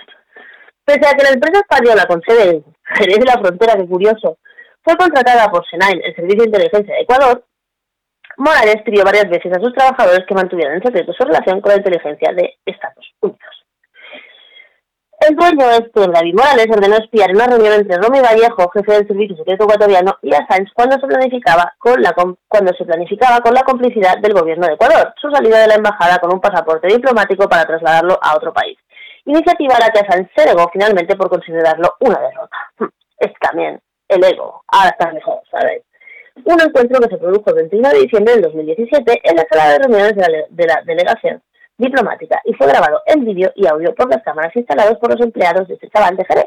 Pese 0.85 1.09
a 1.09 1.15
que 1.15 1.25
la 1.25 1.31
empresa 1.31 1.61
española 1.61 2.07
con 2.07 2.23
sede 2.23 2.51
en 2.51 2.65
Jerez 2.95 3.19
de 3.19 3.25
la 3.27 3.41
Frontera, 3.41 3.75
que 3.77 3.89
curioso, 3.89 4.39
fue 4.85 4.97
contratada 4.97 5.51
por 5.51 5.67
Senain, 5.69 6.01
el 6.05 6.15
Servicio 6.15 6.43
de 6.43 6.47
Inteligencia 6.47 6.95
de 6.95 7.01
Ecuador, 7.01 7.45
Morales 8.37 8.83
pidió 8.85 9.05
varias 9.05 9.29
veces 9.29 9.53
a 9.53 9.61
sus 9.61 9.73
trabajadores 9.73 10.25
que 10.27 10.35
mantuvieran 10.35 10.77
en 10.77 10.83
secreto 10.83 11.13
su 11.13 11.25
relación 11.25 11.61
con 11.61 11.73
la 11.73 11.79
inteligencia 11.79 12.33
de 12.33 12.55
Estados 12.65 13.07
Unidos. 13.21 13.67
El 15.19 15.35
dueño 15.35 15.71
este, 15.71 16.07
David 16.13 16.35
Morales, 16.35 16.67
ordenó 16.71 16.97
espiar 16.97 17.31
en 17.31 17.37
una 17.37 17.47
reunión 17.47 17.73
entre 17.73 17.97
Romy 17.97 18.21
Vallejo, 18.21 18.69
jefe 18.69 18.93
del 18.93 19.07
Servicio 19.09 19.37
Secreto 19.37 19.65
Ecuatoriano, 19.65 20.19
y 20.21 20.35
Assange 20.35 20.71
cuando 20.75 20.99
se 21.01 21.07
planificaba 21.07 21.73
con 21.79 22.03
la 22.03 22.15
cuando 22.47 22.73
se 22.75 22.85
planificaba 22.85 23.41
con 23.41 23.55
la 23.55 23.63
complicidad 23.63 24.19
del 24.19 24.35
gobierno 24.35 24.67
de 24.67 24.75
Ecuador, 24.75 25.15
su 25.21 25.31
salida 25.31 25.61
de 25.61 25.69
la 25.69 25.75
embajada 25.77 26.19
con 26.19 26.35
un 26.35 26.41
pasaporte 26.41 26.89
diplomático 26.89 27.49
para 27.49 27.65
trasladarlo 27.65 28.19
a 28.21 28.37
otro 28.37 28.53
país. 28.53 28.77
Iniciativa 29.25 29.77
a 29.77 29.81
la 29.81 29.91
que 29.91 30.01
Assange 30.01 30.31
se 30.37 30.45
negó 30.45 30.69
finalmente 30.71 31.17
por 31.17 31.31
considerarlo 31.31 31.95
una 32.01 32.21
derrota. 32.21 32.57
Es 33.19 33.33
también 33.41 33.81
el 34.09 34.23
ego. 34.23 34.63
Ahora 34.69 34.91
está 34.91 35.11
mejor, 35.13 35.41
¿sabes? 35.51 35.83
Un 36.45 36.61
encuentro 36.61 37.01
que 37.01 37.09
se 37.09 37.19
produjo 37.19 37.51
el 37.51 37.57
21 37.57 37.89
de 37.89 37.99
diciembre 38.01 38.35
del 38.35 38.43
2017 38.43 39.21
en 39.25 39.37
la 39.37 39.47
sala 39.51 39.73
de 39.73 39.79
reuniones 39.79 40.15
de 40.51 40.67
la, 40.67 40.83
delegación 40.85 41.43
diplomática 41.79 42.41
y 42.45 42.53
fue 42.55 42.67
grabado 42.67 43.03
en 43.07 43.25
vídeo 43.25 43.53
y 43.55 43.67
audio 43.67 43.95
por 43.95 44.11
las 44.11 44.23
cámaras 44.23 44.55
instaladas 44.55 44.99
por 44.99 45.11
los 45.13 45.21
empleados 45.21 45.67
de 45.69 45.75
este 45.75 45.89
chaval 45.91 46.17
de 46.17 46.25
Jerez. 46.25 46.47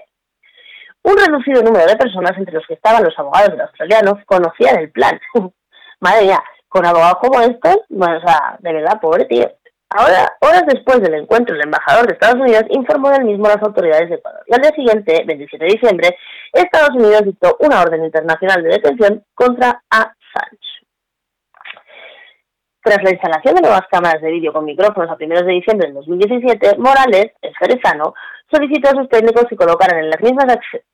Un 1.04 1.16
reducido 1.18 1.64
número 1.64 1.86
de 1.86 1.96
personas, 1.96 2.38
entre 2.38 2.54
los 2.54 2.66
que 2.68 2.74
estaban 2.76 3.04
los 3.04 3.18
abogados 3.18 3.52
del 3.52 3.62
australiano, 3.62 4.20
conocían 4.26 4.80
el 4.80 4.92
plan. 4.92 5.20
Madre 6.00 6.26
mía, 6.26 6.44
con 6.68 6.86
abogados 6.86 7.18
como 7.22 7.42
estos, 7.42 7.78
bueno, 7.90 8.18
o 8.18 8.22
sea, 8.22 8.58
de 8.60 8.74
verdad, 8.74 9.00
pobre 9.02 9.26
tío. 9.26 9.52
Ahora, 9.92 10.38
horas 10.42 10.64
después 10.68 11.02
del 11.02 11.16
encuentro, 11.16 11.56
el 11.56 11.64
embajador 11.64 12.06
de 12.06 12.14
Estados 12.14 12.40
Unidos 12.40 12.64
informó 12.70 13.10
del 13.10 13.26
mismo 13.26 13.48
a 13.48 13.56
las 13.56 13.64
autoridades 13.64 14.10
de 14.10 14.16
Ecuador. 14.16 14.44
Y 14.46 14.54
al 14.54 14.62
día 14.62 14.72
siguiente, 14.76 15.24
27 15.26 15.66
de 15.66 15.72
diciembre, 15.72 16.18
Estados 16.54 16.92
Unidos 16.92 17.24
dictó 17.26 17.58
una 17.60 17.82
orden 17.82 18.06
internacional 18.06 18.62
de 18.62 18.70
detención 18.70 19.26
contra 19.34 19.82
Assange. 19.90 20.70
Tras 22.84 23.04
la 23.04 23.10
instalación 23.10 23.56
de 23.56 23.62
nuevas 23.62 23.88
cámaras 23.90 24.22
de 24.22 24.32
vídeo 24.32 24.54
con 24.54 24.66
micrófonos 24.66 25.10
a 25.10 25.18
primeros 25.18 25.46
de 25.46 25.54
diciembre 25.54 25.88
del 25.88 25.96
2017, 25.96 26.78
Morales, 26.78 27.32
el 27.42 27.56
jerezano, 27.58 28.14
solicitó 28.52 28.90
a 28.90 29.00
sus 29.00 29.10
técnicos 29.10 29.46
que 29.50 29.56
colocaran 29.56 30.00
en 30.00 30.10
las 30.10 30.22
mismas 30.22 30.46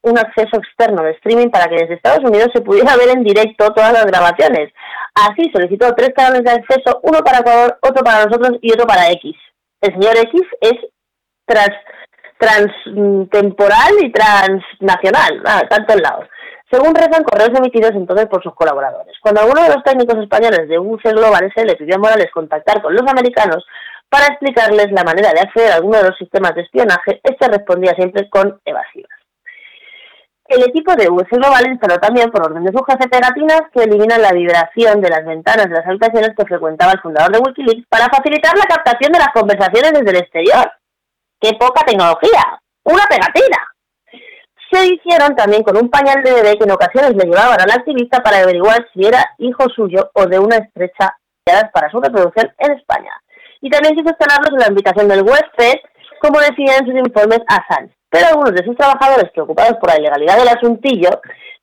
un 0.01 0.18
acceso 0.18 0.58
externo 0.58 1.03
de 1.03 1.12
streaming 1.12 1.49
para 1.49 1.68
que 1.68 1.76
desde 1.76 1.95
Estados 1.95 2.24
Unidos 2.24 2.49
se 2.53 2.62
pudiera 2.62 2.95
ver 2.97 3.10
en 3.10 3.24
directo 3.24 3.74
todas 3.74 3.93
las 3.93 4.06
grabaciones. 4.06 4.72
Así 5.16 5.49
solicitó 5.53 5.93
tres 5.95 6.10
canales 6.16 6.43
de 6.43 6.51
acceso, 6.51 6.99
uno 7.03 7.20
para 7.20 7.39
Ecuador, 7.39 7.78
otro 7.82 8.03
para 8.03 8.26
nosotros 8.26 8.60
y 8.62 8.72
otro 8.74 8.86
para 8.86 9.10
X. 9.12 9.36
El 9.82 9.93
señor 9.93 10.18
X 10.18 10.41
es 10.62 10.74
tras 11.45 11.70
transtemporal 12.38 13.93
y 14.01 14.12
transnacional, 14.12 15.41
a 15.45 15.62
tantos 15.70 16.01
lados. 16.01 16.28
Según 16.70 16.95
rezan 16.95 17.24
correos 17.24 17.58
emitidos 17.58 17.91
entonces 17.91 18.26
por 18.26 18.43
sus 18.43 18.53
colaboradores. 18.56 19.16
Cuando 19.22 19.41
alguno 19.41 19.64
de 19.64 19.70
los 19.70 19.84
técnicos 19.84 20.18
españoles 20.18 20.68
de 20.68 20.80
UC 20.80 21.03
Global 21.03 21.51
le 21.56 21.76
pidió 21.76 21.95
a 21.95 21.99
Morales 21.99 22.32
contactar 22.34 22.82
con 22.82 22.93
los 22.93 23.08
americanos 23.08 23.64
para 24.16 24.28
explicarles 24.28 24.93
la 24.93 25.03
manera 25.03 25.34
de 25.34 25.41
acceder 25.41 25.74
a 25.74 25.76
alguno 25.76 25.97
de 25.97 26.05
los 26.05 26.18
sistemas 26.18 26.55
de 26.55 26.61
espionaje, 26.61 27.20
este 27.22 27.49
respondía 27.49 27.93
siempre 27.95 28.30
con 28.30 28.61
evasivas. 28.63 29.11
El 30.47 30.63
equipo 30.63 30.95
de 30.95 31.09
UC 31.09 31.32
Global 31.32 31.68
instaló 31.68 31.97
también, 31.97 32.32
por 32.32 32.43
orden 32.43 32.63
de 32.63 32.72
su 32.72 32.82
jefe, 32.86 33.09
pegatinas 33.09 33.63
que 33.74 33.84
eliminan 33.84 34.22
la 34.22 34.32
vibración 34.32 35.01
de 35.01 35.09
las 35.09 35.26
ventanas 35.26 35.68
de 35.68 35.76
las 35.76 35.86
habitaciones 35.86 36.30
que 36.38 36.45
frecuentaba 36.45 36.93
el 36.93 37.01
fundador 37.01 37.34
de 37.34 37.39
Wikileaks 37.39 37.88
para 37.89 38.07
facilitar 38.07 38.55
la 38.57 38.63
captación 38.63 39.11
de 39.11 39.20
las 39.20 39.34
conversaciones 39.34 39.91
desde 39.91 40.11
el 40.11 40.24
exterior 40.24 40.72
qué 41.41 41.51
poca 41.59 41.84
tecnología, 41.86 42.61
una 42.86 43.03
pegatina. 43.09 43.68
Se 44.72 44.86
hicieron 44.88 45.36
también 45.36 45.63
con 45.63 45.76
un 45.76 45.89
pañal 45.89 46.24
de 46.24 46.36
bebé 46.36 46.57
que 46.57 46.63
en 46.63 46.72
ocasiones 46.72 47.16
le 47.16 47.26
llevaban 47.26 47.59
al 47.59 47.72
activista 47.72 48.24
para 48.24 48.38
averiguar 48.38 48.88
si 48.93 49.05
era 49.05 49.36
hijo 49.39 49.68
suyo 49.76 50.09
o 50.13 50.26
de 50.26 50.39
una 50.39 50.55
estrecha 50.55 51.18
para 51.74 51.91
su 51.91 51.99
reproducción 51.99 52.49
en 52.59 52.72
España. 52.72 53.11
Y 53.66 53.70
también 53.72 53.95
quiso 53.95 54.09
instalarlos 54.09 54.53
en 54.53 54.59
la 54.59 54.68
invitación 54.70 55.07
del 55.07 55.24
huésped, 55.24 55.82
como 56.22 56.38
decían 56.38 56.82
en 56.82 56.86
sus 56.86 56.97
informes 57.01 57.39
a 57.47 57.66
Sánchez. 57.66 57.97
Pero 58.11 58.28
algunos 58.28 58.53
de 58.53 58.63
sus 58.63 58.78
trabajadores, 58.78 59.32
preocupados 59.34 59.82
por 59.82 59.89
la 59.89 59.97
ilegalidad 59.97 60.38
del 60.38 60.49
asuntillo, 60.49 61.09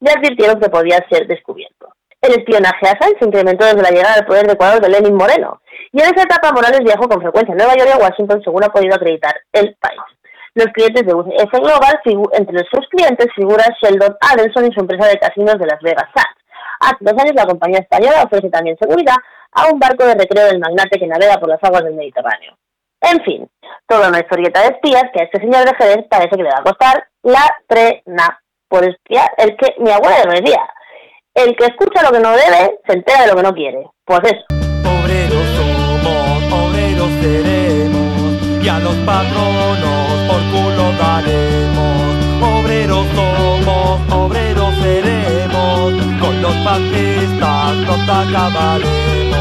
le 0.00 0.10
advirtieron 0.10 0.58
que 0.58 0.68
podía 0.68 0.98
ser 1.08 1.28
descubierto. 1.28 1.94
El 2.20 2.32
espionaje 2.32 2.88
a 2.90 2.98
Sánchez 2.98 3.18
se 3.20 3.26
incrementó 3.26 3.66
desde 3.66 3.82
la 3.82 3.90
llegada 3.90 4.14
al 4.14 4.26
poder 4.26 4.48
de 4.48 4.54
Ecuador 4.54 4.82
de 4.82 4.88
Lenin 4.88 5.14
Moreno, 5.14 5.62
y 5.92 6.02
en 6.02 6.06
esa 6.06 6.24
etapa 6.26 6.50
Morales 6.50 6.80
viajó 6.82 7.08
con 7.08 7.22
frecuencia 7.22 7.54
a 7.54 7.56
Nueva 7.56 7.76
York 7.76 7.90
y 7.90 7.92
a 7.92 8.02
Washington, 8.02 8.42
según 8.42 8.64
ha 8.64 8.74
podido 8.74 8.96
acreditar 8.96 9.38
el 9.52 9.76
país. 9.78 10.02
Los 10.54 10.66
clientes 10.74 11.06
de 11.06 11.14
UCF 11.14 11.52
Global, 11.52 12.00
entre 12.32 12.66
sus 12.66 12.82
clientes 12.88 13.28
figura 13.36 13.62
Sheldon 13.80 14.16
Adelson 14.20 14.66
y 14.66 14.74
su 14.74 14.80
empresa 14.80 15.06
de 15.06 15.20
casinos 15.20 15.54
de 15.56 15.66
Las 15.66 15.80
Vegas 15.80 16.10
Sands. 16.12 16.41
Hace 16.82 16.98
dos 17.00 17.14
años 17.18 17.34
la 17.34 17.46
compañía 17.46 17.78
española 17.78 18.24
ofrece 18.24 18.50
también 18.50 18.76
seguridad 18.78 19.16
a 19.52 19.66
un 19.72 19.78
barco 19.78 20.04
de 20.04 20.14
recreo 20.14 20.46
del 20.46 20.58
magnate 20.58 20.98
que 20.98 21.06
navega 21.06 21.38
por 21.38 21.48
las 21.48 21.62
aguas 21.62 21.84
del 21.84 21.94
Mediterráneo. 21.94 22.56
En 23.00 23.22
fin, 23.24 23.48
toda 23.86 24.08
una 24.08 24.20
historieta 24.20 24.60
de 24.60 24.68
espías 24.68 25.04
que 25.12 25.22
a 25.22 25.24
este 25.24 25.40
señor 25.40 25.64
de 25.64 25.74
Jerez 25.76 26.06
parece 26.08 26.36
que 26.36 26.42
le 26.42 26.50
va 26.50 26.58
a 26.58 26.62
costar 26.62 27.06
la 27.22 27.44
trena 27.66 28.40
por 28.68 28.84
espiar 28.84 29.30
el 29.38 29.56
que 29.56 29.74
mi 29.78 29.90
abuela 29.90 30.24
me 30.26 30.40
decía. 30.40 30.60
El 31.34 31.56
que 31.56 31.64
escucha 31.64 32.02
lo 32.02 32.12
que 32.12 32.20
no 32.20 32.30
debe 32.32 32.78
se 32.86 32.92
entera 32.92 33.22
de 33.22 33.28
lo 33.28 33.36
que 33.36 33.42
no 33.42 33.54
quiere. 33.54 33.86
Pues 34.04 34.20
eso. 34.24 34.62
y 38.62 38.68
a 38.68 38.78
los 38.78 38.94
patronos 38.98 40.20
por 40.28 40.40
culo 40.52 40.92
daremos. 40.98 41.82
Obreros 42.40 43.06
somos, 43.14 44.12
obreros 44.12 44.61
seremos, 44.61 44.61
los 46.42 46.54
fascistas 46.64 47.76
nos 47.86 48.08
acabaremos. 48.08 49.31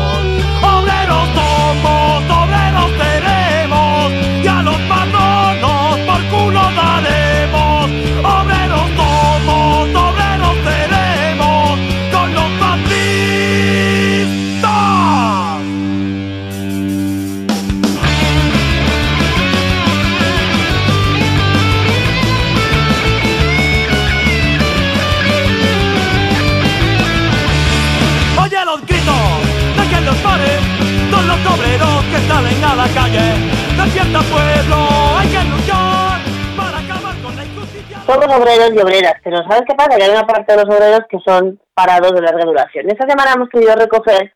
Somos 38.11 38.25
obreros 38.25 38.73
y 38.73 38.79
obreras, 38.79 39.15
pero 39.23 39.37
¿sabes 39.47 39.63
qué 39.65 39.73
pasa? 39.73 39.95
Que 39.95 40.03
hay 40.03 40.09
una 40.09 40.27
parte 40.27 40.53
de 40.53 40.65
los 40.65 40.75
obreros 40.75 41.01
que 41.09 41.17
son 41.25 41.61
parados 41.73 42.11
de 42.11 42.21
larga 42.21 42.43
duración. 42.43 42.89
Esta 42.89 43.07
semana 43.07 43.31
hemos 43.35 43.47
querido 43.47 43.73
recoger 43.73 44.33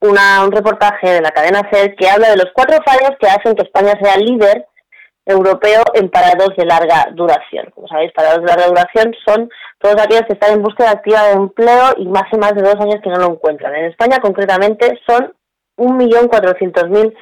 una, 0.00 0.44
un 0.44 0.52
reportaje 0.52 1.10
de 1.10 1.20
la 1.20 1.32
cadena 1.32 1.68
SER 1.68 1.96
que 1.96 2.08
habla 2.08 2.30
de 2.30 2.36
los 2.36 2.52
cuatro 2.54 2.78
fallos 2.86 3.18
que 3.18 3.26
hacen 3.26 3.56
que 3.56 3.64
España 3.64 3.94
sea 4.00 4.16
líder 4.18 4.66
europeo 5.24 5.82
en 5.94 6.08
parados 6.08 6.54
de 6.56 6.66
larga 6.66 7.08
duración. 7.14 7.68
Como 7.74 7.88
sabéis, 7.88 8.12
parados 8.12 8.42
de 8.42 8.46
larga 8.46 8.68
duración 8.68 9.12
son 9.26 9.50
todos 9.80 10.00
aquellos 10.00 10.26
que 10.28 10.34
están 10.34 10.52
en 10.52 10.62
búsqueda 10.62 10.92
activa 10.92 11.24
de 11.24 11.32
empleo 11.32 11.94
y 11.96 12.06
más 12.06 12.30
y 12.30 12.38
más 12.38 12.54
de 12.54 12.62
dos 12.62 12.76
años 12.76 13.00
que 13.02 13.10
no 13.10 13.18
lo 13.18 13.32
encuentran. 13.32 13.74
En 13.74 13.86
España, 13.86 14.20
concretamente, 14.20 15.00
son 15.04 15.34
1.400.000 15.78 17.12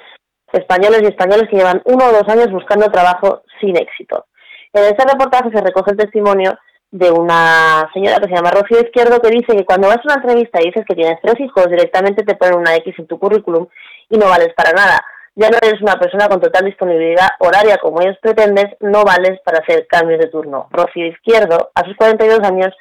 españoles 0.52 1.00
y 1.02 1.06
españoles 1.06 1.48
que 1.48 1.56
llevan 1.56 1.80
uno 1.86 2.04
o 2.04 2.12
dos 2.12 2.28
años 2.28 2.50
buscando 2.50 2.90
trabajo 2.90 3.42
sin 3.58 3.74
éxito. 3.78 4.26
En 4.74 4.82
este 4.82 5.04
reportaje 5.08 5.50
se 5.52 5.62
recoge 5.62 5.92
el 5.92 5.96
testimonio 5.96 6.58
de 6.90 7.08
una 7.10 7.88
señora 7.94 8.18
que 8.18 8.28
se 8.28 8.34
llama 8.34 8.50
Rocío 8.50 8.80
Izquierdo 8.80 9.20
que 9.20 9.30
dice 9.30 9.56
que 9.56 9.64
cuando 9.64 9.86
vas 9.86 9.98
a 9.98 10.02
una 10.04 10.14
entrevista 10.14 10.60
y 10.60 10.66
dices 10.66 10.84
que 10.86 10.96
tienes 10.96 11.20
tres 11.22 11.38
hijos, 11.38 11.68
directamente 11.68 12.24
te 12.24 12.34
ponen 12.34 12.58
una 12.58 12.74
X 12.76 12.92
en 12.98 13.06
tu 13.06 13.18
currículum 13.20 13.68
y 14.10 14.18
no 14.18 14.26
vales 14.26 14.52
para 14.56 14.72
nada. 14.72 15.00
Ya 15.36 15.48
no 15.48 15.58
eres 15.62 15.80
una 15.80 15.94
persona 15.94 16.28
con 16.28 16.40
total 16.40 16.64
disponibilidad 16.64 17.28
horaria 17.38 17.78
como 17.78 18.00
ellos 18.00 18.18
pretendes, 18.20 18.66
no 18.80 19.04
vales 19.04 19.38
para 19.44 19.58
hacer 19.58 19.86
cambios 19.86 20.18
de 20.18 20.26
turno. 20.26 20.66
Rocío 20.70 21.06
Izquierdo, 21.06 21.70
a 21.72 21.84
sus 21.84 21.96
42 21.96 22.40
años, 22.40 22.74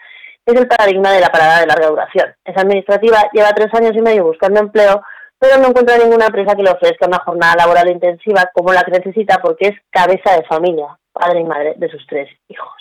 es 0.48 0.56
el 0.56 0.68
paradigma 0.68 1.12
de 1.12 1.22
la 1.22 1.30
parada 1.30 1.60
de 1.60 1.68
larga 1.68 1.88
duración. 1.88 2.34
Es 2.44 2.58
administrativa, 2.58 3.30
lleva 3.34 3.54
tres 3.54 3.72
años 3.76 3.94
y 3.96 4.02
medio 4.02 4.26
buscando 4.26 4.60
empleo, 4.60 5.04
pero 5.44 5.58
no 5.58 5.68
encuentra 5.68 5.98
ninguna 5.98 6.28
empresa 6.28 6.56
que 6.56 6.64
le 6.64 6.72
ofrezca 6.72 7.06
una 7.06 7.20
jornada 7.20 7.56
laboral 7.58 7.90
intensiva 7.90 8.50
como 8.54 8.72
la 8.72 8.82
que 8.82 8.92
necesita 8.92 9.42
porque 9.42 9.68
es 9.68 9.76
cabeza 9.90 10.38
de 10.38 10.46
familia, 10.46 10.98
padre 11.12 11.42
y 11.42 11.44
madre 11.44 11.74
de 11.76 11.90
sus 11.90 12.08
tres 12.08 12.30
hijos. 12.48 12.72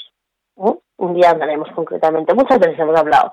Un 0.55 1.15
día 1.15 1.31
hablaremos 1.31 1.69
concretamente, 1.75 2.33
muchas 2.35 2.61
veces 2.61 2.79
hemos 2.79 2.97
hablado 2.97 3.33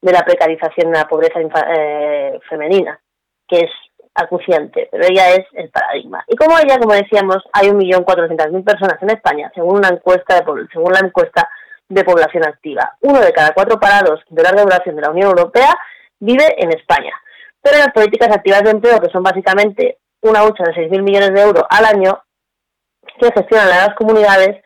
de 0.00 0.12
la 0.12 0.24
precarización 0.24 0.90
y 0.90 0.92
la 0.96 1.08
pobreza 1.08 1.40
eh, 1.74 2.38
femenina, 2.48 3.00
que 3.48 3.62
es 3.62 3.70
acuciante, 4.14 4.88
pero 4.92 5.06
ella 5.10 5.30
es 5.30 5.44
el 5.54 5.68
paradigma. 5.70 6.24
Y 6.28 6.36
como 6.36 6.56
ella, 6.56 6.78
como 6.78 6.94
decíamos, 6.94 7.38
hay 7.52 7.66
1.400.000 7.66 8.64
personas 8.64 9.02
en 9.02 9.10
España, 9.10 9.50
según 9.56 9.78
una 9.78 9.88
encuesta 9.88 10.36
de, 10.36 10.44
según 10.72 10.92
la 10.92 11.00
encuesta 11.00 11.50
de 11.88 12.04
población 12.04 12.46
activa. 12.46 12.96
Uno 13.00 13.18
de 13.18 13.32
cada 13.32 13.54
cuatro 13.54 13.80
parados 13.80 14.20
de 14.28 14.42
larga 14.44 14.62
duración 14.62 14.94
de 14.94 15.02
la 15.02 15.10
Unión 15.10 15.30
Europea 15.30 15.74
vive 16.20 16.46
en 16.62 16.70
España. 16.70 17.12
Pero 17.62 17.78
las 17.78 17.92
políticas 17.92 18.28
activas 18.34 18.62
de 18.62 18.70
empleo, 18.70 19.00
que 19.00 19.10
son 19.10 19.22
básicamente 19.22 19.98
una 20.22 20.44
hucha 20.44 20.64
de 20.64 20.72
6.000 20.72 21.02
millones 21.02 21.32
de 21.32 21.40
euros 21.40 21.64
al 21.70 21.84
año, 21.84 22.22
que 23.20 23.32
gestionan 23.32 23.68
las 23.68 23.94
comunidades, 23.94 24.62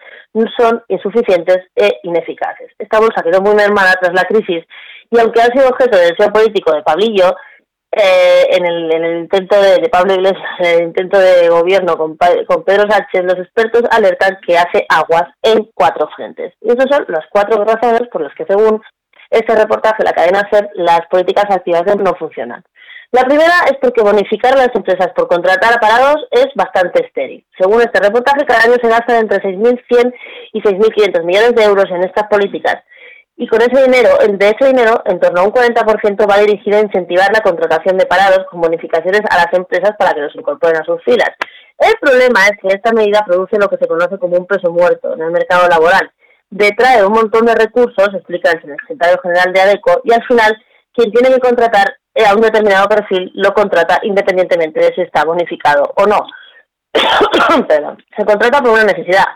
son 0.57 0.83
insuficientes 0.89 1.59
e 1.75 1.99
ineficaces. 2.03 2.71
Esta 2.79 2.99
bolsa 2.99 3.23
quedó 3.23 3.41
muy 3.41 3.55
mermada 3.55 3.95
tras 4.01 4.13
la 4.13 4.25
crisis 4.25 4.65
y 5.11 5.19
aunque 5.19 5.41
ha 5.41 5.47
sido 5.47 5.69
objeto 5.69 5.97
de 5.97 6.11
deseo 6.13 6.33
político 6.33 6.73
de 6.73 6.83
Pablillo, 6.83 7.37
eh, 7.93 8.49
en, 8.51 8.67
el, 8.67 8.93
en, 8.93 9.05
el, 9.05 9.19
intento 9.21 9.59
de, 9.61 9.89
Pablo 9.89 10.15
Iglesias, 10.15 10.45
en 10.59 10.67
el 10.67 10.83
intento 10.89 11.19
de 11.19 11.49
gobierno 11.49 11.97
con, 11.97 12.19
con, 12.47 12.65
Pedro 12.65 12.91
Sánchez, 12.91 13.25
los 13.25 13.39
expertos 13.39 13.85
alertan 13.91 14.39
que 14.47 14.59
hace 14.59 14.85
aguas 14.89 15.25
en 15.43 15.71
cuatro 15.73 16.09
frentes. 16.15 16.53
Y 16.61 16.73
esas 16.73 16.87
son 16.91 17.07
las 17.09 17.25
cuatro 17.31 17.65
razones 17.65 18.03
por 18.13 18.21
las 18.21 18.35
que, 18.35 18.45
según 18.45 18.83
este 19.31 19.55
reportaje 19.55 19.97
de 19.99 20.05
la 20.05 20.13
cadena 20.13 20.49
SER, 20.51 20.69
las 20.75 21.07
políticas 21.09 21.47
activas 21.49 21.85
no 21.97 22.15
funcionan. 22.17 22.63
La 23.13 23.25
primera 23.25 23.65
es 23.67 23.79
porque 23.81 24.03
bonificar 24.03 24.55
a 24.55 24.67
las 24.67 24.75
empresas 24.75 25.09
por 25.15 25.29
contratar 25.29 25.75
a 25.75 25.81
parados 25.81 26.27
es 26.31 26.49
bastante 26.55 27.05
estéril. 27.05 27.47
Según 27.59 27.81
este 27.81 28.01
reportaje, 28.01 28.45
cada 28.45 28.65
año 28.65 28.77
se 28.81 28.89
gastan 28.89 29.17
entre 29.17 29.39
6.100 29.39 30.15
y 30.53 30.61
6.500 30.61 31.25
millones 31.25 31.55
de 31.55 31.65
euros 31.65 31.87
en 31.91 32.05
estas 32.05 32.29
políticas 32.29 32.83
y 33.39 33.47
con 33.47 33.61
ese 33.61 33.83
dinero, 33.85 34.17
de 34.27 34.49
ese 34.49 34.67
dinero, 34.67 35.03
en 35.05 35.21
torno 35.21 35.41
a 35.41 35.45
un 35.45 35.53
40% 35.53 36.29
va 36.29 36.39
dirigido 36.39 36.79
a 36.79 36.81
incentivar 36.81 37.31
la 37.33 37.43
contratación 37.43 37.99
de 37.99 38.07
parados 38.07 38.47
con 38.51 38.63
bonificaciones 38.63 39.21
a 39.29 39.37
las 39.37 39.53
empresas 39.53 39.93
para 39.99 40.15
que 40.15 40.21
los 40.21 40.35
incorporen 40.35 40.81
a 40.81 40.85
sus 40.85 41.03
filas. 41.05 41.31
El 41.79 41.93
problema 42.01 42.47
es 42.47 42.53
que 42.63 42.69
esta 42.69 42.93
medida 42.93 43.25
produce 43.27 43.59
lo 43.59 43.69
que 43.69 43.77
se 43.77 43.87
conoce 43.87 44.19
como 44.19 44.39
un 44.39 44.47
peso 44.47 44.73
muerto 44.73 45.13
en 45.13 45.21
el 45.21 45.31
mercado 45.33 45.69
laboral. 45.69 46.11
Detrae 46.49 47.05
un 47.05 47.13
montón 47.13 47.45
de 47.45 47.55
recursos, 47.55 48.09
explica 48.15 48.53
el 48.53 48.63
secretario 48.63 49.21
general 49.21 49.53
de 49.53 49.61
ADECO, 49.61 50.01
y 50.05 50.15
al 50.15 50.25
final 50.25 50.57
quien 50.95 51.13
tiene 51.13 51.29
que 51.35 51.41
contratar 51.41 51.99
a 52.25 52.35
un 52.35 52.41
determinado 52.41 52.89
perfil 52.89 53.31
lo 53.35 53.53
contrata 53.53 54.01
independientemente 54.03 54.81
de 54.81 54.95
si 54.95 55.03
está 55.03 55.25
bonificado 55.25 55.93
o 55.97 56.07
no. 56.07 56.27
Se 58.17 58.25
contrata 58.25 58.63
por 58.63 58.71
una 58.71 58.85
necesidad. 58.85 59.27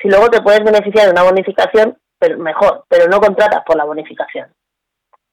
Si 0.00 0.08
luego 0.08 0.28
te 0.28 0.40
puedes 0.42 0.62
beneficiar 0.62 1.06
de 1.06 1.12
una 1.12 1.24
bonificación, 1.24 1.98
pero 2.18 2.38
mejor, 2.38 2.84
pero 2.88 3.08
no 3.08 3.20
contratas 3.20 3.62
por 3.66 3.76
la 3.76 3.84
bonificación. 3.84 4.48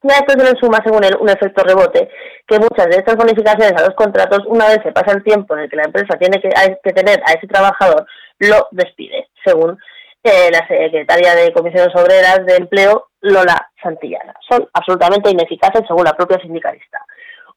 Y 0.02 0.12
a 0.12 0.18
esto 0.18 0.34
se 0.34 0.54
le 0.54 0.60
suma, 0.60 0.80
según 0.84 1.04
él, 1.04 1.18
un 1.20 1.30
efecto 1.30 1.64
rebote, 1.64 2.10
que 2.48 2.60
muchas 2.60 2.88
de 2.88 2.98
estas 2.98 3.16
bonificaciones 3.16 3.74
a 3.74 3.86
los 3.86 3.96
contratos, 3.96 4.46
una 4.46 4.68
vez 4.68 4.80
se 4.84 4.92
pasa 4.92 5.14
el 5.14 5.24
tiempo 5.24 5.56
en 5.56 5.62
el 5.62 5.70
que 5.70 5.78
la 5.78 5.86
empresa 5.86 6.18
tiene 6.20 6.40
que, 6.40 6.50
tener 6.92 7.22
a 7.26 7.34
ese 7.34 7.48
trabajador, 7.48 8.06
lo 8.38 8.68
despide, 8.72 9.30
según 9.44 9.80
eh, 10.24 10.50
la 10.52 10.68
secretaria 10.68 11.34
de 11.34 11.52
Comisiones 11.54 11.96
Obreras 11.96 12.46
de 12.46 12.56
Empleo, 12.56 13.08
Lola 13.26 13.70
Santillana. 13.82 14.34
Son 14.50 14.68
absolutamente 14.74 15.32
ineficaces, 15.32 15.84
según 15.88 16.04
la 16.06 16.14
propia 16.14 16.40
sindicalista. 16.40 17.00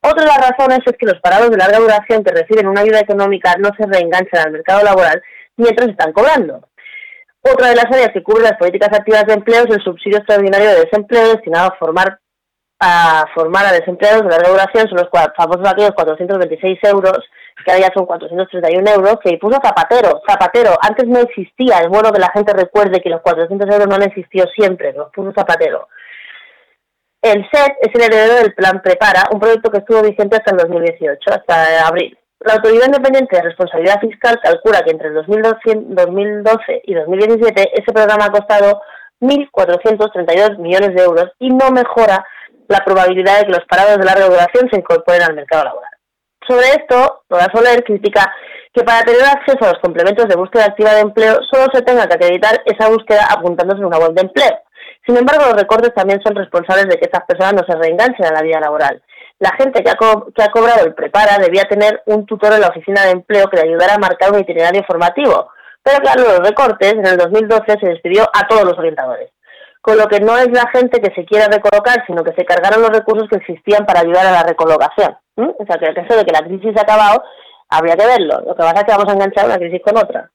Otra 0.00 0.22
de 0.22 0.28
las 0.28 0.50
razones 0.50 0.80
es 0.86 0.96
que 0.96 1.06
los 1.06 1.20
parados 1.20 1.50
de 1.50 1.56
larga 1.56 1.78
duración 1.78 2.22
que 2.22 2.32
reciben 2.32 2.68
una 2.68 2.82
ayuda 2.82 3.00
económica 3.00 3.54
no 3.58 3.70
se 3.76 3.86
reenganchan 3.86 4.46
al 4.46 4.52
mercado 4.52 4.82
laboral 4.84 5.22
mientras 5.56 5.88
están 5.88 6.12
cobrando. 6.12 6.68
Otra 7.42 7.68
de 7.68 7.76
las 7.76 7.86
áreas 7.86 8.10
que 8.12 8.22
cubre 8.22 8.44
las 8.44 8.58
políticas 8.58 8.90
activas 8.92 9.24
de 9.26 9.34
empleo 9.34 9.64
es 9.64 9.74
el 9.74 9.82
subsidio 9.82 10.18
extraordinario 10.18 10.68
de 10.70 10.80
desempleo 10.84 11.32
destinado 11.32 11.68
a 11.68 11.76
formar 11.78 12.20
a 12.80 13.24
formar 13.34 13.66
a 13.66 13.72
desempleados 13.72 14.22
de 14.22 14.30
larga 14.30 14.50
duración, 14.50 14.88
son 14.88 14.98
los 14.98 15.08
famosos 15.36 15.68
aquellos 15.68 15.94
426 15.96 16.78
euros, 16.84 17.18
que 17.64 17.70
ahora 17.70 17.86
ya 17.88 17.94
son 17.94 18.06
431 18.06 18.90
euros, 18.90 19.18
que 19.22 19.38
puso 19.38 19.58
Zapatero. 19.62 20.22
Zapatero, 20.28 20.76
antes 20.80 21.06
no 21.06 21.20
existía, 21.20 21.78
es 21.78 21.88
bueno 21.88 22.12
que 22.12 22.20
la 22.20 22.30
gente 22.32 22.52
recuerde 22.52 23.00
que 23.00 23.10
los 23.10 23.20
400 23.20 23.68
euros 23.70 23.88
no 23.88 23.96
han 23.96 24.02
existido 24.02 24.46
siempre, 24.54 24.92
los 24.92 25.10
puso 25.12 25.32
Zapatero. 25.32 25.88
El 27.20 27.44
SET 27.50 27.72
es 27.80 27.94
el 27.94 28.02
heredero 28.02 28.34
del 28.36 28.54
Plan 28.54 28.80
Prepara, 28.80 29.24
un 29.32 29.40
proyecto 29.40 29.70
que 29.70 29.78
estuvo 29.78 30.02
vigente 30.02 30.36
hasta 30.36 30.52
el 30.52 30.58
2018, 30.58 31.18
hasta 31.32 31.86
abril. 31.86 32.16
La 32.40 32.54
Autoridad 32.54 32.86
Independiente 32.86 33.36
de 33.36 33.42
Responsabilidad 33.42 34.00
Fiscal 34.00 34.38
calcula 34.40 34.82
que 34.82 34.92
entre 34.92 35.08
el 35.08 35.14
2012 35.14 36.82
y 36.84 36.94
2017 36.94 37.70
ese 37.74 37.92
programa 37.92 38.26
ha 38.26 38.30
costado 38.30 38.80
1.432 39.20 40.58
millones 40.58 40.94
de 40.94 41.02
euros 41.02 41.32
y 41.40 41.50
no 41.50 41.70
mejora 41.72 42.24
la 42.68 42.84
probabilidad 42.84 43.40
de 43.40 43.46
que 43.46 43.52
los 43.52 43.64
parados 43.68 43.98
de 43.98 44.04
larga 44.04 44.26
duración 44.26 44.68
se 44.70 44.78
incorporen 44.78 45.22
al 45.22 45.34
mercado 45.34 45.64
laboral. 45.64 45.87
Sobre 46.48 46.66
esto, 46.68 47.22
Toda 47.28 47.46
Soler 47.52 47.84
critica 47.84 48.32
que 48.72 48.82
para 48.82 49.02
tener 49.02 49.22
acceso 49.22 49.58
a 49.64 49.72
los 49.72 49.82
complementos 49.82 50.26
de 50.26 50.36
búsqueda 50.36 50.66
activa 50.66 50.94
de 50.94 51.00
empleo 51.00 51.38
solo 51.50 51.66
se 51.72 51.82
tenga 51.82 52.06
que 52.06 52.14
acreditar 52.14 52.62
esa 52.64 52.88
búsqueda 52.88 53.26
apuntándose 53.30 53.80
en 53.80 53.86
una 53.86 53.98
web 53.98 54.12
de 54.14 54.22
empleo. 54.22 54.58
Sin 55.06 55.16
embargo, 55.16 55.44
los 55.44 55.60
recortes 55.60 55.94
también 55.94 56.20
son 56.22 56.34
responsables 56.34 56.86
de 56.86 56.96
que 56.96 57.06
estas 57.06 57.24
personas 57.24 57.54
no 57.54 57.66
se 57.66 57.78
reenganchen 57.78 58.26
a 58.26 58.32
la 58.32 58.42
vida 58.42 58.60
laboral 58.60 59.02
la 59.38 59.52
gente 59.56 59.82
que 59.82 59.90
ha, 59.90 59.96
que 60.34 60.42
ha 60.42 60.50
cobrado 60.50 60.84
el 60.84 60.94
prepara 60.94 61.38
debía 61.38 61.62
tener 61.64 62.02
un 62.06 62.26
tutor 62.26 62.52
en 62.54 62.60
la 62.60 62.68
oficina 62.68 63.04
de 63.04 63.12
empleo 63.12 63.48
que 63.48 63.56
le 63.56 63.68
ayudara 63.68 63.94
a 63.94 63.98
marcar 63.98 64.32
un 64.32 64.40
itinerario 64.40 64.82
formativo. 64.84 65.50
Pero 65.82 65.98
claro, 66.00 66.22
los 66.24 66.40
recortes, 66.40 66.92
en 66.92 67.06
el 67.06 67.16
2012 67.16 67.78
se 67.80 67.88
despidió 67.88 68.24
a 68.32 68.46
todos 68.48 68.64
los 68.64 68.78
orientadores. 68.78 69.30
Con 69.88 69.96
lo 69.96 70.06
que 70.06 70.20
no 70.20 70.36
es 70.36 70.50
la 70.52 70.68
gente 70.68 71.00
que 71.00 71.14
se 71.14 71.24
quiera 71.24 71.46
recolocar, 71.46 72.04
sino 72.06 72.22
que 72.22 72.34
se 72.34 72.44
cargaron 72.44 72.82
los 72.82 72.90
recursos 72.90 73.26
que 73.30 73.36
existían 73.36 73.86
para 73.86 74.00
ayudar 74.00 74.26
a 74.26 74.32
la 74.32 74.42
recolocación. 74.42 75.16
O 75.34 75.64
sea, 75.66 75.78
que 75.78 75.86
el 75.86 75.94
caso 75.94 76.14
de 76.14 76.26
que 76.26 76.30
la 76.30 76.44
crisis 76.44 76.76
ha 76.76 76.82
acabado, 76.82 77.24
habría 77.70 77.96
que 77.96 78.04
verlo. 78.04 78.38
Lo 78.44 78.54
que 78.54 78.62
pasa 78.64 78.80
es 78.80 78.84
que 78.84 78.92
vamos 78.92 79.08
a 79.08 79.14
enganchar 79.14 79.46
una 79.46 79.56
crisis 79.56 79.80
con 79.82 79.96
otra. 79.96 80.30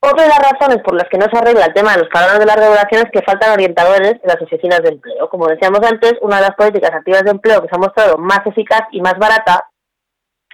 Otra 0.00 0.22
de 0.22 0.30
las 0.30 0.50
razones 0.50 0.82
por 0.82 0.94
las 0.94 1.04
que 1.10 1.18
no 1.18 1.26
se 1.30 1.36
arregla 1.36 1.66
el 1.66 1.74
tema 1.74 1.92
de 1.92 1.98
los 1.98 2.08
parados 2.08 2.38
de 2.38 2.46
larga 2.46 2.68
duración 2.68 3.02
es 3.04 3.12
que 3.12 3.20
faltan 3.20 3.52
orientadores 3.52 4.14
en 4.14 4.24
las 4.24 4.40
oficinas 4.40 4.80
de 4.80 4.88
empleo. 4.96 5.28
Como 5.28 5.46
decíamos 5.46 5.80
antes, 5.84 6.14
una 6.22 6.36
de 6.36 6.42
las 6.48 6.56
políticas 6.56 6.92
activas 6.94 7.24
de 7.24 7.32
empleo 7.32 7.60
que 7.60 7.68
se 7.68 7.76
ha 7.76 7.84
mostrado 7.84 8.16
más 8.16 8.40
eficaz 8.46 8.88
y 8.92 9.02
más 9.02 9.18
barata 9.18 9.68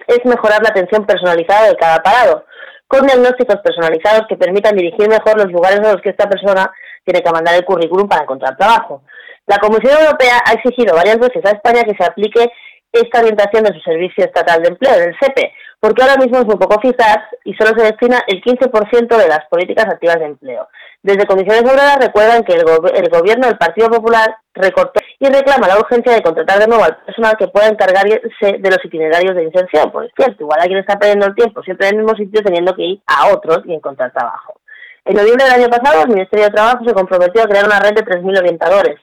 es 0.05 0.19
mejorar 0.25 0.61
la 0.63 0.71
atención 0.71 1.05
personalizada 1.05 1.69
de 1.69 1.77
cada 1.77 2.03
parado, 2.03 2.43
con 2.87 3.05
diagnósticos 3.05 3.57
personalizados 3.57 4.27
que 4.27 4.37
permitan 4.37 4.75
dirigir 4.75 5.09
mejor 5.09 5.37
los 5.37 5.51
lugares 5.51 5.79
a 5.79 5.93
los 5.93 6.01
que 6.01 6.09
esta 6.09 6.29
persona 6.29 6.71
tiene 7.03 7.21
que 7.21 7.31
mandar 7.31 7.55
el 7.55 7.65
currículum 7.65 8.07
para 8.07 8.23
encontrar 8.23 8.57
trabajo. 8.57 9.03
La 9.45 9.59
Comisión 9.59 10.01
Europea 10.01 10.41
ha 10.45 10.53
exigido 10.53 10.95
varias 10.95 11.19
veces 11.19 11.43
a 11.45 11.51
España 11.51 11.83
que 11.83 11.95
se 11.95 12.03
aplique 12.03 12.51
esta 12.91 13.19
orientación 13.19 13.63
de 13.63 13.73
su 13.73 13.79
Servicio 13.81 14.25
Estatal 14.25 14.61
de 14.61 14.69
Empleo, 14.69 14.97
del 14.97 15.15
SEPE, 15.19 15.53
porque 15.79 16.01
ahora 16.01 16.17
mismo 16.17 16.39
es 16.39 16.45
muy 16.45 16.55
poco 16.55 16.79
eficaz 16.81 17.17
y 17.43 17.53
solo 17.53 17.77
se 17.77 17.85
destina 17.85 18.23
el 18.27 18.41
15% 18.41 19.17
de 19.17 19.27
las 19.27 19.45
políticas 19.49 19.85
activas 19.85 20.19
de 20.19 20.25
empleo. 20.25 20.67
Desde 21.03 21.27
Comisiones 21.27 21.61
Obreras 21.61 21.97
recuerdan 22.01 22.43
que 22.43 22.53
el, 22.53 23.09
gobierno 23.09 23.47
del 23.47 23.57
Partido 23.57 23.89
Popular 23.89 24.35
recortó 24.53 24.99
y 25.19 25.27
reclama 25.27 25.67
la 25.67 25.79
urgencia 25.79 26.13
de 26.13 26.21
contratar 26.21 26.59
de 26.59 26.67
nuevo 26.67 26.83
al 26.83 26.97
personal 26.97 27.35
que 27.37 27.47
pueda 27.47 27.67
encargarse 27.67 28.21
de 28.39 28.69
los 28.69 28.83
itinerarios 28.83 29.35
de 29.35 29.43
inserción. 29.43 29.91
Por 29.91 30.09
cierto, 30.15 30.43
igual 30.43 30.59
alguien 30.61 30.79
está 30.79 30.99
perdiendo 30.99 31.25
el 31.25 31.35
tiempo 31.35 31.63
siempre 31.63 31.87
en 31.87 31.95
el 31.95 32.03
mismo 32.03 32.17
sitio 32.17 32.43
teniendo 32.43 32.75
que 32.75 32.83
ir 32.83 33.01
a 33.07 33.33
otros 33.33 33.61
y 33.65 33.73
encontrar 33.73 34.11
trabajo. 34.11 34.59
En 35.05 35.15
noviembre 35.15 35.45
del 35.45 35.61
año 35.61 35.69
pasado, 35.69 36.03
el 36.03 36.09
Ministerio 36.09 36.45
de 36.45 36.51
Trabajo 36.51 36.83
se 36.85 36.93
comprometió 36.93 37.41
a 37.41 37.47
crear 37.47 37.65
una 37.65 37.79
red 37.79 37.93
de 37.93 38.03
3.000 38.03 38.39
orientadores. 38.39 38.99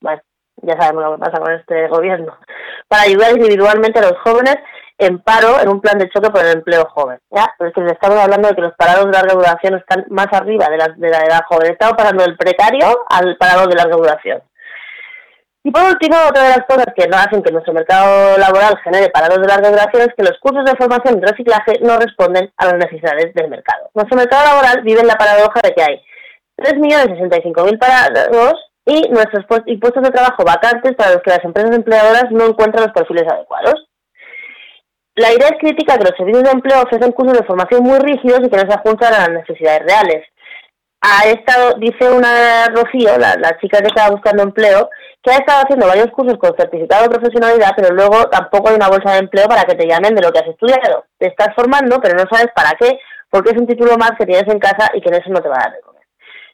Bueno, 0.00 0.20
ya 0.62 0.74
sabemos 0.78 1.04
lo 1.04 1.12
que 1.16 1.22
pasa 1.22 1.42
con 1.42 1.52
este 1.52 1.88
gobierno. 1.88 2.36
Para 2.88 3.04
ayudar 3.04 3.32
individualmente 3.32 3.98
a 3.98 4.02
los 4.02 4.18
jóvenes 4.22 4.56
en 4.98 5.18
paro 5.18 5.60
en 5.60 5.68
un 5.68 5.80
plan 5.80 5.98
de 5.98 6.08
choque 6.10 6.30
por 6.30 6.44
el 6.44 6.58
empleo 6.58 6.84
joven. 6.90 7.18
¿ya? 7.30 7.54
Pero 7.58 7.70
es 7.70 7.74
que 7.74 7.92
estamos 7.92 8.18
hablando 8.18 8.48
de 8.48 8.54
que 8.54 8.62
los 8.62 8.74
parados 8.74 9.06
de 9.06 9.12
larga 9.12 9.34
duración 9.34 9.74
están 9.74 10.04
más 10.10 10.28
arriba 10.30 10.68
de 10.68 10.76
la, 10.76 10.88
de 10.88 11.08
la 11.08 11.20
edad 11.20 11.40
joven. 11.48 11.72
Estamos 11.72 11.96
pasando 11.96 12.22
del 12.22 12.36
precario 12.36 13.04
al 13.08 13.36
parado 13.36 13.66
de 13.66 13.74
larga 13.76 13.96
duración. 13.96 14.42
Y 15.66 15.70
por 15.72 15.82
último, 15.82 16.14
otra 16.28 16.44
de 16.44 16.50
las 16.50 16.64
cosas 16.68 16.86
que 16.94 17.08
no 17.08 17.16
hacen 17.16 17.42
que 17.42 17.50
nuestro 17.50 17.72
mercado 17.72 18.38
laboral 18.38 18.78
genere 18.84 19.10
parados 19.10 19.40
de 19.40 19.48
larga 19.48 19.70
duración 19.70 20.02
es 20.02 20.14
que 20.16 20.22
los 20.22 20.38
cursos 20.38 20.64
de 20.64 20.76
formación 20.76 21.18
y 21.18 21.26
reciclaje 21.26 21.80
no 21.80 21.98
responden 21.98 22.52
a 22.56 22.66
las 22.66 22.74
necesidades 22.74 23.34
del 23.34 23.50
mercado. 23.50 23.90
Nuestro 23.92 24.16
mercado 24.16 24.44
laboral 24.44 24.82
vive 24.84 25.00
en 25.00 25.08
la 25.08 25.16
paradoja 25.16 25.58
de 25.64 25.74
que 25.74 25.82
hay 25.82 26.00
3.065.000 26.58 27.78
parados 27.80 28.54
y 28.84 29.08
nuestros 29.08 29.44
puestos 29.46 30.04
de 30.04 30.10
trabajo 30.10 30.44
vacantes 30.44 30.94
para 30.94 31.14
los 31.14 31.22
que 31.22 31.30
las 31.30 31.44
empresas 31.44 31.74
empleadoras 31.74 32.30
no 32.30 32.46
encuentran 32.46 32.84
los 32.84 32.94
perfiles 32.94 33.26
adecuados. 33.26 33.88
La 35.16 35.32
idea 35.32 35.48
es 35.48 35.58
crítica 35.58 35.98
que 35.98 36.04
los 36.04 36.16
servicios 36.16 36.44
de 36.44 36.50
empleo 36.52 36.82
ofrecen 36.82 37.10
cursos 37.10 37.38
de 37.38 37.44
formación 37.44 37.82
muy 37.82 37.98
rígidos 37.98 38.38
y 38.44 38.50
que 38.50 38.56
no 38.56 38.70
se 38.70 38.78
ajustan 38.78 39.14
a 39.14 39.18
las 39.18 39.30
necesidades 39.30 39.82
reales. 39.82 40.28
ha 41.00 41.26
estado, 41.26 41.74
dice 41.80 42.08
una 42.08 42.68
Rocío, 42.68 43.18
la, 43.18 43.34
la 43.34 43.58
chica 43.58 43.80
que 43.80 43.88
estaba 43.88 44.14
buscando 44.14 44.44
empleo, 44.44 44.90
que 45.26 45.34
ha 45.34 45.38
estado 45.42 45.62
haciendo 45.64 45.88
varios 45.88 46.12
cursos 46.12 46.38
con 46.38 46.54
certificado 46.56 47.02
de 47.02 47.18
profesionalidad, 47.18 47.72
pero 47.74 47.92
luego 47.92 48.30
tampoco 48.30 48.68
hay 48.68 48.76
una 48.76 48.86
bolsa 48.86 49.12
de 49.12 49.18
empleo 49.18 49.48
para 49.48 49.64
que 49.64 49.74
te 49.74 49.88
llamen 49.88 50.14
de 50.14 50.22
lo 50.22 50.30
que 50.30 50.38
has 50.38 50.46
estudiado. 50.46 51.04
Te 51.18 51.26
estás 51.26 51.48
formando, 51.56 51.98
pero 52.00 52.14
no 52.14 52.24
sabes 52.30 52.46
para 52.54 52.78
qué, 52.78 52.96
porque 53.28 53.50
es 53.50 53.58
un 53.58 53.66
título 53.66 53.96
más 53.98 54.12
que 54.16 54.24
tienes 54.24 54.46
en 54.46 54.60
casa 54.60 54.88
y 54.94 55.00
que 55.00 55.08
en 55.08 55.16
eso 55.16 55.30
no 55.30 55.42
te 55.42 55.48
va 55.48 55.56
a 55.56 55.64
dar 55.66 55.72
de. 55.72 55.80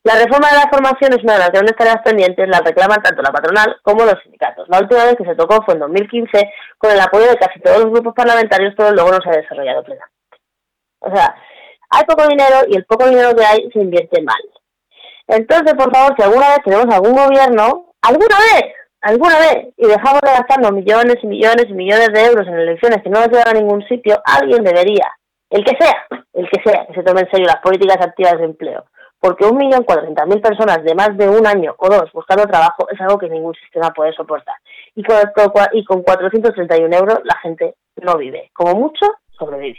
La 0.04 0.14
reforma 0.14 0.48
de 0.50 0.56
la 0.56 0.70
formación 0.72 1.12
es 1.12 1.22
una 1.22 1.34
de 1.34 1.38
las 1.38 1.52
grandes 1.52 1.76
tareas 1.76 2.02
pendientes, 2.02 2.48
la 2.48 2.58
reclaman 2.58 3.02
tanto 3.02 3.22
la 3.22 3.30
patronal 3.30 3.76
como 3.82 4.04
los 4.04 4.20
sindicatos. 4.22 4.68
La 4.68 4.80
última 4.80 5.04
vez 5.04 5.14
que 5.16 5.24
se 5.24 5.36
tocó 5.36 5.62
fue 5.64 5.74
en 5.74 5.80
2015, 5.80 6.50
con 6.78 6.90
el 6.90 7.00
apoyo 7.00 7.28
de 7.28 7.36
casi 7.36 7.60
todos 7.60 7.84
los 7.84 7.92
grupos 7.92 8.14
parlamentarios, 8.14 8.74
pero 8.76 8.90
luego 8.90 9.12
no 9.12 9.18
se 9.22 9.30
ha 9.30 9.40
desarrollado 9.40 9.84
plenamente. 9.84 10.16
O 10.98 11.14
sea, 11.14 11.36
hay 11.90 12.04
poco 12.04 12.26
dinero 12.26 12.66
y 12.68 12.76
el 12.76 12.84
poco 12.86 13.06
dinero 13.06 13.36
que 13.36 13.44
hay 13.44 13.70
se 13.70 13.78
invierte 13.78 14.22
mal. 14.22 14.42
Entonces, 15.28 15.74
por 15.74 15.94
favor, 15.94 16.16
si 16.16 16.22
alguna 16.24 16.48
vez 16.48 16.58
tenemos 16.64 16.92
algún 16.92 17.14
gobierno, 17.14 17.91
alguna 18.03 18.36
vez, 18.38 18.74
alguna 19.00 19.38
vez, 19.38 19.74
y 19.76 19.86
dejamos 19.86 20.20
de 20.20 20.32
gastarnos 20.32 20.72
millones 20.72 21.16
y 21.22 21.26
millones 21.26 21.66
y 21.68 21.72
millones 21.72 22.09
de 22.12 22.24
euros 22.24 22.46
en 22.46 22.55
elecciones 22.55 23.03
que 23.03 23.11
no 23.11 23.20
nos 23.20 23.28
llevan 23.28 23.57
a 23.57 23.61
ningún 23.61 23.82
sitio, 23.88 24.20
alguien 24.24 24.62
debería, 24.62 25.11
el 25.50 25.64
que 25.64 25.76
sea, 25.78 26.07
el 26.34 26.48
que 26.50 26.62
sea, 26.62 26.86
que 26.86 26.94
se 26.94 27.03
tome 27.03 27.20
en 27.20 27.30
serio 27.30 27.46
las 27.46 27.62
políticas 27.62 27.98
activas 28.00 28.38
de 28.38 28.44
empleo. 28.44 28.84
Porque 29.20 29.44
un 29.44 29.57
millón 29.57 29.84
cuatrocientas 29.84 30.26
mil 30.26 30.40
personas 30.40 30.82
de 30.82 30.96
más 30.96 31.16
de 31.16 31.28
un 31.28 31.46
año 31.46 31.76
o 31.78 31.88
dos 31.88 32.11
buscando 32.12 32.44
trabajo 32.44 32.88
es 32.90 33.00
algo 33.00 33.18
que 33.18 33.28
ningún 33.28 33.55
sistema 33.55 33.92
puede 33.92 34.12
soportar. 34.14 34.57
Y 34.96 35.05
con, 35.05 35.16
y 35.72 35.84
con 35.84 36.03
431 36.03 36.96
euros 36.96 37.20
la 37.22 37.36
gente 37.36 37.76
no 38.03 38.16
vive. 38.16 38.50
Como 38.53 38.74
mucho, 38.74 39.07
sobrevive. 39.38 39.78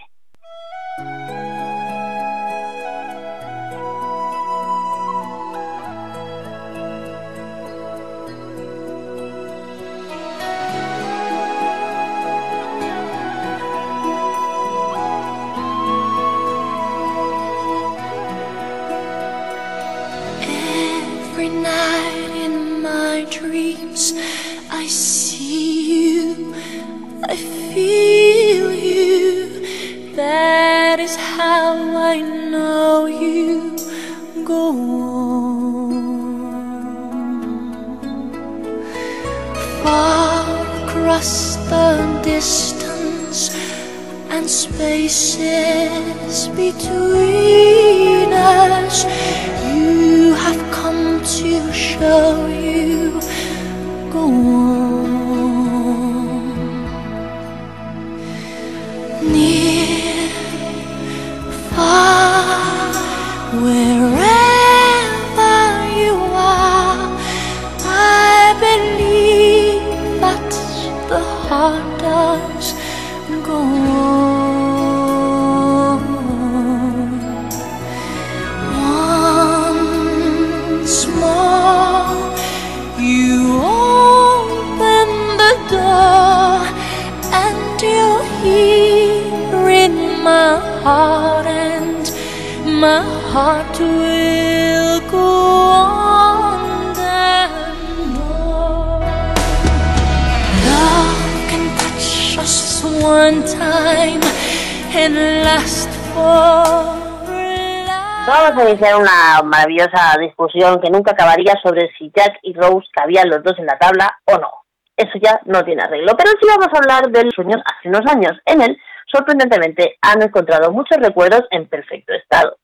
Iniciar 108.74 108.95
una 108.95 109.41
maravillosa 109.43 110.17
discusión 110.19 110.82
que 110.82 110.89
nunca 110.89 111.11
acabaría 111.11 111.53
sobre 111.61 111.91
si 111.97 112.11
Jack 112.15 112.39
y 112.41 112.53
Rose 112.53 112.88
cabían 112.91 113.30
los 113.30 113.43
dos 113.43 113.53
en 113.59 113.67
la 113.67 113.78
tabla 113.78 114.19
o 114.26 114.38
no. 114.38 114.49
Eso 114.97 115.11
ya 115.21 115.39
no 115.45 115.63
tiene 115.63 115.84
arreglo. 115.84 116.13
Pero 116.17 116.32
sí 116.32 116.47
vamos 116.47 116.67
a 116.74 116.78
hablar 116.78 117.11
de 117.11 117.24
los 117.24 117.34
sueños 117.34 117.61
hace 117.65 117.89
unos 117.89 118.05
años. 118.11 118.34
En 118.45 118.61
él, 118.61 118.78
sorprendentemente, 119.11 119.97
han 120.01 120.21
encontrado 120.21 120.71
muchos 120.71 120.97
recuerdos 120.97 121.43
en 121.51 121.67
perfecto 121.67 122.13
estado. 122.13 122.57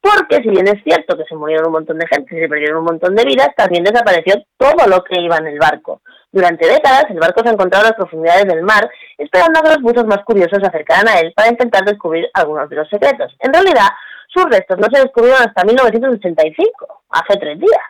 Porque 0.00 0.36
si 0.36 0.48
bien 0.48 0.66
es 0.66 0.82
cierto 0.82 1.16
que 1.16 1.24
se 1.24 1.34
murieron 1.34 1.66
un 1.66 1.72
montón 1.72 1.98
de 1.98 2.06
gente 2.06 2.34
y 2.34 2.40
se 2.40 2.48
perdieron 2.48 2.78
un 2.78 2.84
montón 2.84 3.14
de 3.14 3.24
vidas, 3.24 3.50
también 3.56 3.84
desapareció 3.84 4.34
todo 4.56 4.86
lo 4.88 5.04
que 5.04 5.20
iba 5.20 5.36
en 5.36 5.48
el 5.48 5.58
barco. 5.58 6.00
Durante 6.32 6.66
décadas, 6.66 7.04
el 7.10 7.18
barco 7.18 7.42
se 7.42 7.48
ha 7.48 7.52
encontrado 7.52 7.84
en 7.84 7.90
las 7.90 7.98
profundidades 7.98 8.46
del 8.46 8.62
mar, 8.62 8.88
esperando 9.18 9.58
a 9.58 9.62
que 9.62 9.68
los 9.70 9.82
buzos 9.82 10.06
más 10.06 10.24
curiosos 10.24 10.58
se 10.60 10.66
acercaran 10.66 11.08
a 11.08 11.20
él 11.20 11.32
para 11.34 11.50
intentar 11.50 11.84
descubrir 11.84 12.28
algunos 12.34 12.70
de 12.70 12.76
los 12.76 12.88
secretos. 12.88 13.36
En 13.40 13.52
realidad, 13.52 13.88
sus 14.32 14.44
restos 14.44 14.78
no 14.78 14.86
se 14.92 15.02
descubrieron 15.02 15.42
hasta 15.42 15.64
1985, 15.64 17.02
hace 17.10 17.38
tres 17.38 17.58
días, 17.58 17.82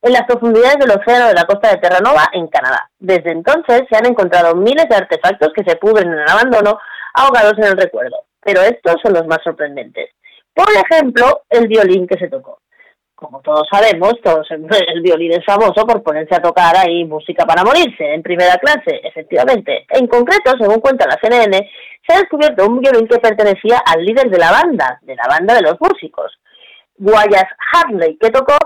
en 0.00 0.12
las 0.12 0.22
profundidades 0.22 0.78
del 0.78 0.90
océano 0.90 1.28
de 1.28 1.34
la 1.34 1.44
costa 1.44 1.70
de 1.70 1.78
Terranova, 1.78 2.28
en 2.32 2.48
Canadá. 2.48 2.90
Desde 2.98 3.30
entonces 3.30 3.82
se 3.88 3.96
han 3.96 4.06
encontrado 4.06 4.54
miles 4.56 4.88
de 4.88 4.96
artefactos 4.96 5.52
que 5.54 5.64
se 5.64 5.76
pudren 5.76 6.12
en 6.12 6.18
el 6.18 6.28
abandono, 6.28 6.78
ahogados 7.14 7.54
en 7.58 7.64
el 7.64 7.76
recuerdo. 7.76 8.16
Pero 8.40 8.62
estos 8.62 8.96
son 9.02 9.12
los 9.12 9.26
más 9.26 9.38
sorprendentes. 9.44 10.10
Por 10.54 10.66
ejemplo, 10.70 11.42
el 11.48 11.68
violín 11.68 12.06
que 12.06 12.18
se 12.18 12.28
tocó. 12.28 12.58
Como 13.22 13.40
todos 13.40 13.68
sabemos, 13.70 14.14
todos, 14.20 14.48
el 14.50 15.00
violín 15.00 15.30
es 15.30 15.44
famoso 15.44 15.86
por 15.86 16.02
ponerse 16.02 16.34
a 16.34 16.42
tocar 16.42 16.76
ahí 16.76 17.04
música 17.04 17.44
para 17.46 17.62
morirse, 17.62 18.14
en 18.14 18.20
primera 18.20 18.56
clase, 18.56 19.00
efectivamente. 19.04 19.86
En 19.90 20.08
concreto, 20.08 20.50
según 20.58 20.80
cuenta 20.80 21.06
la 21.06 21.20
CNN, 21.22 21.70
se 22.04 22.12
ha 22.12 22.18
descubierto 22.18 22.66
un 22.66 22.80
violín 22.80 23.06
que 23.06 23.20
pertenecía 23.20 23.78
al 23.86 24.04
líder 24.04 24.28
de 24.28 24.38
la 24.38 24.50
banda, 24.50 24.98
de 25.02 25.14
la 25.14 25.28
banda 25.28 25.54
de 25.54 25.62
los 25.62 25.76
músicos, 25.80 26.36
Guayas 26.96 27.46
Harley, 27.72 28.18
que 28.20 28.30
tocó 28.30 28.56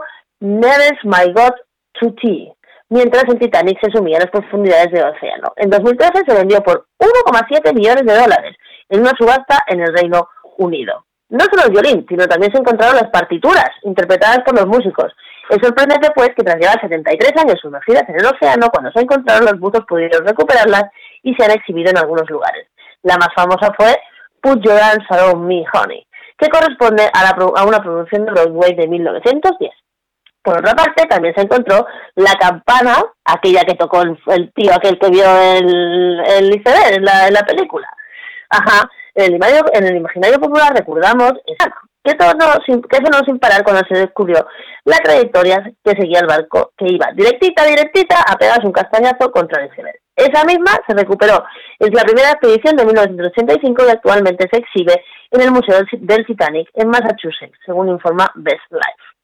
Never's 0.41 1.05
My 1.05 1.31
God 1.35 1.53
to 2.01 2.15
Tea, 2.15 2.55
mientras 2.89 3.25
el 3.25 3.39
Titanic 3.39 3.79
se 3.85 3.91
sumía 3.91 4.17
en 4.17 4.23
las 4.23 4.31
profundidades 4.31 4.91
del 4.91 5.05
océano. 5.05 5.53
En 5.57 5.69
2013 5.69 6.25
se 6.27 6.35
vendió 6.35 6.63
por 6.63 6.87
1,7 6.99 7.75
millones 7.75 8.07
de 8.07 8.19
dólares 8.19 8.57
en 8.89 9.01
una 9.01 9.13
subasta 9.19 9.65
en 9.67 9.81
el 9.81 9.95
Reino 9.95 10.31
Unido. 10.57 11.05
No 11.29 11.45
solo 11.51 11.65
el 11.67 11.73
violín, 11.73 12.07
sino 12.09 12.27
también 12.27 12.53
se 12.53 12.59
encontraron 12.59 12.97
las 12.97 13.11
partituras, 13.11 13.71
interpretadas 13.83 14.41
por 14.45 14.55
los 14.55 14.67
músicos. 14.67 15.13
Es 15.51 15.59
sorprendente, 15.63 16.11
pues, 16.15 16.31
que 16.37 16.43
tras 16.43 16.57
llevar 16.57 16.81
73 16.81 17.33
años 17.37 17.59
sumergidas 17.61 18.09
en 18.09 18.17
el 18.17 18.27
océano, 18.27 18.69
cuando 18.73 18.91
se 18.93 19.01
encontraron 19.01 19.45
los 19.45 19.59
buzos 19.59 19.85
pudieron 19.89 20.27
recuperarlas 20.27 20.85
y 21.23 21.35
se 21.35 21.45
han 21.45 21.53
exhibido 21.53 21.91
en 21.91 21.99
algunos 21.99 22.29
lugares. 22.31 22.69
La 23.03 23.17
más 23.17 23.29
famosa 23.35 23.73
fue 23.77 23.97
Put 24.41 24.65
Your 24.65 24.79
Hands 24.81 25.05
Around 25.09 25.47
Me, 25.47 25.65
Honey, 25.73 26.07
que 26.39 26.49
corresponde 26.49 27.09
a, 27.13 27.23
la 27.23 27.31
a 27.31 27.65
una 27.65 27.81
producción 27.81 28.25
de 28.25 28.33
Broadway 28.33 28.75
de 28.75 28.87
1910. 28.87 29.73
Por 30.43 30.59
otra 30.59 30.75
parte, 30.75 31.07
también 31.07 31.35
se 31.35 31.43
encontró 31.43 31.87
la 32.15 32.33
campana, 32.35 33.05
aquella 33.25 33.63
que 33.63 33.75
tocó 33.75 34.03
el, 34.03 34.17
el 34.29 34.53
tío 34.53 34.73
aquel 34.73 34.97
que 34.99 35.11
vio 35.11 35.25
el, 35.27 36.21
el 36.21 36.55
iceberg 36.55 36.99
en 36.99 37.05
la, 37.05 37.27
en 37.27 37.35
la 37.35 37.43
película. 37.43 37.89
Ajá, 38.51 38.89
en 39.17 39.85
el, 39.85 39.97
imaginario, 39.97 40.39
popular 40.39 40.73
recordamos 40.75 41.33
que, 42.05 42.15
todo 42.15 42.33
que 42.89 42.97
eso 42.97 43.11
no 43.11 43.25
sin 43.25 43.39
parar 43.39 43.65
cuando 43.65 43.83
se 43.89 43.99
descubrió 43.99 44.47
la 44.85 44.99
trayectoria 44.99 45.73
que 45.85 45.91
seguía 45.93 46.21
el 46.21 46.27
barco, 46.27 46.73
que 46.77 46.87
iba 46.89 47.11
directita, 47.15 47.65
directita 47.65 48.17
a 48.29 48.37
pegarse 48.37 48.67
un 48.67 48.73
castañazo 48.73 49.31
contra 49.33 49.63
el 49.63 49.71
iceberg. 49.73 49.97
Esa 50.15 50.45
misma 50.45 50.71
se 50.87 50.95
recuperó. 50.95 51.45
Es 51.79 51.93
la 51.93 52.03
primera 52.03 52.31
expedición 52.31 52.77
de 52.77 52.87
1985 52.87 53.85
y 53.87 53.91
actualmente 53.91 54.49
se 54.51 54.59
exhibe 54.59 55.03
en 55.31 55.41
el 55.41 55.51
Museo 55.51 55.81
del 55.93 56.27
Titanic 56.27 56.69
en 56.75 56.89
Massachusetts, 56.89 57.59
según 57.67 57.89
informa 57.89 58.31
Best 58.37 58.71
Life 58.71 59.17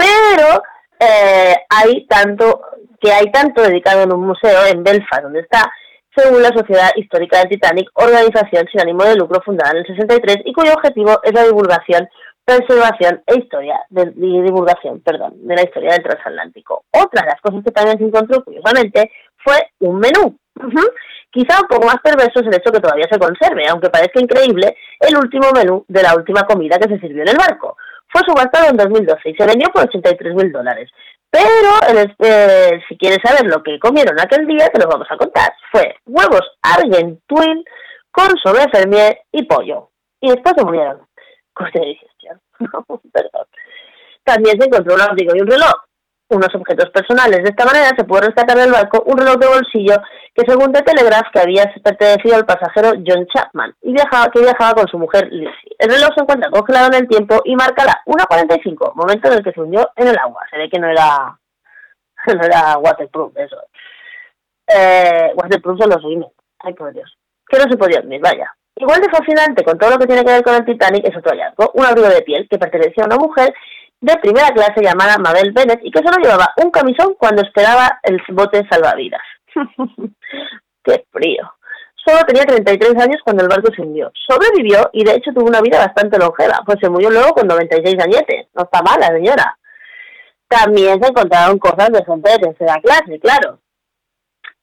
pero 0.00 0.62
eh, 0.98 1.54
hay 1.68 2.06
tanto 2.06 2.62
que 3.00 3.12
hay 3.12 3.30
tanto 3.32 3.62
dedicado 3.62 4.02
en 4.02 4.12
un 4.12 4.26
museo 4.26 4.66
en 4.66 4.82
Belfast, 4.82 5.22
donde 5.22 5.40
está, 5.40 5.70
según 6.14 6.42
la 6.42 6.48
Sociedad 6.48 6.90
Histórica 6.96 7.38
del 7.38 7.50
Titanic, 7.50 7.88
organización 7.94 8.66
sin 8.70 8.80
ánimo 8.80 9.04
de 9.04 9.16
lucro 9.16 9.40
fundada 9.44 9.72
en 9.72 9.78
el 9.78 9.86
63 9.86 10.38
y 10.44 10.52
cuyo 10.52 10.72
objetivo 10.74 11.20
es 11.22 11.32
la 11.32 11.44
divulgación 11.44 12.08
preservación 12.44 13.22
e 13.26 13.38
historia 13.38 13.78
de, 13.90 14.06
divulgación, 14.16 15.00
perdón, 15.00 15.34
de 15.46 15.54
la 15.54 15.62
historia 15.62 15.92
del 15.92 16.02
transatlántico. 16.02 16.84
Otra 16.90 17.22
de 17.22 17.28
las 17.28 17.40
cosas 17.40 17.62
que 17.64 17.70
también 17.70 17.98
se 17.98 18.04
encontró, 18.04 18.42
curiosamente, 18.42 19.10
fue 19.38 19.54
un 19.80 19.98
menú. 19.98 20.36
Quizá 21.30 21.60
un 21.60 21.68
poco 21.68 21.86
más 21.86 21.98
perverso 22.02 22.40
es 22.40 22.46
el 22.46 22.54
hecho 22.54 22.72
que 22.72 22.80
todavía 22.80 23.06
se 23.08 23.18
conserve, 23.18 23.68
aunque 23.68 23.88
parezca 23.88 24.20
increíble, 24.20 24.76
el 24.98 25.16
último 25.16 25.52
menú 25.54 25.84
de 25.86 26.02
la 26.02 26.14
última 26.16 26.42
comida 26.42 26.76
que 26.78 26.88
se 26.88 26.98
sirvió 26.98 27.22
en 27.22 27.28
el 27.28 27.36
barco. 27.36 27.76
Fue 28.08 28.22
subastado 28.26 28.68
en 28.68 28.76
2012 28.76 29.30
y 29.30 29.34
se 29.34 29.46
vendió 29.46 29.68
por 29.68 29.84
83 29.84 30.34
mil 30.34 30.50
dólares. 30.50 30.90
Pero 31.30 31.70
eh, 32.18 32.80
si 32.88 32.98
quieres 32.98 33.18
saber 33.22 33.46
lo 33.46 33.62
que 33.62 33.78
comieron 33.78 34.18
aquel 34.18 34.46
día, 34.46 34.68
te 34.68 34.80
lo 34.80 34.88
vamos 34.88 35.06
a 35.10 35.16
contar. 35.16 35.52
Fue 35.70 35.94
huevos 36.06 36.42
argenteuil 36.62 37.64
con 38.10 38.36
sobre 38.42 38.68
fermier 38.70 39.20
y 39.30 39.44
pollo. 39.44 39.90
Y 40.20 40.30
después 40.30 40.54
se 40.56 40.64
murieron. 40.64 41.06
Coste 41.54 41.78
de 41.78 41.86
digestión. 41.86 42.40
Perdón. 43.12 43.46
También 44.24 44.60
se 44.60 44.66
encontró 44.66 44.94
un 44.94 45.00
abrigo 45.00 45.34
y 45.36 45.40
un 45.40 45.46
reloj. 45.46 45.74
Unos 46.30 46.54
objetos 46.54 46.90
personales. 46.90 47.42
De 47.42 47.50
esta 47.50 47.64
manera 47.64 47.90
se 47.96 48.04
pudo 48.04 48.20
rescatar 48.20 48.56
del 48.56 48.70
barco 48.70 49.02
un 49.04 49.18
reloj 49.18 49.36
de 49.36 49.48
bolsillo 49.48 49.96
que 50.32 50.44
según 50.46 50.72
The 50.72 50.82
Telegraph 50.82 51.26
que 51.32 51.40
había 51.40 51.64
pertenecido 51.82 52.36
al 52.36 52.46
pasajero 52.46 52.92
John 53.04 53.26
Chapman 53.26 53.74
y 53.82 53.92
viajaba, 53.92 54.30
que 54.30 54.40
viajaba 54.40 54.74
con 54.74 54.86
su 54.86 54.96
mujer 54.96 55.28
Lizzie. 55.32 55.76
El 55.78 55.90
reloj 55.90 56.10
se 56.14 56.22
encuentra 56.22 56.50
congelado 56.50 56.86
en 56.88 57.02
el 57.02 57.08
tiempo 57.08 57.40
y 57.44 57.56
marca 57.56 57.84
la 57.84 58.00
1.45, 58.06 58.94
momento 58.94 59.28
en 59.28 59.34
el 59.34 59.42
que 59.42 59.52
se 59.52 59.60
hundió 59.60 59.90
en 59.96 60.06
el 60.06 60.18
agua. 60.18 60.42
Se 60.50 60.56
ve 60.56 60.70
que 60.70 60.78
no 60.78 60.88
era, 60.88 61.36
no 62.26 62.44
era 62.44 62.78
waterproof 62.78 63.36
eso. 63.36 63.56
Eh, 64.68 65.32
waterproof 65.34 65.80
son 65.80 65.90
los 65.90 66.04
Women. 66.04 66.30
Ay, 66.60 66.74
por 66.74 66.92
Dios. 66.92 67.12
Que 67.48 67.58
no 67.58 67.64
se 67.64 67.76
podía 67.76 67.98
dormir, 67.98 68.20
vaya. 68.20 68.54
Igual 68.76 69.00
de 69.00 69.10
fascinante 69.10 69.64
con 69.64 69.78
todo 69.78 69.90
lo 69.90 69.98
que 69.98 70.06
tiene 70.06 70.24
que 70.24 70.32
ver 70.32 70.42
con 70.42 70.54
el 70.54 70.64
Titanic 70.64 71.06
es 71.06 71.16
otro 71.16 71.32
hallazgo, 71.32 71.72
un 71.74 71.84
abrigo 71.84 72.08
de 72.08 72.22
piel 72.22 72.46
que 72.48 72.58
pertenecía 72.58 73.04
a 73.04 73.06
una 73.06 73.16
mujer 73.16 73.52
de 74.00 74.16
primera 74.16 74.48
clase 74.50 74.82
llamada 74.82 75.18
Mabel 75.18 75.52
Bennett 75.52 75.80
y 75.82 75.90
que 75.90 76.00
solo 76.00 76.16
llevaba 76.22 76.52
un 76.56 76.70
camisón 76.70 77.14
cuando 77.18 77.42
esperaba 77.42 78.00
el 78.02 78.20
bote 78.30 78.66
salvavidas. 78.70 79.22
¡Qué 80.84 81.04
frío! 81.10 81.52
Solo 82.04 82.20
tenía 82.26 82.44
33 82.44 82.96
años 82.96 83.20
cuando 83.22 83.42
el 83.42 83.48
barco 83.48 83.72
se 83.74 83.82
hundió. 83.82 84.10
Sobrevivió 84.26 84.88
y 84.92 85.04
de 85.04 85.16
hecho 85.16 85.32
tuvo 85.32 85.48
una 85.48 85.60
vida 85.60 85.78
bastante 85.78 86.18
longeva, 86.18 86.62
pues 86.64 86.78
se 86.80 86.88
murió 86.88 87.10
luego 87.10 87.32
con 87.32 87.46
96 87.46 87.96
añetes. 88.02 88.46
No 88.54 88.62
está 88.64 88.82
mala, 88.82 89.08
señora. 89.08 89.58
También 90.48 91.00
se 91.00 91.08
encontraron 91.08 91.58
cosas 91.58 91.90
de 91.90 92.04
gente 92.04 92.30
de 92.30 92.38
tercera 92.38 92.80
clase, 92.82 93.20
claro. 93.20 93.60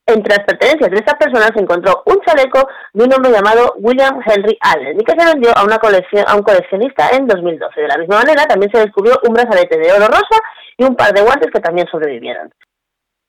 Entre 0.09 0.35
las 0.37 0.45
pertenencias 0.45 0.89
de 0.89 0.97
estas 0.97 1.15
personas 1.15 1.51
se 1.53 1.61
encontró 1.61 2.01
un 2.05 2.21
chaleco 2.21 2.65
de 2.93 3.03
un 3.03 3.13
hombre 3.13 3.29
llamado 3.29 3.73
William 3.77 4.21
Henry 4.25 4.57
Allen 4.61 5.01
y 5.01 5.03
que 5.03 5.19
se 5.19 5.25
vendió 5.33 5.51
a, 5.53 5.65
una 5.65 5.79
colección, 5.79 6.23
a 6.25 6.35
un 6.35 6.43
coleccionista 6.43 7.09
en 7.09 7.27
2012. 7.27 7.81
De 7.81 7.87
la 7.89 7.97
misma 7.97 8.19
manera, 8.19 8.45
también 8.45 8.71
se 8.71 8.79
descubrió 8.79 9.19
un 9.27 9.33
brazalete 9.33 9.77
de 9.77 9.91
oro 9.91 10.07
rosa 10.07 10.39
y 10.77 10.85
un 10.85 10.95
par 10.95 11.11
de 11.11 11.21
guantes 11.21 11.51
que 11.51 11.59
también 11.59 11.87
sobrevivieron. 11.91 12.49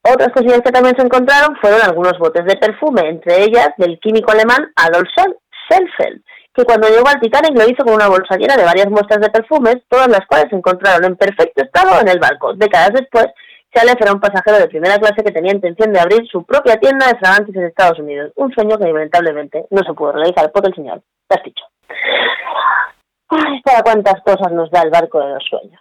Otras 0.03 0.29
cosillas 0.33 0.61
que 0.63 0.71
también 0.71 0.95
se 0.97 1.05
encontraron 1.05 1.57
fueron 1.61 1.83
algunos 1.83 2.17
botes 2.17 2.45
de 2.45 2.57
perfume, 2.57 3.09
entre 3.09 3.43
ellas 3.43 3.71
del 3.77 3.99
químico 3.99 4.31
alemán 4.31 4.71
Adolf 4.77 5.09
Schelfeld, 5.17 6.23
que 6.55 6.65
cuando 6.65 6.89
llegó 6.89 7.09
al 7.09 7.21
Titanic 7.21 7.59
lo 7.59 7.69
hizo 7.69 7.85
con 7.85 7.95
una 7.95 8.07
bolsa 8.07 8.37
llena 8.37 8.57
de 8.57 8.65
varias 8.65 8.89
muestras 8.89 9.21
de 9.21 9.31
perfumes, 9.31 9.79
todas 9.89 10.07
las 10.07 10.25
cuales 10.29 10.47
se 10.49 10.57
encontraron 10.57 11.05
en 11.05 11.17
perfecto 11.17 11.61
estado 11.61 12.01
en 12.01 12.09
el 12.09 12.21
barco. 12.21 12.55
Décadas 12.55 12.93
después, 12.95 13.27
Chalef 13.75 14.01
era 14.01 14.13
un 14.13 14.21
pasajero 14.21 14.59
de 14.59 14.69
primera 14.69 14.99
clase 14.99 15.23
que 15.23 15.33
tenía 15.33 15.53
intención 15.53 15.93
de 15.93 16.01
abrir 16.01 16.27
su 16.29 16.45
propia 16.45 16.77
tienda 16.77 17.07
de 17.07 17.19
fragantes 17.19 17.55
en 17.55 17.65
Estados 17.65 17.99
Unidos, 17.99 18.33
un 18.37 18.53
sueño 18.53 18.79
que 18.79 18.87
lamentablemente 18.87 19.67
no 19.71 19.83
se 19.83 19.93
pudo 19.93 20.13
realizar 20.13 20.51
por 20.51 20.67
el 20.67 20.75
señor 20.75 21.03
Casticho. 21.29 21.65
Ay, 23.29 23.61
para 23.63 23.83
cuántas 23.83 24.23
cosas 24.23 24.53
nos 24.53 24.71
da 24.71 24.83
el 24.83 24.91
barco 24.91 25.21
de 25.21 25.35
los 25.35 25.45
sueños. 25.45 25.81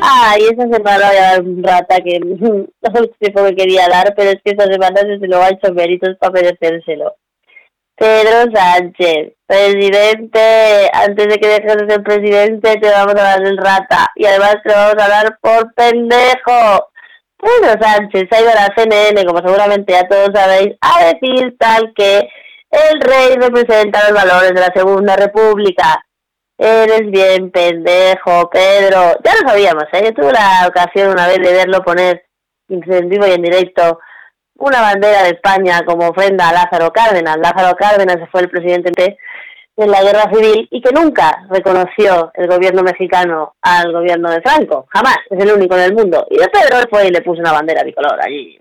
Ay, 0.00 0.42
esa 0.50 0.68
semana 0.68 1.10
voy 1.38 1.50
un 1.50 1.62
rata 1.62 1.96
que 2.00 2.20
no 2.20 2.66
sé 2.94 3.10
tiempo 3.18 3.44
que 3.44 3.56
quería 3.56 3.88
dar, 3.88 4.14
pero 4.16 4.30
es 4.30 4.36
que 4.44 4.52
esta 4.52 4.64
semana 4.64 5.00
se 5.00 5.26
lo 5.26 5.42
ha 5.42 5.48
hecho 5.48 5.72
méritos 5.72 6.16
para 6.18 6.32
merecérselo. 6.32 7.14
Pedro 7.96 8.50
Sánchez, 8.54 9.32
presidente, 9.46 10.88
antes 10.92 11.26
de 11.26 11.38
que 11.38 11.48
dejes 11.48 11.76
de 11.76 11.88
ser 11.88 12.02
presidente 12.04 12.76
te 12.76 12.90
vamos 12.90 13.14
a 13.14 13.22
dar 13.22 13.42
el 13.44 13.56
rata 13.56 14.12
y 14.14 14.24
además 14.24 14.58
te 14.64 14.72
vamos 14.72 14.94
a 15.02 15.08
dar 15.08 15.38
por 15.40 15.74
pendejo. 15.74 16.90
Pedro 17.38 17.80
Sánchez 17.80 18.28
ha 18.30 18.40
ido 18.40 18.50
a 18.50 18.54
la 18.54 18.74
CNN, 18.76 19.24
como 19.24 19.40
seguramente 19.40 19.92
ya 19.92 20.06
todos 20.06 20.30
sabéis, 20.32 20.76
a 20.80 21.12
decir 21.12 21.56
tal 21.58 21.92
que 21.96 22.28
el 22.70 23.00
rey 23.00 23.34
representa 23.34 24.08
los 24.08 24.12
valores 24.12 24.54
de 24.54 24.60
la 24.60 24.72
Segunda 24.74 25.16
República. 25.16 26.04
Eres 26.58 27.08
bien 27.10 27.52
pendejo, 27.52 28.50
Pedro. 28.50 29.16
Ya 29.24 29.32
lo 29.40 29.48
sabíamos, 29.48 29.84
¿eh? 29.92 30.02
Yo 30.06 30.12
tuve 30.12 30.32
la 30.32 30.66
ocasión 30.66 31.10
una 31.12 31.28
vez 31.28 31.38
de 31.38 31.52
verlo 31.52 31.82
poner 31.84 32.24
en 32.68 33.08
vivo 33.08 33.26
y 33.28 33.30
en 33.30 33.42
directo 33.42 34.00
una 34.56 34.80
bandera 34.80 35.22
de 35.22 35.30
España 35.30 35.82
como 35.86 36.08
ofrenda 36.08 36.48
a 36.48 36.52
Lázaro 36.52 36.90
Cárdenas. 36.92 37.36
Lázaro 37.38 37.76
Cárdenas 37.76 38.18
fue 38.32 38.40
el 38.40 38.50
presidente 38.50 38.90
de 39.76 39.86
la 39.86 40.02
guerra 40.02 40.28
civil 40.32 40.66
y 40.72 40.80
que 40.82 40.90
nunca 40.90 41.46
reconoció 41.48 42.32
el 42.34 42.48
gobierno 42.48 42.82
mexicano 42.82 43.54
al 43.62 43.92
gobierno 43.92 44.28
de 44.28 44.42
Franco. 44.42 44.86
Jamás. 44.92 45.18
Es 45.30 45.40
el 45.40 45.52
único 45.52 45.76
en 45.76 45.82
el 45.82 45.94
mundo. 45.94 46.26
Y 46.28 46.38
de 46.38 46.48
Pedro 46.48 46.78
fue 46.90 47.06
y 47.06 47.10
le 47.10 47.22
puso 47.22 47.40
una 47.40 47.52
bandera 47.52 47.84
bicolor 47.84 48.18
allí 48.20 48.58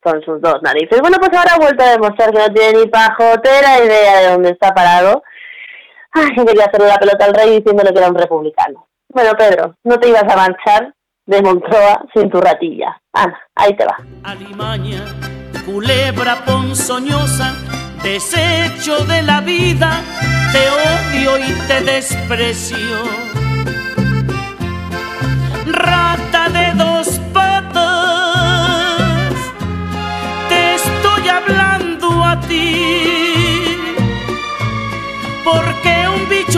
con 0.00 0.20
sus 0.22 0.40
dos 0.40 0.60
narices. 0.62 1.00
Bueno, 1.00 1.18
pues 1.18 1.30
ahora 1.32 1.54
ha 1.54 1.58
vuelto 1.58 1.82
a 1.84 1.90
demostrar 1.90 2.32
que 2.32 2.38
no 2.38 2.52
tiene 2.52 2.80
ni 2.80 2.86
pajotera 2.88 3.84
idea 3.84 4.20
de 4.20 4.28
dónde 4.30 4.50
está 4.50 4.74
parado. 4.74 5.22
Ay, 6.18 6.34
que 6.34 6.46
quería 6.46 6.64
hacerle 6.64 6.88
la 6.88 6.96
pelota 6.98 7.26
al 7.26 7.34
rey 7.34 7.58
diciéndole 7.58 7.92
que 7.92 7.98
era 7.98 8.08
un 8.08 8.14
republicano. 8.14 8.86
Bueno, 9.12 9.32
Pedro, 9.36 9.74
no 9.84 10.00
te 10.00 10.08
ibas 10.08 10.22
a 10.22 10.34
marchar 10.36 10.94
de 11.26 11.42
Moncloa 11.42 12.06
sin 12.14 12.30
tu 12.30 12.40
ratilla. 12.40 12.98
Ana, 13.12 13.38
ahí 13.54 13.76
te 13.76 13.84
va. 13.84 13.98
Alimaña, 14.24 15.04
culebra 15.66 16.36
ponzoñosa, 16.46 17.54
desecho 18.02 19.04
de 19.04 19.22
la 19.24 19.42
vida, 19.42 20.00
te 20.52 20.70
odio 20.70 21.36
y 21.38 21.52
te 21.68 21.82
desprecio. 21.82 22.96
Rata 25.66 26.48
de 26.48 26.72
dos 26.82 27.20
patas, 27.34 29.34
te 30.48 30.76
estoy 30.76 31.28
hablando 31.28 32.24
a 32.24 32.40
ti, 32.40 33.76
porque 35.44 35.85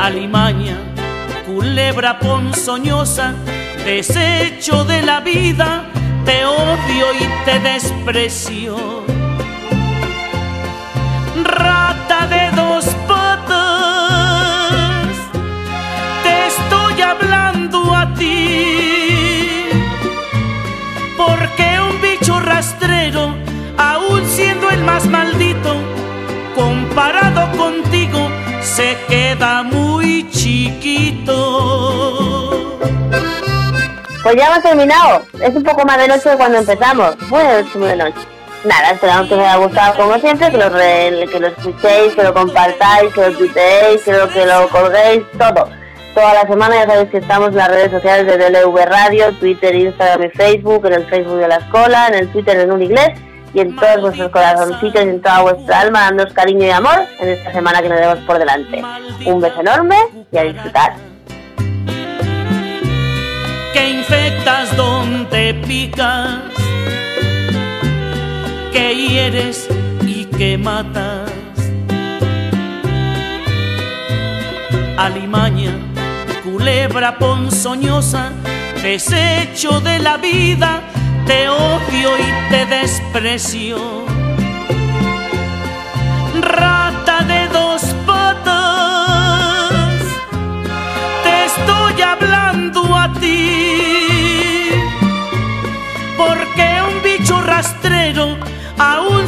Alimaña, 0.00 0.78
culebra 1.44 2.18
ponzoñosa, 2.18 3.34
desecho 3.84 4.86
de 4.86 5.02
la 5.02 5.20
vida, 5.20 5.84
te 6.24 6.46
odio 6.46 7.06
y 7.20 7.44
te 7.44 7.60
desprecio. 7.60 9.19
Pues 34.22 34.36
ya 34.36 34.46
hemos 34.48 34.62
terminado. 34.62 35.22
Es 35.42 35.54
un 35.54 35.62
poco 35.62 35.84
más 35.84 35.98
de 35.98 36.08
noche 36.08 36.28
de 36.30 36.36
cuando 36.36 36.58
empezamos. 36.58 37.16
Bueno, 37.28 37.50
es 37.50 37.74
muy 37.76 37.88
de 37.88 37.96
noche. 37.96 38.18
Nada, 38.64 38.90
esperamos 38.90 39.26
que 39.28 39.34
os 39.34 39.40
haya 39.40 39.56
gustado 39.56 39.94
como 39.96 40.18
siempre, 40.18 40.50
que 40.50 40.58
lo, 40.58 40.68
re- 40.68 41.26
que 41.32 41.40
lo 41.40 41.46
escuchéis, 41.48 42.14
que 42.14 42.22
lo 42.22 42.34
compartáis, 42.34 43.12
que 43.14 43.20
lo 43.22 43.32
tuiteéis, 43.38 44.02
que 44.02 44.12
lo, 44.12 44.28
que 44.28 44.44
lo 44.44 44.68
colguéis, 44.68 45.22
todo. 45.38 45.66
Toda 46.14 46.34
la 46.34 46.42
semana 46.42 46.74
ya 46.76 46.86
sabéis 46.86 47.10
que 47.10 47.18
estamos 47.18 47.48
en 47.50 47.56
las 47.56 47.68
redes 47.68 47.90
sociales 47.90 48.26
de 48.26 48.36
DLV 48.50 48.76
Radio, 48.84 49.32
Twitter, 49.38 49.74
Instagram 49.74 50.24
y 50.24 50.28
Facebook, 50.30 50.84
en 50.86 50.92
el 50.92 51.06
Facebook 51.06 51.38
de 51.38 51.48
la 51.48 51.56
escuela, 51.56 52.08
en 52.08 52.14
el 52.16 52.28
Twitter 52.32 52.58
en 52.60 52.70
un 52.72 52.82
inglés 52.82 53.18
y 53.54 53.60
en 53.60 53.74
todos 53.76 54.00
vuestros 54.02 54.30
corazoncitos 54.30 55.04
y 55.06 55.08
en 55.08 55.22
toda 55.22 55.40
vuestra 55.40 55.80
alma, 55.80 56.00
dándoos 56.02 56.32
cariño 56.34 56.66
y 56.66 56.70
amor 56.70 57.00
en 57.20 57.28
esta 57.30 57.52
semana 57.52 57.80
que 57.80 57.88
nos 57.88 57.98
vemos 57.98 58.18
por 58.26 58.38
delante. 58.38 58.82
Un 59.24 59.40
beso 59.40 59.60
enorme 59.60 59.96
y 60.30 60.36
a 60.36 60.42
disfrutar. 60.42 60.92
Que 68.72 68.94
hieres 68.94 69.66
y 70.06 70.26
que 70.26 70.58
matas. 70.58 71.30
Alimaña, 74.98 75.72
culebra 76.44 77.16
ponzoñosa, 77.16 78.32
desecho 78.82 79.80
de 79.80 79.98
la 80.00 80.18
vida, 80.18 80.82
te 81.26 81.48
odio 81.48 82.10
y 82.18 82.50
te 82.50 82.66
desprecio. 82.66 83.78
Rata 86.42 87.24
de 87.24 87.48
dos 87.48 87.69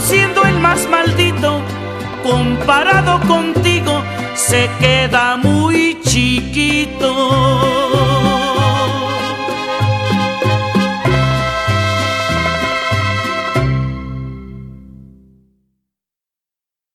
siendo 0.03 0.45
el 0.45 0.59
más 0.59 0.89
maldito, 0.89 1.61
comparado 2.23 3.21
contigo, 3.27 4.03
se 4.35 4.69
queda 4.81 5.37
muy 5.37 5.99
chiquito. 6.03 8.12